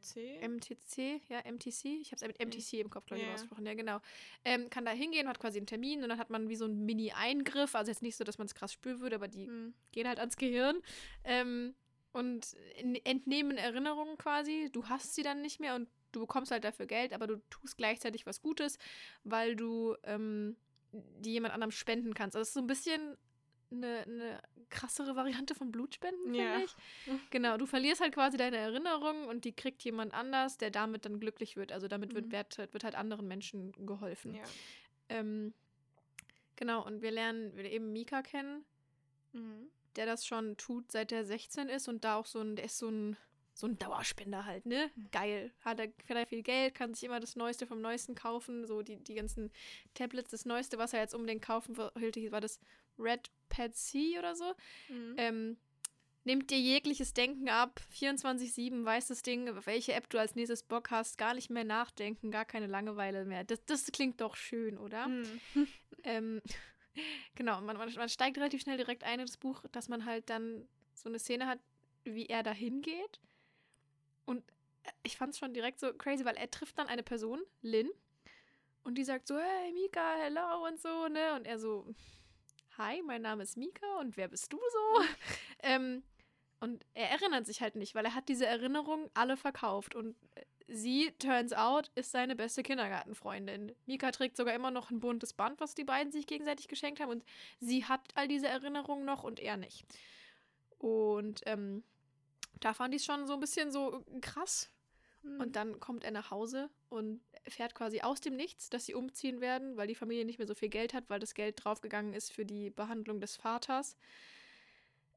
MTC, 0.41 1.21
ja, 1.29 1.41
MTC. 1.45 1.85
Ich 2.01 2.13
habe 2.13 2.17
es 2.17 2.23
mit 2.27 2.41
MTC 2.41 2.81
im 2.81 2.89
Kopf, 2.89 3.05
glaube 3.07 3.21
ich, 3.21 3.29
Ja. 3.29 3.35
ausgesprochen. 3.35 3.67
Ja, 3.67 3.75
genau. 3.75 3.99
Ähm, 4.45 4.71
kann 4.71 4.85
da 4.87 4.93
hingehen, 4.93 5.29
hat 5.29 5.39
quasi 5.39 5.59
einen 5.59 5.67
Termin 5.67 6.03
und 6.03 6.09
dann 6.09 6.19
hat 6.19 6.31
man 6.31 6.49
wie 6.49 6.57
so 6.57 6.65
einen 6.65 6.87
Mini-Eingriff. 6.87 7.75
Also 7.75 7.91
jetzt 7.91 8.03
nicht 8.03 8.17
so, 8.17 8.25
dass 8.25 8.39
man 8.39 8.47
es 8.47 8.55
krass 8.55 8.73
spüren 8.73 9.01
würde, 9.01 9.17
aber 9.17 9.29
die 9.29 9.47
Hm. 9.47 9.75
gehen 9.93 10.09
halt 10.09 10.19
ans 10.21 10.37
Gehirn 10.37 10.81
ähm, 11.25 11.75
und 12.13 12.57
entnehmen 13.05 13.59
Erinnerungen 13.59 14.17
quasi. 14.17 14.71
Du 14.73 14.89
hast 14.89 15.15
sie 15.15 15.23
dann 15.25 15.43
nicht 15.43 15.61
mehr 15.61 15.75
und 15.75 15.89
du 16.13 16.21
bekommst 16.21 16.51
halt 16.53 16.65
dafür 16.65 16.87
Geld, 16.87 17.13
aber 17.13 17.27
du 17.27 17.37
tust 17.51 17.77
gleichzeitig 17.77 18.25
was 18.25 18.41
Gutes, 18.41 18.79
weil 19.25 19.55
du 19.57 19.97
ähm, 20.05 20.57
die 20.93 21.33
jemand 21.33 21.55
anderem 21.55 21.71
spenden 21.71 22.15
kannst. 22.15 22.37
Also 22.37 22.43
es 22.43 22.49
ist 22.49 22.55
so 22.55 22.61
ein 22.61 22.67
bisschen 22.67 23.17
eine, 23.71 23.99
eine 24.03 24.41
krassere 24.71 25.17
Variante 25.17 25.55
von 25.55 25.71
Blutspenden, 25.73 26.35
Ja. 26.35 26.53
finde 26.53 26.65
ich. 26.65 27.21
Genau, 27.31 27.57
du 27.57 27.67
verlierst 27.67 28.01
halt 28.01 28.15
quasi 28.15 28.37
deine 28.37 28.57
Erinnerungen 28.57 29.27
und 29.27 29.45
die 29.45 29.53
kriegt 29.53 29.83
jemand 29.83 30.15
anders, 30.15 30.57
der 30.59 30.71
damit 30.71 31.05
dann 31.05 31.21
glücklich 31.21 31.57
wird. 31.57 31.73
Also 31.73 31.89
damit 31.89 32.15
wird, 32.15 32.27
Mhm. 32.27 32.33
wird, 32.33 32.59
wird 32.73 32.85
halt 32.85 32.95
anderen 32.95 33.27
Menschen 33.29 33.73
geholfen. 33.87 34.35
Ja. 34.35 34.43
Ähm, 35.09 35.53
genau, 36.57 36.85
und 36.85 37.03
wir 37.03 37.11
lernen 37.11 37.55
wir 37.57 37.65
eben 37.71 37.93
Mika 37.93 38.23
kennen, 38.23 38.65
Mhm. 39.33 39.69
der 39.97 40.07
das 40.07 40.27
schon 40.27 40.57
tut, 40.57 40.91
seit 40.93 41.11
er 41.13 41.25
16 41.25 41.69
ist 41.69 41.89
und 41.89 42.05
da 42.05 42.17
auch 42.17 42.27
so 42.27 42.41
ein, 42.41 42.57
der 42.57 42.67
ist 42.67 42.79
so 42.79 42.89
ein, 42.89 43.17
so 43.57 43.67
ein 43.67 43.79
Dauerspender 43.79 44.45
halt, 44.45 44.67
ne? 44.67 44.91
Mhm. 44.95 45.09
Geil. 45.13 45.51
Hat 45.65 45.81
er 45.81 45.89
vielleicht 46.05 46.29
viel 46.29 46.43
Geld, 46.43 46.75
kann 46.75 46.93
sich 46.93 47.05
immer 47.05 47.21
das 47.21 47.37
Neueste 47.37 47.67
vom 47.67 47.81
Neuesten 47.81 48.15
kaufen, 48.15 48.67
so 48.67 48.83
die, 48.83 48.97
die 48.97 49.15
ganzen 49.15 49.51
Tablets. 49.95 50.31
Das 50.31 50.45
Neueste, 50.45 50.77
was 50.77 50.93
er 50.93 51.01
jetzt 51.01 51.15
unbedingt 51.15 51.43
kaufen 51.43 51.79
wollte, 51.79 52.31
war 52.31 52.43
das 52.43 52.61
Red 52.99 53.31
Pad 53.49 53.75
C 53.75 54.19
oder 54.19 54.37
so. 54.37 54.53
Mhm. 54.91 55.15
Ähm, 55.17 55.57
nimmt 56.25 56.51
dir 56.51 56.59
jegliches 56.59 57.15
Denken 57.15 57.49
ab, 57.49 57.81
24-7, 57.95 58.85
weiß 58.85 59.07
das 59.07 59.23
Ding, 59.23 59.49
welche 59.65 59.95
App 59.95 60.11
du 60.11 60.19
als 60.19 60.35
nächstes 60.35 60.63
Bock 60.63 60.91
hast, 60.91 61.17
gar 61.17 61.33
nicht 61.33 61.49
mehr 61.49 61.65
nachdenken, 61.65 62.31
gar 62.31 62.45
keine 62.45 62.67
Langeweile 62.67 63.25
mehr. 63.25 63.45
Das, 63.45 63.65
das 63.65 63.87
klingt 63.87 64.21
doch 64.21 64.37
schön, 64.37 64.79
oder? 64.79 65.09
Mhm. 65.09 65.41
Ähm, 66.03 66.41
genau, 67.35 67.61
man, 67.63 67.77
man, 67.77 67.93
man 67.93 68.09
steigt 68.09 68.37
relativ 68.37 68.61
schnell 68.61 68.77
direkt 68.77 69.03
ein 69.03 69.19
in 69.19 69.27
das 69.27 69.39
Buch, 69.39 69.65
dass 69.73 69.89
man 69.89 70.05
halt 70.05 70.31
dann 70.31 70.69
so 70.95 71.09
eine 71.09 71.19
Szene 71.19 71.49
hat, 71.49 71.59
wie 72.05 72.27
er 72.27 72.45
da 72.45 72.53
hingeht. 72.53 73.21
Und 74.27 74.45
äh, 74.83 74.91
ich 75.03 75.17
fand 75.17 75.33
es 75.33 75.39
schon 75.39 75.55
direkt 75.55 75.81
so 75.81 75.93
crazy, 75.95 76.25
weil 76.25 76.37
er 76.37 76.51
trifft 76.51 76.79
dann 76.79 76.89
eine 76.89 77.03
Person, 77.03 77.41
Lynn, 77.63 77.91
und 78.87 78.95
die 78.95 79.05
sagt 79.05 79.27
so, 79.27 79.37
hey 79.37 79.73
Mika, 79.73 80.15
hello 80.21 80.65
und 80.65 80.81
so, 80.81 81.09
ne? 81.09 81.35
Und 81.35 81.45
er 81.45 81.59
so, 81.59 81.93
hi, 82.79 83.03
mein 83.03 83.21
Name 83.21 83.43
ist 83.43 83.57
Mika 83.57 83.99
und 83.99 84.17
wer 84.17 84.29
bist 84.29 84.53
du 84.53 84.59
so? 84.59 85.05
ähm, 85.65 86.05
und 86.61 86.87
er 86.95 87.11
erinnert 87.11 87.47
sich 87.47 87.61
halt 87.61 87.75
nicht, 87.75 87.97
weil 87.97 88.05
er 88.05 88.15
hat 88.15 88.29
diese 88.29 88.47
Erinnerungen 88.47 89.11
alle 89.13 89.37
verkauft 89.37 89.97
und 89.97 90.15
äh, 90.37 90.45
sie, 90.69 91.11
turns 91.19 91.53
out, 91.53 91.91
ist 91.97 92.13
seine 92.13 92.37
beste 92.37 92.63
Kindergartenfreundin. 92.63 93.75
Mika 93.87 94.13
trägt 94.13 94.37
sogar 94.37 94.55
immer 94.55 94.71
noch 94.71 94.93
ein 94.93 95.01
buntes 95.01 95.33
Band, 95.33 95.59
was 95.59 95.75
die 95.75 95.85
beiden 95.85 96.13
sich 96.13 96.29
gegenseitig 96.29 96.69
geschenkt 96.69 97.01
haben 97.01 97.11
und 97.11 97.25
sie 97.59 97.87
hat 97.87 98.01
all 98.15 98.29
diese 98.29 98.47
Erinnerungen 98.47 99.05
noch 99.05 99.25
und 99.25 99.41
er 99.41 99.57
nicht. 99.57 99.85
Und 100.79 101.41
ähm, 101.47 101.83
da 102.61 102.75
fand 102.75 102.95
ich 102.95 103.03
es 103.03 103.07
schon 103.07 103.27
so 103.27 103.35
ein 103.35 103.41
bisschen 103.41 103.71
so 103.71 104.05
krass. 104.21 104.71
Mhm. 105.23 105.41
Und 105.41 105.57
dann 105.57 105.81
kommt 105.81 106.05
er 106.05 106.11
nach 106.11 106.31
Hause 106.31 106.71
und 106.89 107.21
erfährt 107.45 107.75
quasi 107.75 108.01
aus 108.01 108.21
dem 108.21 108.37
Nichts, 108.37 108.71
dass 108.71 108.87
sie 108.87 108.95
umziehen 108.95 109.41
werden, 109.41 109.77
weil 109.77 109.87
die 109.87 109.95
Familie 109.95 110.25
nicht 110.25 110.39
mehr 110.39 110.49
so 110.49 110.55
viel 110.55 110.69
Geld 110.69 110.95
hat, 110.95 111.05
weil 111.09 111.21
das 111.21 111.35
Geld 111.35 111.63
draufgegangen 111.63 112.15
ist 112.15 112.33
für 112.33 112.45
die 112.45 112.71
Behandlung 112.71 113.21
des 113.21 113.37
Vaters. 113.37 113.97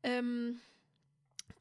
Ähm, 0.04 0.62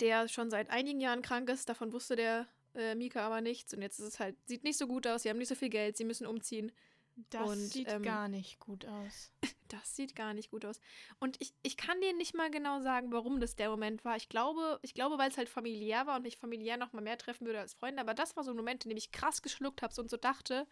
der 0.00 0.28
schon 0.28 0.50
seit 0.50 0.70
einigen 0.70 1.00
Jahren 1.00 1.22
krank 1.22 1.48
ist. 1.48 1.68
Davon 1.68 1.92
wusste 1.92 2.16
der 2.16 2.46
äh, 2.74 2.94
Mika 2.94 3.26
aber 3.26 3.40
nichts. 3.40 3.74
Und 3.74 3.82
jetzt 3.82 3.98
ist 3.98 4.06
es 4.06 4.20
halt, 4.20 4.36
sieht 4.46 4.64
nicht 4.64 4.78
so 4.78 4.86
gut 4.86 5.06
aus. 5.06 5.22
Sie 5.22 5.30
haben 5.30 5.38
nicht 5.38 5.48
so 5.48 5.54
viel 5.54 5.70
Geld. 5.70 5.96
Sie 5.96 6.04
müssen 6.04 6.26
umziehen. 6.26 6.72
Das 7.30 7.48
und, 7.48 7.56
sieht 7.58 7.90
ähm, 7.90 8.02
gar 8.02 8.28
nicht 8.28 8.58
gut 8.58 8.86
aus. 8.86 9.32
Das 9.68 9.96
sieht 9.96 10.16
gar 10.16 10.32
nicht 10.32 10.50
gut 10.50 10.64
aus. 10.64 10.80
Und 11.20 11.36
ich, 11.42 11.52
ich 11.62 11.76
kann 11.76 12.00
dir 12.00 12.14
nicht 12.14 12.34
mal 12.34 12.50
genau 12.50 12.80
sagen, 12.80 13.12
warum 13.12 13.38
das 13.38 13.54
der 13.54 13.68
Moment 13.68 14.02
war. 14.02 14.16
Ich 14.16 14.30
glaube, 14.30 14.78
ich 14.80 14.94
glaube, 14.94 15.18
weil 15.18 15.30
es 15.30 15.36
halt 15.36 15.50
familiär 15.50 16.06
war 16.06 16.16
und 16.16 16.22
mich 16.22 16.38
familiär 16.38 16.78
noch 16.78 16.94
mal 16.94 17.02
mehr 17.02 17.18
treffen 17.18 17.44
würde 17.44 17.60
als 17.60 17.74
Freunde. 17.74 18.00
Aber 18.00 18.14
das 18.14 18.34
war 18.34 18.44
so 18.44 18.52
ein 18.52 18.56
Moment, 18.56 18.86
in 18.86 18.88
dem 18.88 18.96
ich 18.96 19.12
krass 19.12 19.42
geschluckt 19.42 19.82
habe 19.82 19.92
und 20.00 20.08
so 20.08 20.16
dachte, 20.16 20.66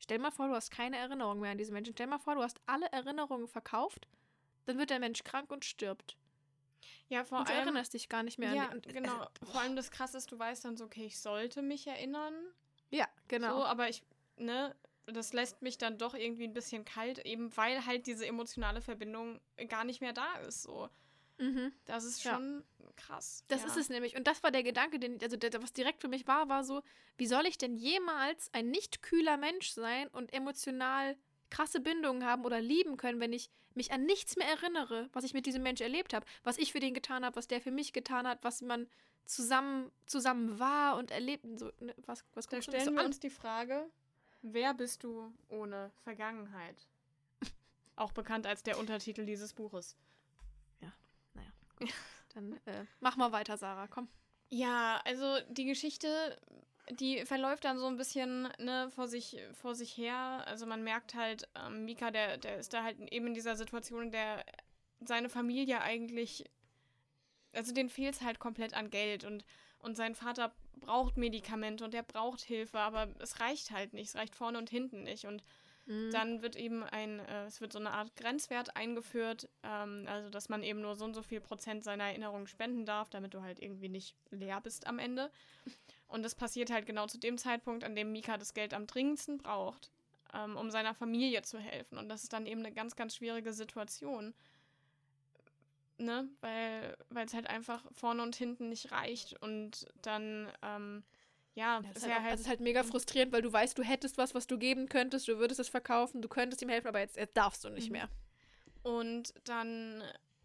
stell 0.00 0.18
mal 0.18 0.32
vor, 0.32 0.48
du 0.48 0.54
hast 0.54 0.72
keine 0.72 0.96
Erinnerung 0.96 1.38
mehr 1.38 1.52
an 1.52 1.58
diesen 1.58 1.72
Menschen. 1.72 1.94
Stell 1.94 2.08
mal 2.08 2.18
vor, 2.18 2.34
du 2.34 2.42
hast 2.42 2.60
alle 2.66 2.86
Erinnerungen 2.90 3.46
verkauft. 3.46 4.08
Dann 4.66 4.76
wird 4.76 4.90
der 4.90 4.98
Mensch 4.98 5.22
krank 5.22 5.52
und 5.52 5.64
stirbt. 5.64 6.16
Ja, 7.08 7.24
vor 7.24 7.38
Und 7.38 7.48
du 7.48 7.52
allem. 7.52 7.62
erinnerst 7.62 7.94
dich 7.94 8.08
gar 8.08 8.24
nicht 8.24 8.38
mehr 8.38 8.54
ja, 8.54 8.64
an 8.66 8.80
die, 8.80 8.88
und, 8.88 8.94
genau. 8.94 9.18
Also, 9.18 9.52
Vor 9.52 9.60
allem 9.60 9.76
das 9.76 9.90
Krasse 9.92 10.18
ist, 10.18 10.32
du 10.32 10.38
weißt 10.38 10.64
dann 10.64 10.76
so, 10.76 10.84
okay, 10.84 11.06
ich 11.06 11.20
sollte 11.20 11.62
mich 11.62 11.86
erinnern. 11.86 12.34
ja, 12.90 13.06
genau. 13.28 13.58
So, 13.58 13.64
aber 13.64 13.88
ich, 13.88 14.02
ne, 14.36 14.74
das 15.12 15.32
lässt 15.32 15.62
mich 15.62 15.78
dann 15.78 15.98
doch 15.98 16.14
irgendwie 16.14 16.44
ein 16.44 16.54
bisschen 16.54 16.84
kalt, 16.84 17.24
eben 17.24 17.56
weil 17.56 17.86
halt 17.86 18.06
diese 18.06 18.26
emotionale 18.26 18.80
Verbindung 18.80 19.40
gar 19.68 19.84
nicht 19.84 20.00
mehr 20.00 20.12
da 20.12 20.34
ist. 20.46 20.62
So. 20.62 20.88
Mhm. 21.38 21.72
Das 21.84 22.04
ist 22.04 22.24
Ja. 22.24 22.34
schon 22.34 22.64
krass. 22.96 23.44
Das 23.48 23.62
ja. 23.62 23.66
ist 23.68 23.76
es 23.76 23.88
nämlich. 23.88 24.16
Und 24.16 24.26
das 24.26 24.42
war 24.42 24.50
der 24.50 24.62
Gedanke, 24.62 24.98
den, 24.98 25.20
also 25.22 25.36
der, 25.36 25.52
was 25.62 25.72
direkt 25.72 26.00
für 26.00 26.08
mich 26.08 26.26
war, 26.26 26.48
war 26.48 26.64
so, 26.64 26.82
wie 27.16 27.26
soll 27.26 27.46
ich 27.46 27.58
denn 27.58 27.76
jemals 27.76 28.52
ein 28.52 28.70
nicht 28.70 29.02
kühler 29.02 29.36
Mensch 29.36 29.70
sein 29.70 30.08
und 30.08 30.32
emotional 30.32 31.16
krasse 31.50 31.80
Bindungen 31.80 32.24
haben 32.24 32.44
oder 32.44 32.60
lieben 32.60 32.96
können, 32.96 33.20
wenn 33.20 33.32
ich 33.32 33.50
mich 33.74 33.92
an 33.92 34.04
nichts 34.04 34.36
mehr 34.36 34.48
erinnere, 34.48 35.08
was 35.12 35.24
ich 35.24 35.32
mit 35.34 35.46
diesem 35.46 35.62
Mensch 35.62 35.80
erlebt 35.80 36.12
habe, 36.12 36.26
was 36.42 36.58
ich 36.58 36.72
für 36.72 36.80
den 36.80 36.92
getan 36.94 37.24
habe, 37.24 37.36
was 37.36 37.46
der 37.46 37.60
für 37.60 37.70
mich 37.70 37.92
getan 37.92 38.26
hat, 38.26 38.40
was 38.42 38.60
man 38.60 38.88
zusammen, 39.24 39.90
zusammen 40.06 40.58
war 40.58 40.96
und 40.96 41.10
erlebt. 41.10 41.44
und 41.44 41.58
So, 41.58 41.70
ne, 41.80 41.94
was, 42.06 42.24
was 42.34 42.48
Da 42.48 42.60
stellen 42.60 42.84
so 42.84 42.92
wir 42.92 43.00
an? 43.00 43.06
uns 43.06 43.20
die 43.20 43.30
Frage, 43.30 43.88
wer 44.42 44.74
bist 44.74 45.04
du 45.04 45.32
ohne 45.48 45.90
Vergangenheit? 46.04 46.88
Auch 47.96 48.12
bekannt 48.12 48.46
als 48.46 48.62
der 48.62 48.78
Untertitel 48.78 49.24
dieses 49.24 49.52
Buches. 49.52 49.96
Dann 52.34 52.60
äh, 52.66 52.84
mach 53.00 53.16
mal 53.16 53.32
weiter, 53.32 53.56
Sarah, 53.56 53.86
komm. 53.86 54.08
Ja, 54.50 55.00
also 55.04 55.38
die 55.48 55.64
Geschichte, 55.64 56.40
die 56.90 57.24
verläuft 57.26 57.64
dann 57.64 57.78
so 57.78 57.86
ein 57.86 57.96
bisschen 57.96 58.48
ne, 58.58 58.90
vor, 58.94 59.08
sich, 59.08 59.38
vor 59.54 59.74
sich 59.74 59.96
her. 59.96 60.44
Also 60.46 60.66
man 60.66 60.84
merkt 60.84 61.14
halt, 61.14 61.48
ähm, 61.54 61.84
Mika, 61.84 62.10
der, 62.10 62.38
der 62.38 62.58
ist 62.58 62.72
da 62.72 62.82
halt 62.84 62.98
eben 63.12 63.28
in 63.28 63.34
dieser 63.34 63.56
Situation, 63.56 64.04
in 64.04 64.12
der 64.12 64.44
seine 65.00 65.28
Familie 65.28 65.80
eigentlich, 65.80 66.44
also 67.52 67.72
denen 67.72 67.88
fehlt 67.88 68.14
es 68.14 68.22
halt 68.22 68.38
komplett 68.38 68.74
an 68.74 68.90
Geld 68.90 69.24
und, 69.24 69.44
und 69.78 69.96
sein 69.96 70.14
Vater 70.14 70.52
braucht 70.80 71.16
Medikamente 71.16 71.84
und 71.84 71.94
er 71.94 72.02
braucht 72.02 72.40
Hilfe, 72.40 72.78
aber 72.78 73.08
es 73.18 73.40
reicht 73.40 73.70
halt 73.70 73.92
nicht, 73.92 74.08
es 74.08 74.16
reicht 74.16 74.34
vorne 74.34 74.58
und 74.58 74.70
hinten 74.70 75.02
nicht. 75.02 75.24
Und 75.26 75.42
Mhm. 75.88 76.10
dann 76.10 76.42
wird 76.42 76.54
eben 76.54 76.84
ein, 76.84 77.18
äh, 77.20 77.46
es 77.46 77.62
wird 77.62 77.72
so 77.72 77.78
eine 77.78 77.92
Art 77.92 78.14
Grenzwert 78.14 78.76
eingeführt, 78.76 79.48
ähm, 79.62 80.04
also 80.06 80.28
dass 80.28 80.50
man 80.50 80.62
eben 80.62 80.82
nur 80.82 80.94
so 80.96 81.06
und 81.06 81.14
so 81.14 81.22
viel 81.22 81.40
Prozent 81.40 81.82
seiner 81.82 82.04
Erinnerungen 82.04 82.46
spenden 82.46 82.84
darf, 82.84 83.08
damit 83.08 83.32
du 83.32 83.40
halt 83.40 83.58
irgendwie 83.58 83.88
nicht 83.88 84.14
leer 84.30 84.60
bist 84.60 84.86
am 84.86 84.98
Ende. 84.98 85.30
Und 86.06 86.22
das 86.24 86.34
passiert 86.34 86.70
halt 86.70 86.84
genau 86.84 87.06
zu 87.06 87.18
dem 87.18 87.38
Zeitpunkt, 87.38 87.84
an 87.84 87.96
dem 87.96 88.12
Mika 88.12 88.36
das 88.36 88.52
Geld 88.52 88.74
am 88.74 88.86
dringendsten 88.86 89.38
braucht, 89.38 89.90
ähm, 90.34 90.58
um 90.58 90.70
seiner 90.70 90.94
Familie 90.94 91.40
zu 91.40 91.58
helfen. 91.58 91.96
Und 91.96 92.10
das 92.10 92.22
ist 92.22 92.34
dann 92.34 92.44
eben 92.44 92.60
eine 92.60 92.72
ganz, 92.72 92.94
ganz 92.94 93.16
schwierige 93.16 93.54
Situation. 93.54 94.34
Ne? 95.98 96.28
Weil 96.40 96.96
es 97.26 97.34
halt 97.34 97.48
einfach 97.48 97.84
vorne 97.92 98.22
und 98.22 98.36
hinten 98.36 98.68
nicht 98.68 98.92
reicht. 98.92 99.40
Und 99.42 99.86
dann, 100.02 100.48
ähm, 100.62 101.02
ja, 101.54 101.80
Ja, 101.82 101.88
das 101.88 101.96
ist 101.98 102.02
halt 102.06 102.14
auch, 102.14 102.22
halt 102.22 102.30
also 102.32 102.40
es 102.40 102.46
ist 102.46 102.48
halt 102.48 102.60
mega 102.60 102.82
frustrierend, 102.84 103.32
weil 103.32 103.42
du 103.42 103.52
weißt, 103.52 103.76
du 103.78 103.82
hättest 103.82 104.16
was, 104.18 104.34
was 104.34 104.46
du 104.46 104.58
geben 104.58 104.88
könntest, 104.88 105.26
du 105.28 105.38
würdest 105.38 105.60
es 105.60 105.68
verkaufen, 105.68 106.22
du 106.22 106.28
könntest 106.28 106.62
ihm 106.62 106.68
helfen, 106.68 106.88
aber 106.88 107.00
jetzt, 107.00 107.16
jetzt 107.16 107.36
darfst 107.36 107.64
du 107.64 107.70
nicht 107.70 107.90
Mhm. 107.90 107.92
mehr. 107.92 108.08
Und 108.82 109.34
dann, 109.44 110.02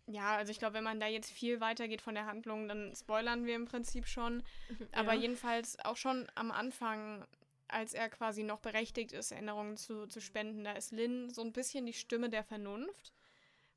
ja, 0.07 0.35
also 0.35 0.51
ich 0.51 0.59
glaube, 0.59 0.75
wenn 0.75 0.83
man 0.83 0.99
da 0.99 1.07
jetzt 1.07 1.31
viel 1.31 1.61
weitergeht 1.61 2.01
von 2.01 2.15
der 2.15 2.25
Handlung, 2.25 2.67
dann 2.67 2.93
spoilern 2.95 3.45
wir 3.45 3.55
im 3.55 3.65
Prinzip 3.65 4.07
schon. 4.07 4.43
Aber 4.91 5.13
Ja. 5.13 5.19
jedenfalls 5.21 5.77
auch 5.85 5.97
schon 5.97 6.27
am 6.35 6.51
Anfang, 6.51 7.25
als 7.67 7.93
er 7.93 8.09
quasi 8.09 8.43
noch 8.43 8.59
berechtigt 8.59 9.11
ist, 9.11 9.31
Erinnerungen 9.31 9.77
zu, 9.77 10.07
zu 10.07 10.19
spenden, 10.21 10.63
da 10.63 10.73
ist 10.73 10.91
Lynn 10.91 11.29
so 11.29 11.41
ein 11.41 11.53
bisschen 11.53 11.85
die 11.85 11.93
Stimme 11.93 12.29
der 12.29 12.43
Vernunft, 12.43 13.13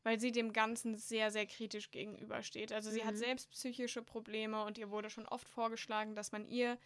weil 0.06 0.20
sie 0.20 0.30
dem 0.30 0.52
Ganzen 0.52 0.96
sehr, 0.96 1.32
sehr 1.32 1.46
kritisch 1.46 1.90
gegenübersteht. 1.90 2.72
Also 2.72 2.92
sie 2.92 3.04
hat 3.04 3.14
Mhm. 3.14 3.18
selbst 3.18 3.50
psychische 3.50 4.02
Probleme 4.02 4.62
und 4.64 4.78
ihr 4.78 4.88
wurde 4.92 5.10
schon 5.10 5.26
oft 5.26 5.48
vorgeschlagen, 5.48 6.14
dass 6.14 6.30
man 6.30 6.46
ihr 6.46 6.78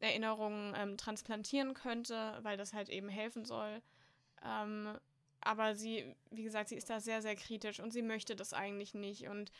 Erinnerungen 0.00 0.74
ähm, 0.76 0.98
transplantieren 0.98 1.72
könnte, 1.72 2.38
weil 2.42 2.58
das 2.58 2.74
halt 2.74 2.90
eben 2.90 3.08
helfen 3.08 3.46
soll. 3.46 3.80
Ähm, 4.44 4.98
aber 5.40 5.76
sie, 5.76 6.14
wie 6.30 6.42
gesagt, 6.42 6.68
sie 6.68 6.76
ist 6.76 6.90
da 6.90 7.00
sehr, 7.00 7.22
sehr 7.22 7.36
kritisch 7.36 7.80
und 7.80 7.90
sie 7.90 8.02
möchte 8.02 8.36
das 8.36 8.52
eigentlich 8.52 8.92
nicht. 8.92 9.28
Und 9.28 9.50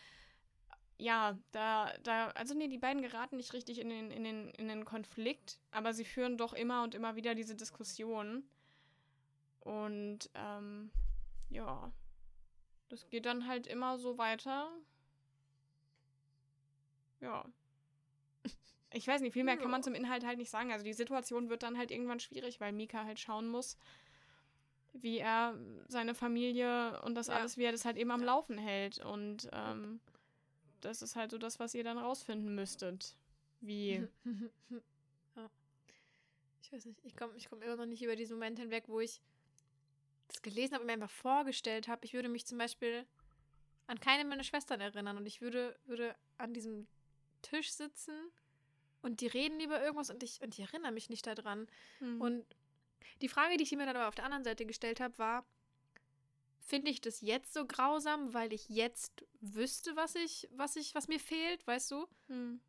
ja, 0.99 1.39
da, 1.53 1.91
da, 2.03 2.29
also 2.33 2.53
nee, 2.53 2.69
die 2.69 2.77
beiden 2.77 3.01
geraten 3.01 3.39
nicht 3.39 3.55
richtig 3.55 3.79
in 3.79 3.89
den, 3.89 4.11
in 4.11 4.25
den, 4.25 4.51
in 4.51 4.69
den 4.69 4.85
Konflikt, 4.85 5.61
aber 5.71 5.95
sie 5.95 6.05
führen 6.05 6.37
doch 6.37 6.53
immer 6.53 6.83
und 6.83 6.95
immer 6.95 7.17
wieder 7.17 7.35
diese 7.35 7.55
Diskussion. 7.55 8.45
Und 9.61 10.29
ähm, 10.35 10.91
ja, 11.49 11.91
das 12.89 13.09
geht 13.11 13.26
dann 13.26 13.47
halt 13.47 13.66
immer 13.66 13.99
so 13.99 14.18
weiter. 14.18 14.70
Ja. 17.20 17.45
Ich 18.91 19.07
weiß 19.07 19.20
nicht, 19.20 19.34
viel 19.34 19.45
mehr 19.45 19.59
kann 19.59 19.70
man 19.70 19.80
Ja. 19.80 19.84
zum 19.84 19.95
Inhalt 19.95 20.24
halt 20.24 20.39
nicht 20.39 20.49
sagen. 20.51 20.72
Also 20.72 20.82
die 20.82 20.95
Situation 20.95 21.51
wird 21.51 21.62
dann 21.62 21.76
halt 21.76 21.91
irgendwann 21.91 22.20
schwierig, 22.20 22.59
weil 22.59 22.72
Mika 22.72 23.05
halt 23.05 23.20
schauen 23.20 23.47
muss, 23.47 23.76
wie 24.95 25.18
er 25.18 25.59
seine 25.89 26.14
Familie 26.14 26.99
und 27.03 27.14
das 27.14 27.26
Ja. 27.26 27.34
alles, 27.34 27.59
wie 27.59 27.64
er 27.64 27.72
das 27.72 27.84
halt 27.84 27.99
eben 27.99 28.11
am 28.11 28.20
Ja. 28.20 28.26
Laufen 28.28 28.57
hält. 28.57 29.05
Und 29.05 29.49
ähm, 29.53 30.01
das 30.80 31.03
ist 31.03 31.16
halt 31.16 31.30
so 31.30 31.36
das, 31.39 31.61
was 31.61 31.74
ihr 31.74 31.84
dann 31.84 31.99
rausfinden 31.99 32.55
müsstet. 32.55 33.14
Wie. 33.61 34.09
ja. 35.36 35.51
Ich 36.62 36.72
weiß 36.72 36.86
nicht, 36.86 37.05
ich 37.05 37.14
komme 37.14 37.36
ich 37.36 37.49
komm 37.51 37.61
immer 37.61 37.76
noch 37.76 37.86
nicht 37.86 38.03
über 38.03 38.16
diesen 38.16 38.36
Moment 38.39 38.59
hinweg, 38.59 38.84
wo 38.89 39.01
ich 39.01 39.20
das 40.39 40.43
gelesen 40.43 40.74
habe 40.74 40.82
und 40.82 40.86
mir 40.86 40.93
einfach 40.95 41.11
vorgestellt 41.11 41.89
habe, 41.89 42.05
ich 42.05 42.14
würde 42.14 42.28
mich 42.28 42.47
zum 42.47 42.59
Beispiel 42.59 43.07
an 43.86 44.01
keine 44.01 44.24
meiner 44.24 44.45
Schwestern 44.45 44.80
erinnern 44.80 45.16
und 45.16 45.26
ich 45.26 45.41
würde, 45.41 45.78
würde 45.86 46.14
an 46.36 46.53
diesem 46.55 46.86
Tisch 47.43 47.72
sitzen 47.72 48.14
und 49.03 49.20
die 49.20 49.26
reden 49.26 49.61
über 49.61 49.82
irgendwas 49.82 50.11
und 50.11 50.22
ich, 50.22 50.41
und 50.43 50.59
ich 50.59 50.61
erinnere 50.61 50.93
mich 50.93 51.09
nicht 51.09 51.26
daran. 51.26 51.68
Und 52.01 52.20
Und 52.20 52.47
die 53.22 53.28
Frage, 53.28 53.57
die 53.57 53.64
ich 53.64 53.72
mir 53.72 53.86
dann 53.86 53.97
aber 53.97 54.09
auf 54.09 54.14
der 54.14 54.24
anderen 54.24 54.45
Seite 54.45 54.66
gestellt 54.66 55.01
habe, 55.01 55.16
war, 55.18 55.47
finde 56.61 56.91
ich 56.91 57.01
das 57.01 57.20
jetzt 57.20 57.55
so 57.55 57.66
grausam, 57.66 58.34
weil 58.34 58.53
ich 58.53 58.68
jetzt 58.68 59.24
wüsste, 59.41 59.97
was 59.97 60.14
ich, 60.14 60.49
was 60.53 60.76
ich, 60.76 60.95
was 60.95 61.09
mir 61.09 61.20
fehlt, 61.20 61.66
weißt 61.66 61.91
du? 61.91 62.07
hm. 62.26 62.61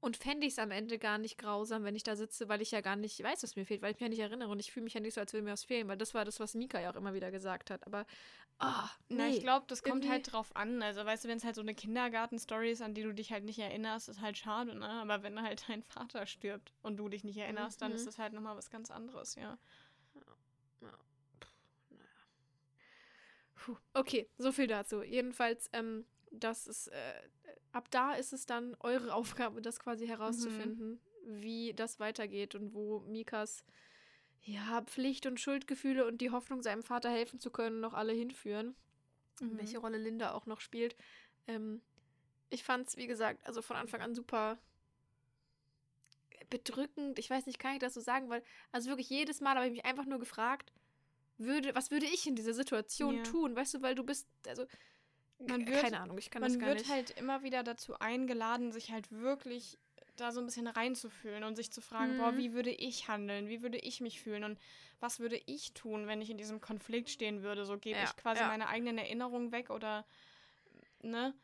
Und 0.00 0.16
fände 0.16 0.46
ich 0.46 0.52
es 0.52 0.58
am 0.60 0.70
Ende 0.70 0.96
gar 0.98 1.18
nicht 1.18 1.38
grausam, 1.38 1.82
wenn 1.82 1.96
ich 1.96 2.04
da 2.04 2.14
sitze, 2.14 2.48
weil 2.48 2.62
ich 2.62 2.70
ja 2.70 2.80
gar 2.80 2.94
nicht 2.94 3.20
weiß, 3.20 3.42
was 3.42 3.56
mir 3.56 3.66
fehlt, 3.66 3.82
weil 3.82 3.90
ich 3.90 3.96
mich 3.96 4.02
ja 4.02 4.08
nicht 4.08 4.20
erinnere 4.20 4.48
und 4.50 4.60
ich 4.60 4.70
fühle 4.70 4.84
mich 4.84 4.94
ja 4.94 5.00
nicht 5.00 5.14
so, 5.14 5.20
als 5.20 5.32
würde 5.32 5.44
mir 5.44 5.50
was 5.52 5.64
fehlen, 5.64 5.88
weil 5.88 5.96
das 5.98 6.14
war 6.14 6.24
das, 6.24 6.38
was 6.38 6.54
Mika 6.54 6.80
ja 6.80 6.92
auch 6.92 6.94
immer 6.96 7.14
wieder 7.14 7.32
gesagt 7.32 7.68
hat. 7.70 7.84
Aber, 7.84 8.06
ah, 8.60 8.88
Na, 9.08 9.26
nee. 9.26 9.34
ich 9.36 9.40
glaube, 9.40 9.66
das 9.68 9.82
kommt 9.82 10.04
irgendwie- 10.04 10.10
halt 10.10 10.32
drauf 10.32 10.54
an. 10.54 10.82
Also, 10.82 11.04
weißt 11.04 11.24
du, 11.24 11.28
wenn 11.28 11.38
es 11.38 11.44
halt 11.44 11.56
so 11.56 11.62
eine 11.62 11.74
Kindergarten-Story 11.74 12.70
ist, 12.70 12.80
an 12.80 12.94
die 12.94 13.02
du 13.02 13.12
dich 13.12 13.32
halt 13.32 13.42
nicht 13.44 13.58
erinnerst, 13.58 14.08
ist 14.08 14.20
halt 14.20 14.38
schade, 14.38 14.76
ne? 14.76 14.88
Aber 14.88 15.24
wenn 15.24 15.42
halt 15.42 15.68
dein 15.68 15.82
Vater 15.82 16.26
stirbt 16.26 16.72
und 16.82 16.96
du 16.96 17.08
dich 17.08 17.24
nicht 17.24 17.38
erinnerst, 17.38 17.82
dann 17.82 17.90
Mhm. 17.90 17.96
ist 17.96 18.06
das 18.06 18.18
halt 18.18 18.32
nochmal 18.34 18.56
was 18.56 18.70
ganz 18.70 18.92
anderes, 18.92 19.34
ja. 19.34 19.58
Puh. 23.56 23.76
Okay, 23.94 24.28
so 24.38 24.52
viel 24.52 24.68
dazu. 24.68 25.02
Jedenfalls, 25.02 25.68
ähm, 25.72 26.06
das 26.30 26.66
ist, 26.66 26.88
äh, 26.88 27.14
ab 27.72 27.90
da 27.90 28.14
ist 28.14 28.32
es 28.32 28.46
dann 28.46 28.76
eure 28.80 29.14
Aufgabe, 29.14 29.62
das 29.62 29.80
quasi 29.80 30.06
herauszufinden, 30.06 31.00
wie 31.24 31.74
das 31.74 32.00
weitergeht 32.00 32.54
und 32.54 32.74
wo 32.74 33.00
Mikas 33.00 33.64
ja, 34.42 34.82
Pflicht 34.82 35.26
und 35.26 35.40
Schuldgefühle 35.40 36.06
und 36.06 36.20
die 36.20 36.30
Hoffnung, 36.30 36.62
seinem 36.62 36.82
Vater 36.82 37.10
helfen 37.10 37.40
zu 37.40 37.50
können, 37.50 37.80
noch 37.80 37.92
alle 37.92 38.12
hinführen. 38.12 38.74
Mhm. 39.40 39.58
welche 39.58 39.78
Rolle 39.78 39.98
Linda 39.98 40.32
auch 40.32 40.46
noch 40.46 40.60
spielt. 40.60 40.96
Ähm, 41.46 41.80
ich 42.50 42.64
fand 42.64 42.88
es, 42.88 42.96
wie 42.96 43.06
gesagt, 43.06 43.46
also 43.46 43.62
von 43.62 43.76
Anfang 43.76 44.00
an 44.00 44.14
super 44.14 44.58
bedrückend. 46.50 47.18
Ich 47.18 47.28
weiß 47.28 47.46
nicht, 47.46 47.58
kann 47.58 47.74
ich 47.74 47.78
das 47.78 47.94
so 47.94 48.00
sagen, 48.00 48.28
weil, 48.30 48.42
also 48.72 48.88
wirklich 48.88 49.10
jedes 49.10 49.40
Mal 49.40 49.56
habe 49.56 49.66
ich 49.66 49.72
mich 49.72 49.84
einfach 49.84 50.06
nur 50.06 50.18
gefragt, 50.18 50.72
würde, 51.36 51.74
was 51.74 51.90
würde 51.90 52.06
ich 52.06 52.26
in 52.26 52.36
dieser 52.36 52.54
Situation 52.54 53.16
Ja. 53.16 53.22
tun? 53.22 53.54
Weißt 53.54 53.74
du, 53.74 53.82
weil 53.82 53.94
du 53.94 54.02
bist, 54.02 54.26
also, 54.46 54.66
Man 55.38 55.64
k- 55.64 55.70
wird- 55.72 55.82
keine 55.82 56.00
Ahnung, 56.00 56.18
ich 56.18 56.30
kann 56.30 56.42
Man 56.42 56.50
das 56.52 56.58
gar 56.58 56.68
wird 56.68 56.78
nicht. 56.80 56.90
halt 56.90 57.10
immer 57.12 57.42
wieder 57.42 57.62
dazu 57.62 57.98
eingeladen, 57.98 58.72
sich 58.72 58.90
halt 58.90 59.10
wirklich 59.12 59.78
da 60.16 60.32
so 60.32 60.40
ein 60.40 60.46
bisschen 60.46 60.66
reinzufühlen 60.66 61.44
und 61.44 61.54
sich 61.54 61.70
zu 61.70 61.80
fragen, 61.80 62.16
boah, 62.16 62.32
Mhm. 62.32 62.38
wie 62.38 62.52
würde 62.52 62.70
ich 62.70 63.06
handeln? 63.06 63.48
Wie 63.48 63.62
würde 63.62 63.78
ich 63.78 64.00
mich 64.00 64.20
fühlen? 64.20 64.42
Und 64.42 64.58
was 64.98 65.20
würde 65.20 65.40
ich 65.46 65.74
tun, 65.74 66.08
wenn 66.08 66.20
ich 66.20 66.30
in 66.30 66.38
diesem 66.38 66.60
Konflikt 66.60 67.08
stehen 67.08 67.42
würde? 67.42 67.64
So 67.64 67.78
gebe 67.78 67.98
Ja, 68.00 68.04
ich 68.04 68.16
quasi 68.16 68.40
ja. 68.42 68.48
meine 68.48 68.68
eigenen 68.68 68.98
Erinnerungen 68.98 69.52
weg 69.52 69.70
oder, 69.70 70.04
ne? 71.02 71.34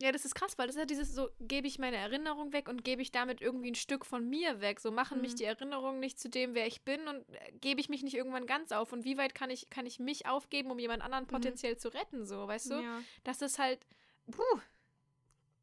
Ja, 0.00 0.12
das 0.12 0.24
ist 0.24 0.34
krass, 0.36 0.56
weil 0.58 0.66
das 0.68 0.76
ist 0.76 0.80
ja 0.80 0.86
dieses 0.86 1.12
so, 1.12 1.28
gebe 1.40 1.66
ich 1.66 1.78
meine 1.80 1.96
Erinnerung 1.96 2.52
weg 2.52 2.68
und 2.68 2.84
gebe 2.84 3.02
ich 3.02 3.10
damit 3.10 3.40
irgendwie 3.40 3.70
ein 3.72 3.74
Stück 3.74 4.06
von 4.06 4.28
mir 4.28 4.60
weg. 4.60 4.78
So 4.78 4.92
machen 4.92 5.20
mich 5.20 5.32
Mhm. 5.32 5.36
die 5.36 5.44
Erinnerungen 5.44 5.98
nicht 5.98 6.20
zu 6.20 6.28
dem, 6.28 6.54
wer 6.54 6.66
ich 6.68 6.82
bin 6.82 7.06
und 7.08 7.28
äh, 7.34 7.52
gebe 7.60 7.80
ich 7.80 7.88
mich 7.88 8.02
nicht 8.04 8.14
irgendwann 8.14 8.46
ganz 8.46 8.70
auf. 8.70 8.92
Und 8.92 9.04
wie 9.04 9.18
weit 9.18 9.34
kann 9.34 9.50
ich, 9.50 9.70
kann 9.70 9.86
ich 9.86 9.98
mich 9.98 10.26
aufgeben, 10.26 10.70
um 10.70 10.78
jemand 10.78 11.02
anderen 11.02 11.26
potenziell 11.26 11.76
zu 11.76 11.88
retten, 11.92 12.26
so, 12.26 12.46
weißt 12.46 12.70
du? 12.70 12.74
Ja. 12.80 13.00
Das 13.24 13.42
ist 13.42 13.58
halt, 13.58 13.84
puh, 14.30 14.42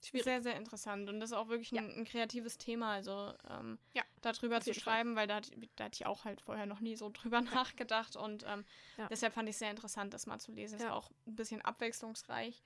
schwierig. 0.03 0.25
Sehr, 0.25 0.41
sehr 0.41 0.55
interessant. 0.57 1.09
Und 1.09 1.19
das 1.21 1.31
ist 1.31 1.37
auch 1.37 1.47
wirklich 1.47 1.71
Ja. 1.71 1.81
ein, 1.81 1.91
ein 1.99 2.05
kreatives 2.05 2.57
Thema, 2.57 2.91
also 2.93 3.31
ähm, 3.49 3.79
Ja, 3.93 4.03
darüber 4.21 4.59
zu 4.59 4.71
jeden 4.71 4.81
Fall. 4.81 4.93
schreiben, 4.95 5.15
weil 5.15 5.27
da, 5.27 5.39
da 5.77 5.85
hatte 5.85 5.95
ich 5.95 6.05
auch 6.05 6.25
halt 6.25 6.41
vorher 6.41 6.65
noch 6.65 6.81
nie 6.81 6.95
so 6.95 7.09
drüber 7.09 7.39
nachgedacht. 7.41 8.15
Und 8.17 8.43
ähm, 8.47 8.65
deshalb 9.09 9.33
fand 9.33 9.47
ich 9.49 9.53
es 9.55 9.59
sehr 9.59 9.71
interessant, 9.71 10.13
das 10.13 10.25
mal 10.25 10.39
zu 10.39 10.51
lesen. 10.51 10.75
Es 10.75 10.81
Ja. 10.83 10.89
war 10.89 10.97
auch 10.97 11.09
ein 11.25 11.35
bisschen 11.35 11.61
abwechslungsreich 11.61 12.61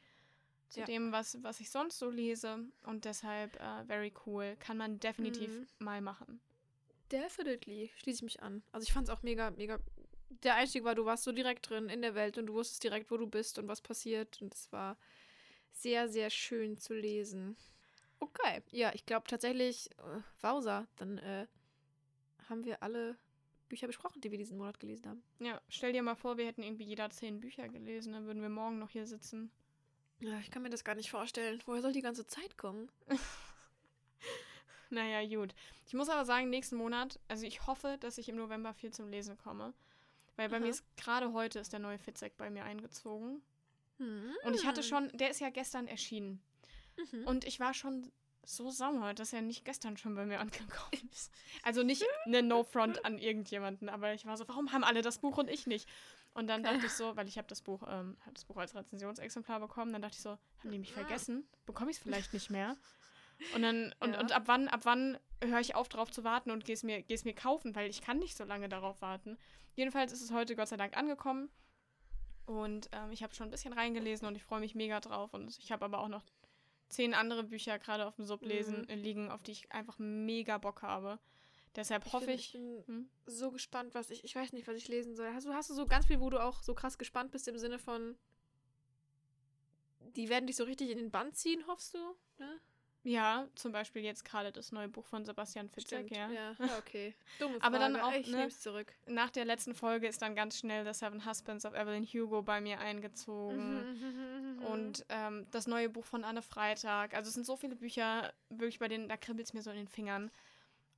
zu 0.70 0.80
Ja. 0.82 0.86
dem, 0.86 1.12
was, 1.12 1.42
was 1.44 1.60
ich 1.60 1.70
sonst 1.70 1.98
so 2.00 2.10
lese. 2.10 2.66
Und 2.84 3.06
deshalb 3.06 3.60
äh, 3.60 3.84
very 3.86 4.14
cool. 4.26 4.56
Kann 4.60 4.78
man 4.78 5.00
definitiv 5.00 5.52
Mhm. 5.52 5.68
mal 5.80 6.02
machen. 6.02 6.40
Definitely. 7.12 7.92
Schließe 7.98 8.18
ich 8.18 8.24
mich 8.24 8.44
an. 8.44 8.64
Also 8.72 8.84
ich 8.86 8.94
fand 8.94 9.08
es 9.08 9.14
auch 9.14 9.24
mega, 9.24 9.50
mega. 9.52 9.80
Der 10.44 10.56
Einstieg 10.56 10.84
war, 10.84 10.94
du 10.96 11.06
warst 11.06 11.24
so 11.24 11.32
direkt 11.32 11.70
drin 11.70 11.90
in 11.90 12.02
der 12.02 12.14
Welt 12.16 12.38
und 12.38 12.46
du 12.48 12.54
wusstest 12.54 12.84
direkt, 12.84 13.10
wo 13.10 13.18
du 13.18 13.28
bist 13.28 13.58
und 13.58 13.68
was 13.68 13.82
passiert. 13.82 14.42
Und 14.42 14.54
es 14.54 14.72
war 14.72 14.96
sehr, 15.72 16.08
sehr 16.08 16.30
schön 16.30 16.78
zu 16.78 16.94
lesen. 16.94 17.58
Okay. 18.20 18.62
Ja, 18.72 18.92
ich 18.94 19.06
glaube 19.06 19.28
tatsächlich, 19.28 19.90
äh, 19.98 20.22
Wausa, 20.42 20.88
dann 20.98 21.18
äh, 21.20 21.48
haben 22.48 22.64
wir 22.66 22.84
alle 22.84 23.18
Bücher 23.70 23.88
besprochen, 23.88 24.22
die 24.22 24.30
wir 24.32 24.38
diesen 24.38 24.58
Monat 24.58 24.80
gelesen 24.80 25.08
haben. 25.08 25.24
Ja, 25.40 25.62
stell 25.70 25.94
dir 25.94 26.04
mal 26.04 26.16
vor, 26.16 26.38
wir 26.38 26.46
hätten 26.46 26.64
irgendwie 26.64 26.84
jeder 26.86 27.10
zehn 27.12 27.40
Bücher 27.40 27.68
gelesen, 27.70 28.14
dann 28.14 28.26
würden 28.26 28.42
wir 28.42 28.50
morgen 28.50 28.78
noch 28.80 28.90
hier 28.90 29.06
sitzen. 29.08 29.52
Ja, 30.20 30.38
ich 30.40 30.52
kann 30.52 30.62
mir 30.62 30.70
das 30.70 30.84
gar 30.84 30.96
nicht 30.96 31.10
vorstellen. 31.10 31.62
Woher 31.66 31.82
soll 31.82 31.94
die 31.94 32.02
ganze 32.02 32.28
Zeit 32.28 32.58
kommen? 32.58 32.90
Naja, 34.92 35.24
gut. 35.24 35.54
Ich 35.86 35.94
muss 35.94 36.10
aber 36.10 36.26
sagen, 36.26 36.50
nächsten 36.50 36.76
Monat, 36.76 37.20
also 37.28 37.46
ich 37.46 37.68
hoffe, 37.68 37.98
dass 38.00 38.18
ich 38.18 38.28
im 38.28 38.38
November 38.38 38.74
viel 38.74 38.92
zum 38.92 39.10
Lesen 39.10 39.38
komme. 39.38 39.74
Weil 40.36 40.50
bei 40.50 40.56
Aha. 40.56 40.64
mir 40.64 40.70
ist 40.70 40.84
gerade 40.98 41.34
heute 41.34 41.60
ist 41.60 41.74
der 41.74 41.80
neue 41.80 42.00
Fitzek 42.00 42.36
bei 42.38 42.50
mir 42.50 42.64
eingezogen. 42.64 43.42
Hm. 43.98 44.32
Und 44.44 44.56
ich 44.56 44.66
hatte 44.66 44.82
schon, 44.82 45.10
der 45.14 45.30
ist 45.30 45.42
ja 45.42 45.50
gestern 45.50 45.88
erschienen. 45.88 46.42
Mhm. 46.98 47.28
Und 47.28 47.46
ich 47.46 47.60
war 47.60 47.74
schon 47.74 48.12
so 48.44 48.72
sauer, 48.72 49.14
dass 49.14 49.34
er 49.34 49.42
nicht 49.42 49.64
gestern 49.64 49.98
schon 49.98 50.16
bei 50.16 50.26
mir 50.26 50.40
angekommen 50.40 51.10
ist. 51.12 51.32
Also 51.64 51.84
nicht 51.84 52.04
eine 52.26 52.42
No-Front 52.42 53.06
an 53.06 53.20
irgendjemanden, 53.20 53.90
aber 53.90 54.14
ich 54.14 54.26
war 54.26 54.38
so, 54.38 54.48
warum 54.48 54.72
haben 54.72 54.84
alle 54.84 55.02
das 55.02 55.20
Buch 55.20 55.38
und 55.38 55.50
ich 55.50 55.68
nicht? 55.68 55.88
Und 56.34 56.48
dann 56.48 56.64
dachte 56.64 56.86
ich 56.86 56.92
so, 56.94 57.16
weil 57.16 57.28
ich 57.28 57.38
habe 57.38 57.48
das 57.48 57.62
Buch, 57.62 57.82
ähm, 57.88 58.16
habe 58.22 58.34
das 58.34 58.46
Buch 58.46 58.58
als 58.58 58.76
Rezensionsexemplar 58.76 59.60
bekommen, 59.60 59.92
dann 59.92 60.02
dachte 60.02 60.16
ich 60.16 60.22
so, 60.22 60.32
haben 60.60 60.72
die 60.72 60.80
mich 60.80 60.94
vergessen? 60.94 61.48
Bekomme 61.66 61.92
ich 61.92 61.98
es 61.98 62.04
vielleicht 62.04 62.34
nicht 62.34 62.50
mehr? 62.50 62.78
Und 63.56 63.62
dann, 63.64 63.94
und, 64.00 64.14
Ja. 64.14 64.20
und 64.20 64.32
ab 64.32 64.44
wann, 64.46 64.68
ab 64.68 64.82
wann 64.84 65.18
höre 65.44 65.60
ich 65.60 65.76
auf, 65.76 65.90
darauf 65.90 66.12
zu 66.12 66.24
warten 66.24 66.52
und 66.52 66.66
gehe 66.66 66.74
es 66.76 66.84
mir, 66.84 67.02
geh's 67.02 67.26
mir 67.26 67.34
kaufen, 67.34 67.76
weil 67.76 67.90
ich 67.90 68.02
kann 68.02 68.20
nicht 68.20 68.38
so 68.38 68.44
lange 68.44 68.70
darauf 68.70 69.02
warten. 69.02 69.38
Jedenfalls 69.76 70.12
ist 70.14 70.22
es 70.22 70.32
heute 70.32 70.56
Gott 70.56 70.68
sei 70.68 70.78
Dank 70.78 70.96
angekommen. 70.98 71.50
Und 72.46 72.90
ähm, 72.94 73.12
ich 73.12 73.22
habe 73.24 73.34
schon 73.36 73.48
ein 73.48 73.52
bisschen 73.52 73.74
reingelesen 73.74 74.28
und 74.28 74.36
ich 74.36 74.44
freue 74.44 74.60
mich 74.60 74.76
mega 74.76 75.00
drauf. 75.00 75.34
Und 75.34 75.58
ich 75.60 75.72
habe 75.72 75.86
aber 75.86 76.00
auch 76.00 76.08
noch 76.08 76.24
zehn 76.90 77.14
andere 77.14 77.44
Bücher 77.44 77.78
gerade 77.80 78.08
auf 78.08 78.16
dem 78.16 78.26
Sub 78.26 78.42
lesen, 78.44 78.82
Mhm. 78.82 78.90
äh, 78.90 78.96
liegen, 78.96 79.30
auf 79.32 79.44
die 79.44 79.52
ich 79.52 79.72
einfach 79.72 80.00
mega 80.00 80.58
Bock 80.58 80.82
habe. 80.82 81.20
Deshalb 81.80 82.06
Ich 82.06 82.12
hoffe 82.14 82.26
bin- 82.26 82.36
ich. 82.36 82.54
Ich 82.56 82.60
bin 82.62 82.84
Hm? 82.88 83.10
so 83.26 83.52
gespannt, 83.52 83.94
was 83.96 84.10
ich. 84.10 84.24
Ich 84.26 84.36
weiß 84.36 84.52
nicht, 84.54 84.68
was 84.68 84.76
ich 84.76 84.88
lesen 84.90 85.16
soll. 85.16 85.34
Hast 85.34 85.46
du, 85.48 85.54
hast 85.54 85.70
du 85.70 85.74
so 85.74 85.86
ganz 85.86 86.06
viel, 86.08 86.20
wo 86.20 86.30
du 86.30 86.38
auch 86.44 86.62
so 86.62 86.74
krass 86.74 86.98
gespannt 86.98 87.32
bist 87.32 87.48
im 87.48 87.58
Sinne 87.58 87.80
von. 87.80 88.18
Die 90.16 90.28
werden 90.30 90.48
dich 90.48 90.56
so 90.56 90.64
richtig 90.64 90.90
in 90.90 90.98
den 90.98 91.12
Bann 91.12 91.34
ziehen, 91.34 91.66
hoffst 91.68 91.94
du? 91.94 92.00
Ne? 92.40 92.60
Ja, 93.04 93.48
zum 93.56 93.72
Beispiel 93.72 94.04
jetzt 94.04 94.26
gerade 94.26 94.52
das 94.52 94.74
neue 94.74 94.90
Buch 94.90 95.06
von 95.06 95.24
Sebastian 95.24 95.70
Fitzek, 95.70 96.12
ja. 96.12 96.30
ja. 96.30 96.56
Ja, 96.60 96.78
okay. 96.80 97.16
Dumme 97.40 97.54
Frage. 97.54 97.64
Aber 97.64 97.80
dann 97.80 97.96
auch, 97.96 98.12
Ich 98.12 98.28
ne, 98.28 98.38
nehme 98.38 98.48
es 98.50 98.60
zurück. 98.60 98.94
Nach 99.08 99.30
der 99.30 99.46
letzten 99.46 99.74
Folge 99.74 100.08
ist 100.08 100.22
dann 100.22 100.36
ganz 100.36 100.58
schnell 100.60 100.84
The 100.86 100.94
Seven 100.94 101.26
Husbands 101.26 101.66
of 101.66 101.74
Evelyn 101.76 102.04
Hugo 102.06 102.42
bei 102.42 102.60
mir 102.60 102.80
eingezogen. 102.80 104.58
Mhm. 104.58 104.66
Und 104.66 105.06
ähm, 105.10 105.48
das 105.52 105.66
neue 105.68 105.88
Buch 105.90 106.06
von 106.06 106.26
Anne 106.26 106.42
Freitag. 106.42 107.14
Also 107.14 107.30
es 107.30 107.36
sind 107.36 107.46
so 107.46 107.56
viele 107.56 107.76
Bücher, 107.78 108.34
wirklich 108.50 108.80
bei 108.80 108.90
denen, 108.90 109.08
da 109.08 109.16
kribbelt 109.16 109.48
es 109.48 109.54
mir 109.54 109.62
so 109.62 109.70
in 109.72 109.78
den 109.78 109.88
Fingern. 109.88 110.30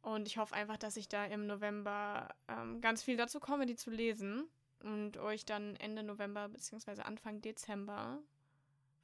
Und 0.01 0.27
ich 0.27 0.37
hoffe 0.37 0.55
einfach, 0.55 0.77
dass 0.77 0.97
ich 0.97 1.07
da 1.09 1.25
im 1.25 1.45
November 1.45 2.33
ähm, 2.47 2.81
ganz 2.81 3.03
viel 3.03 3.17
dazu 3.17 3.39
komme, 3.39 3.65
die 3.65 3.75
zu 3.75 3.91
lesen. 3.91 4.47
Und 4.83 5.17
euch 5.17 5.45
dann 5.45 5.75
Ende 5.75 6.01
November 6.01 6.49
bzw. 6.49 7.01
Anfang 7.01 7.39
Dezember 7.41 8.19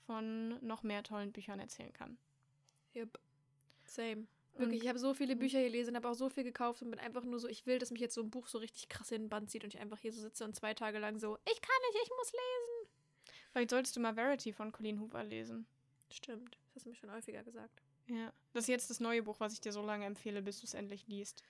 von 0.08 0.58
noch 0.66 0.82
mehr 0.82 1.04
tollen 1.04 1.32
Büchern 1.32 1.60
erzählen 1.60 1.94
kann. 1.94 2.18
Yep. 2.96 3.20
Same. 3.86 4.26
Wirklich, 4.54 4.80
Und- 4.80 4.84
ich 4.84 4.90
habe 4.90 4.98
so 4.98 5.14
viele 5.14 5.36
Bücher 5.36 5.62
gelesen, 5.62 5.96
habe 5.96 6.10
auch 6.10 6.16
so 6.16 6.30
viel 6.30 6.44
gekauft 6.44 6.82
und 6.82 6.90
bin 6.90 7.00
einfach 7.00 7.24
nur 7.24 7.40
so, 7.40 7.48
ich 7.48 7.68
will, 7.68 7.78
dass 7.78 7.92
mich 7.92 8.02
jetzt 8.02 8.16
so 8.16 8.24
ein 8.24 8.32
Buch 8.32 8.48
so 8.48 8.58
richtig 8.58 8.90
krass 8.90 9.12
in 9.12 9.24
den 9.24 9.30
Band 9.30 9.52
zieht 9.52 9.64
und 9.64 9.74
ich 9.74 9.80
einfach 9.80 10.00
hier 10.00 10.12
so 10.12 10.22
sitze 10.22 10.46
und 10.46 10.56
zwei 10.56 10.74
Tage 10.74 10.98
lang 10.98 11.20
so, 11.20 11.38
ich 11.46 11.62
kann 11.62 11.76
nicht, 11.92 12.04
ich 12.04 12.10
muss 12.18 12.32
lesen. 12.32 12.90
Vielleicht 13.52 13.70
solltest 13.70 13.96
du 13.96 14.00
mal 14.00 14.16
Verity 14.16 14.52
von 14.52 14.72
Colleen 14.72 15.00
Hoover 15.00 15.24
lesen. 15.24 15.68
Stimmt, 16.12 16.58
das 16.74 16.78
hast 16.78 16.86
du 16.86 16.90
mir 16.90 16.96
schon 16.96 17.12
häufiger 17.12 17.44
gesagt. 17.44 17.84
Ja. 18.08 18.32
Das 18.54 18.64
ist 18.64 18.68
jetzt 18.70 18.90
das 18.90 19.00
neue 19.00 19.24
Buch, 19.24 19.40
was 19.40 19.54
ich 19.54 19.62
dir 19.62 19.72
so 19.72 19.82
lange 19.82 20.06
empfehle, 20.06 20.42
bis 20.42 20.60
du 20.60 20.66
es 20.66 20.74
endlich 20.74 21.08
liest. 21.08 21.44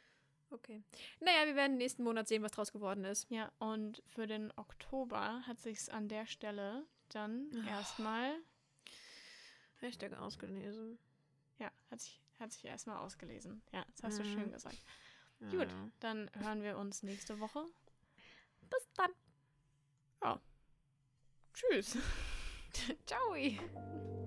Okay. 0.50 0.82
Naja, 1.20 1.46
wir 1.46 1.56
werden 1.56 1.78
nächsten 1.78 2.04
Monat 2.04 2.28
sehen, 2.28 2.42
was 2.44 2.52
draus 2.54 2.72
geworden 2.72 3.04
ist. 3.04 3.30
Ja, 3.30 3.52
und 3.60 4.02
für 4.08 4.28
den 4.28 4.52
Oktober 4.58 5.42
hat 5.46 5.60
sich's 5.60 5.90
an 5.90 6.08
der 6.08 6.26
Stelle 6.26 6.86
dann 7.10 7.50
Ah. 7.66 7.70
erstmal, 7.70 8.34
Hashtag 9.80 10.14
ausgelesen. 10.18 10.98
ja, 11.60 11.70
hat 11.92 12.00
sich, 12.02 12.22
hat 12.40 12.52
sich 12.52 12.66
erstmal 12.66 12.98
ausgelesen. 12.98 13.62
Ja, 13.74 13.86
das 13.92 14.04
hast 14.04 14.20
du 14.20 14.24
Mhm. 14.24 14.34
schön 14.34 14.52
gesagt. 14.52 14.78
Ja. 15.40 15.50
Gut, 15.50 15.68
dann 16.00 16.32
hören 16.34 16.64
wir 16.64 16.78
uns 16.78 17.04
nächste 17.04 17.40
Woche. 17.40 17.64
Bis 18.70 18.88
dann. 18.96 19.12
Tschüss. 21.54 21.98
Ciao. 23.06 23.34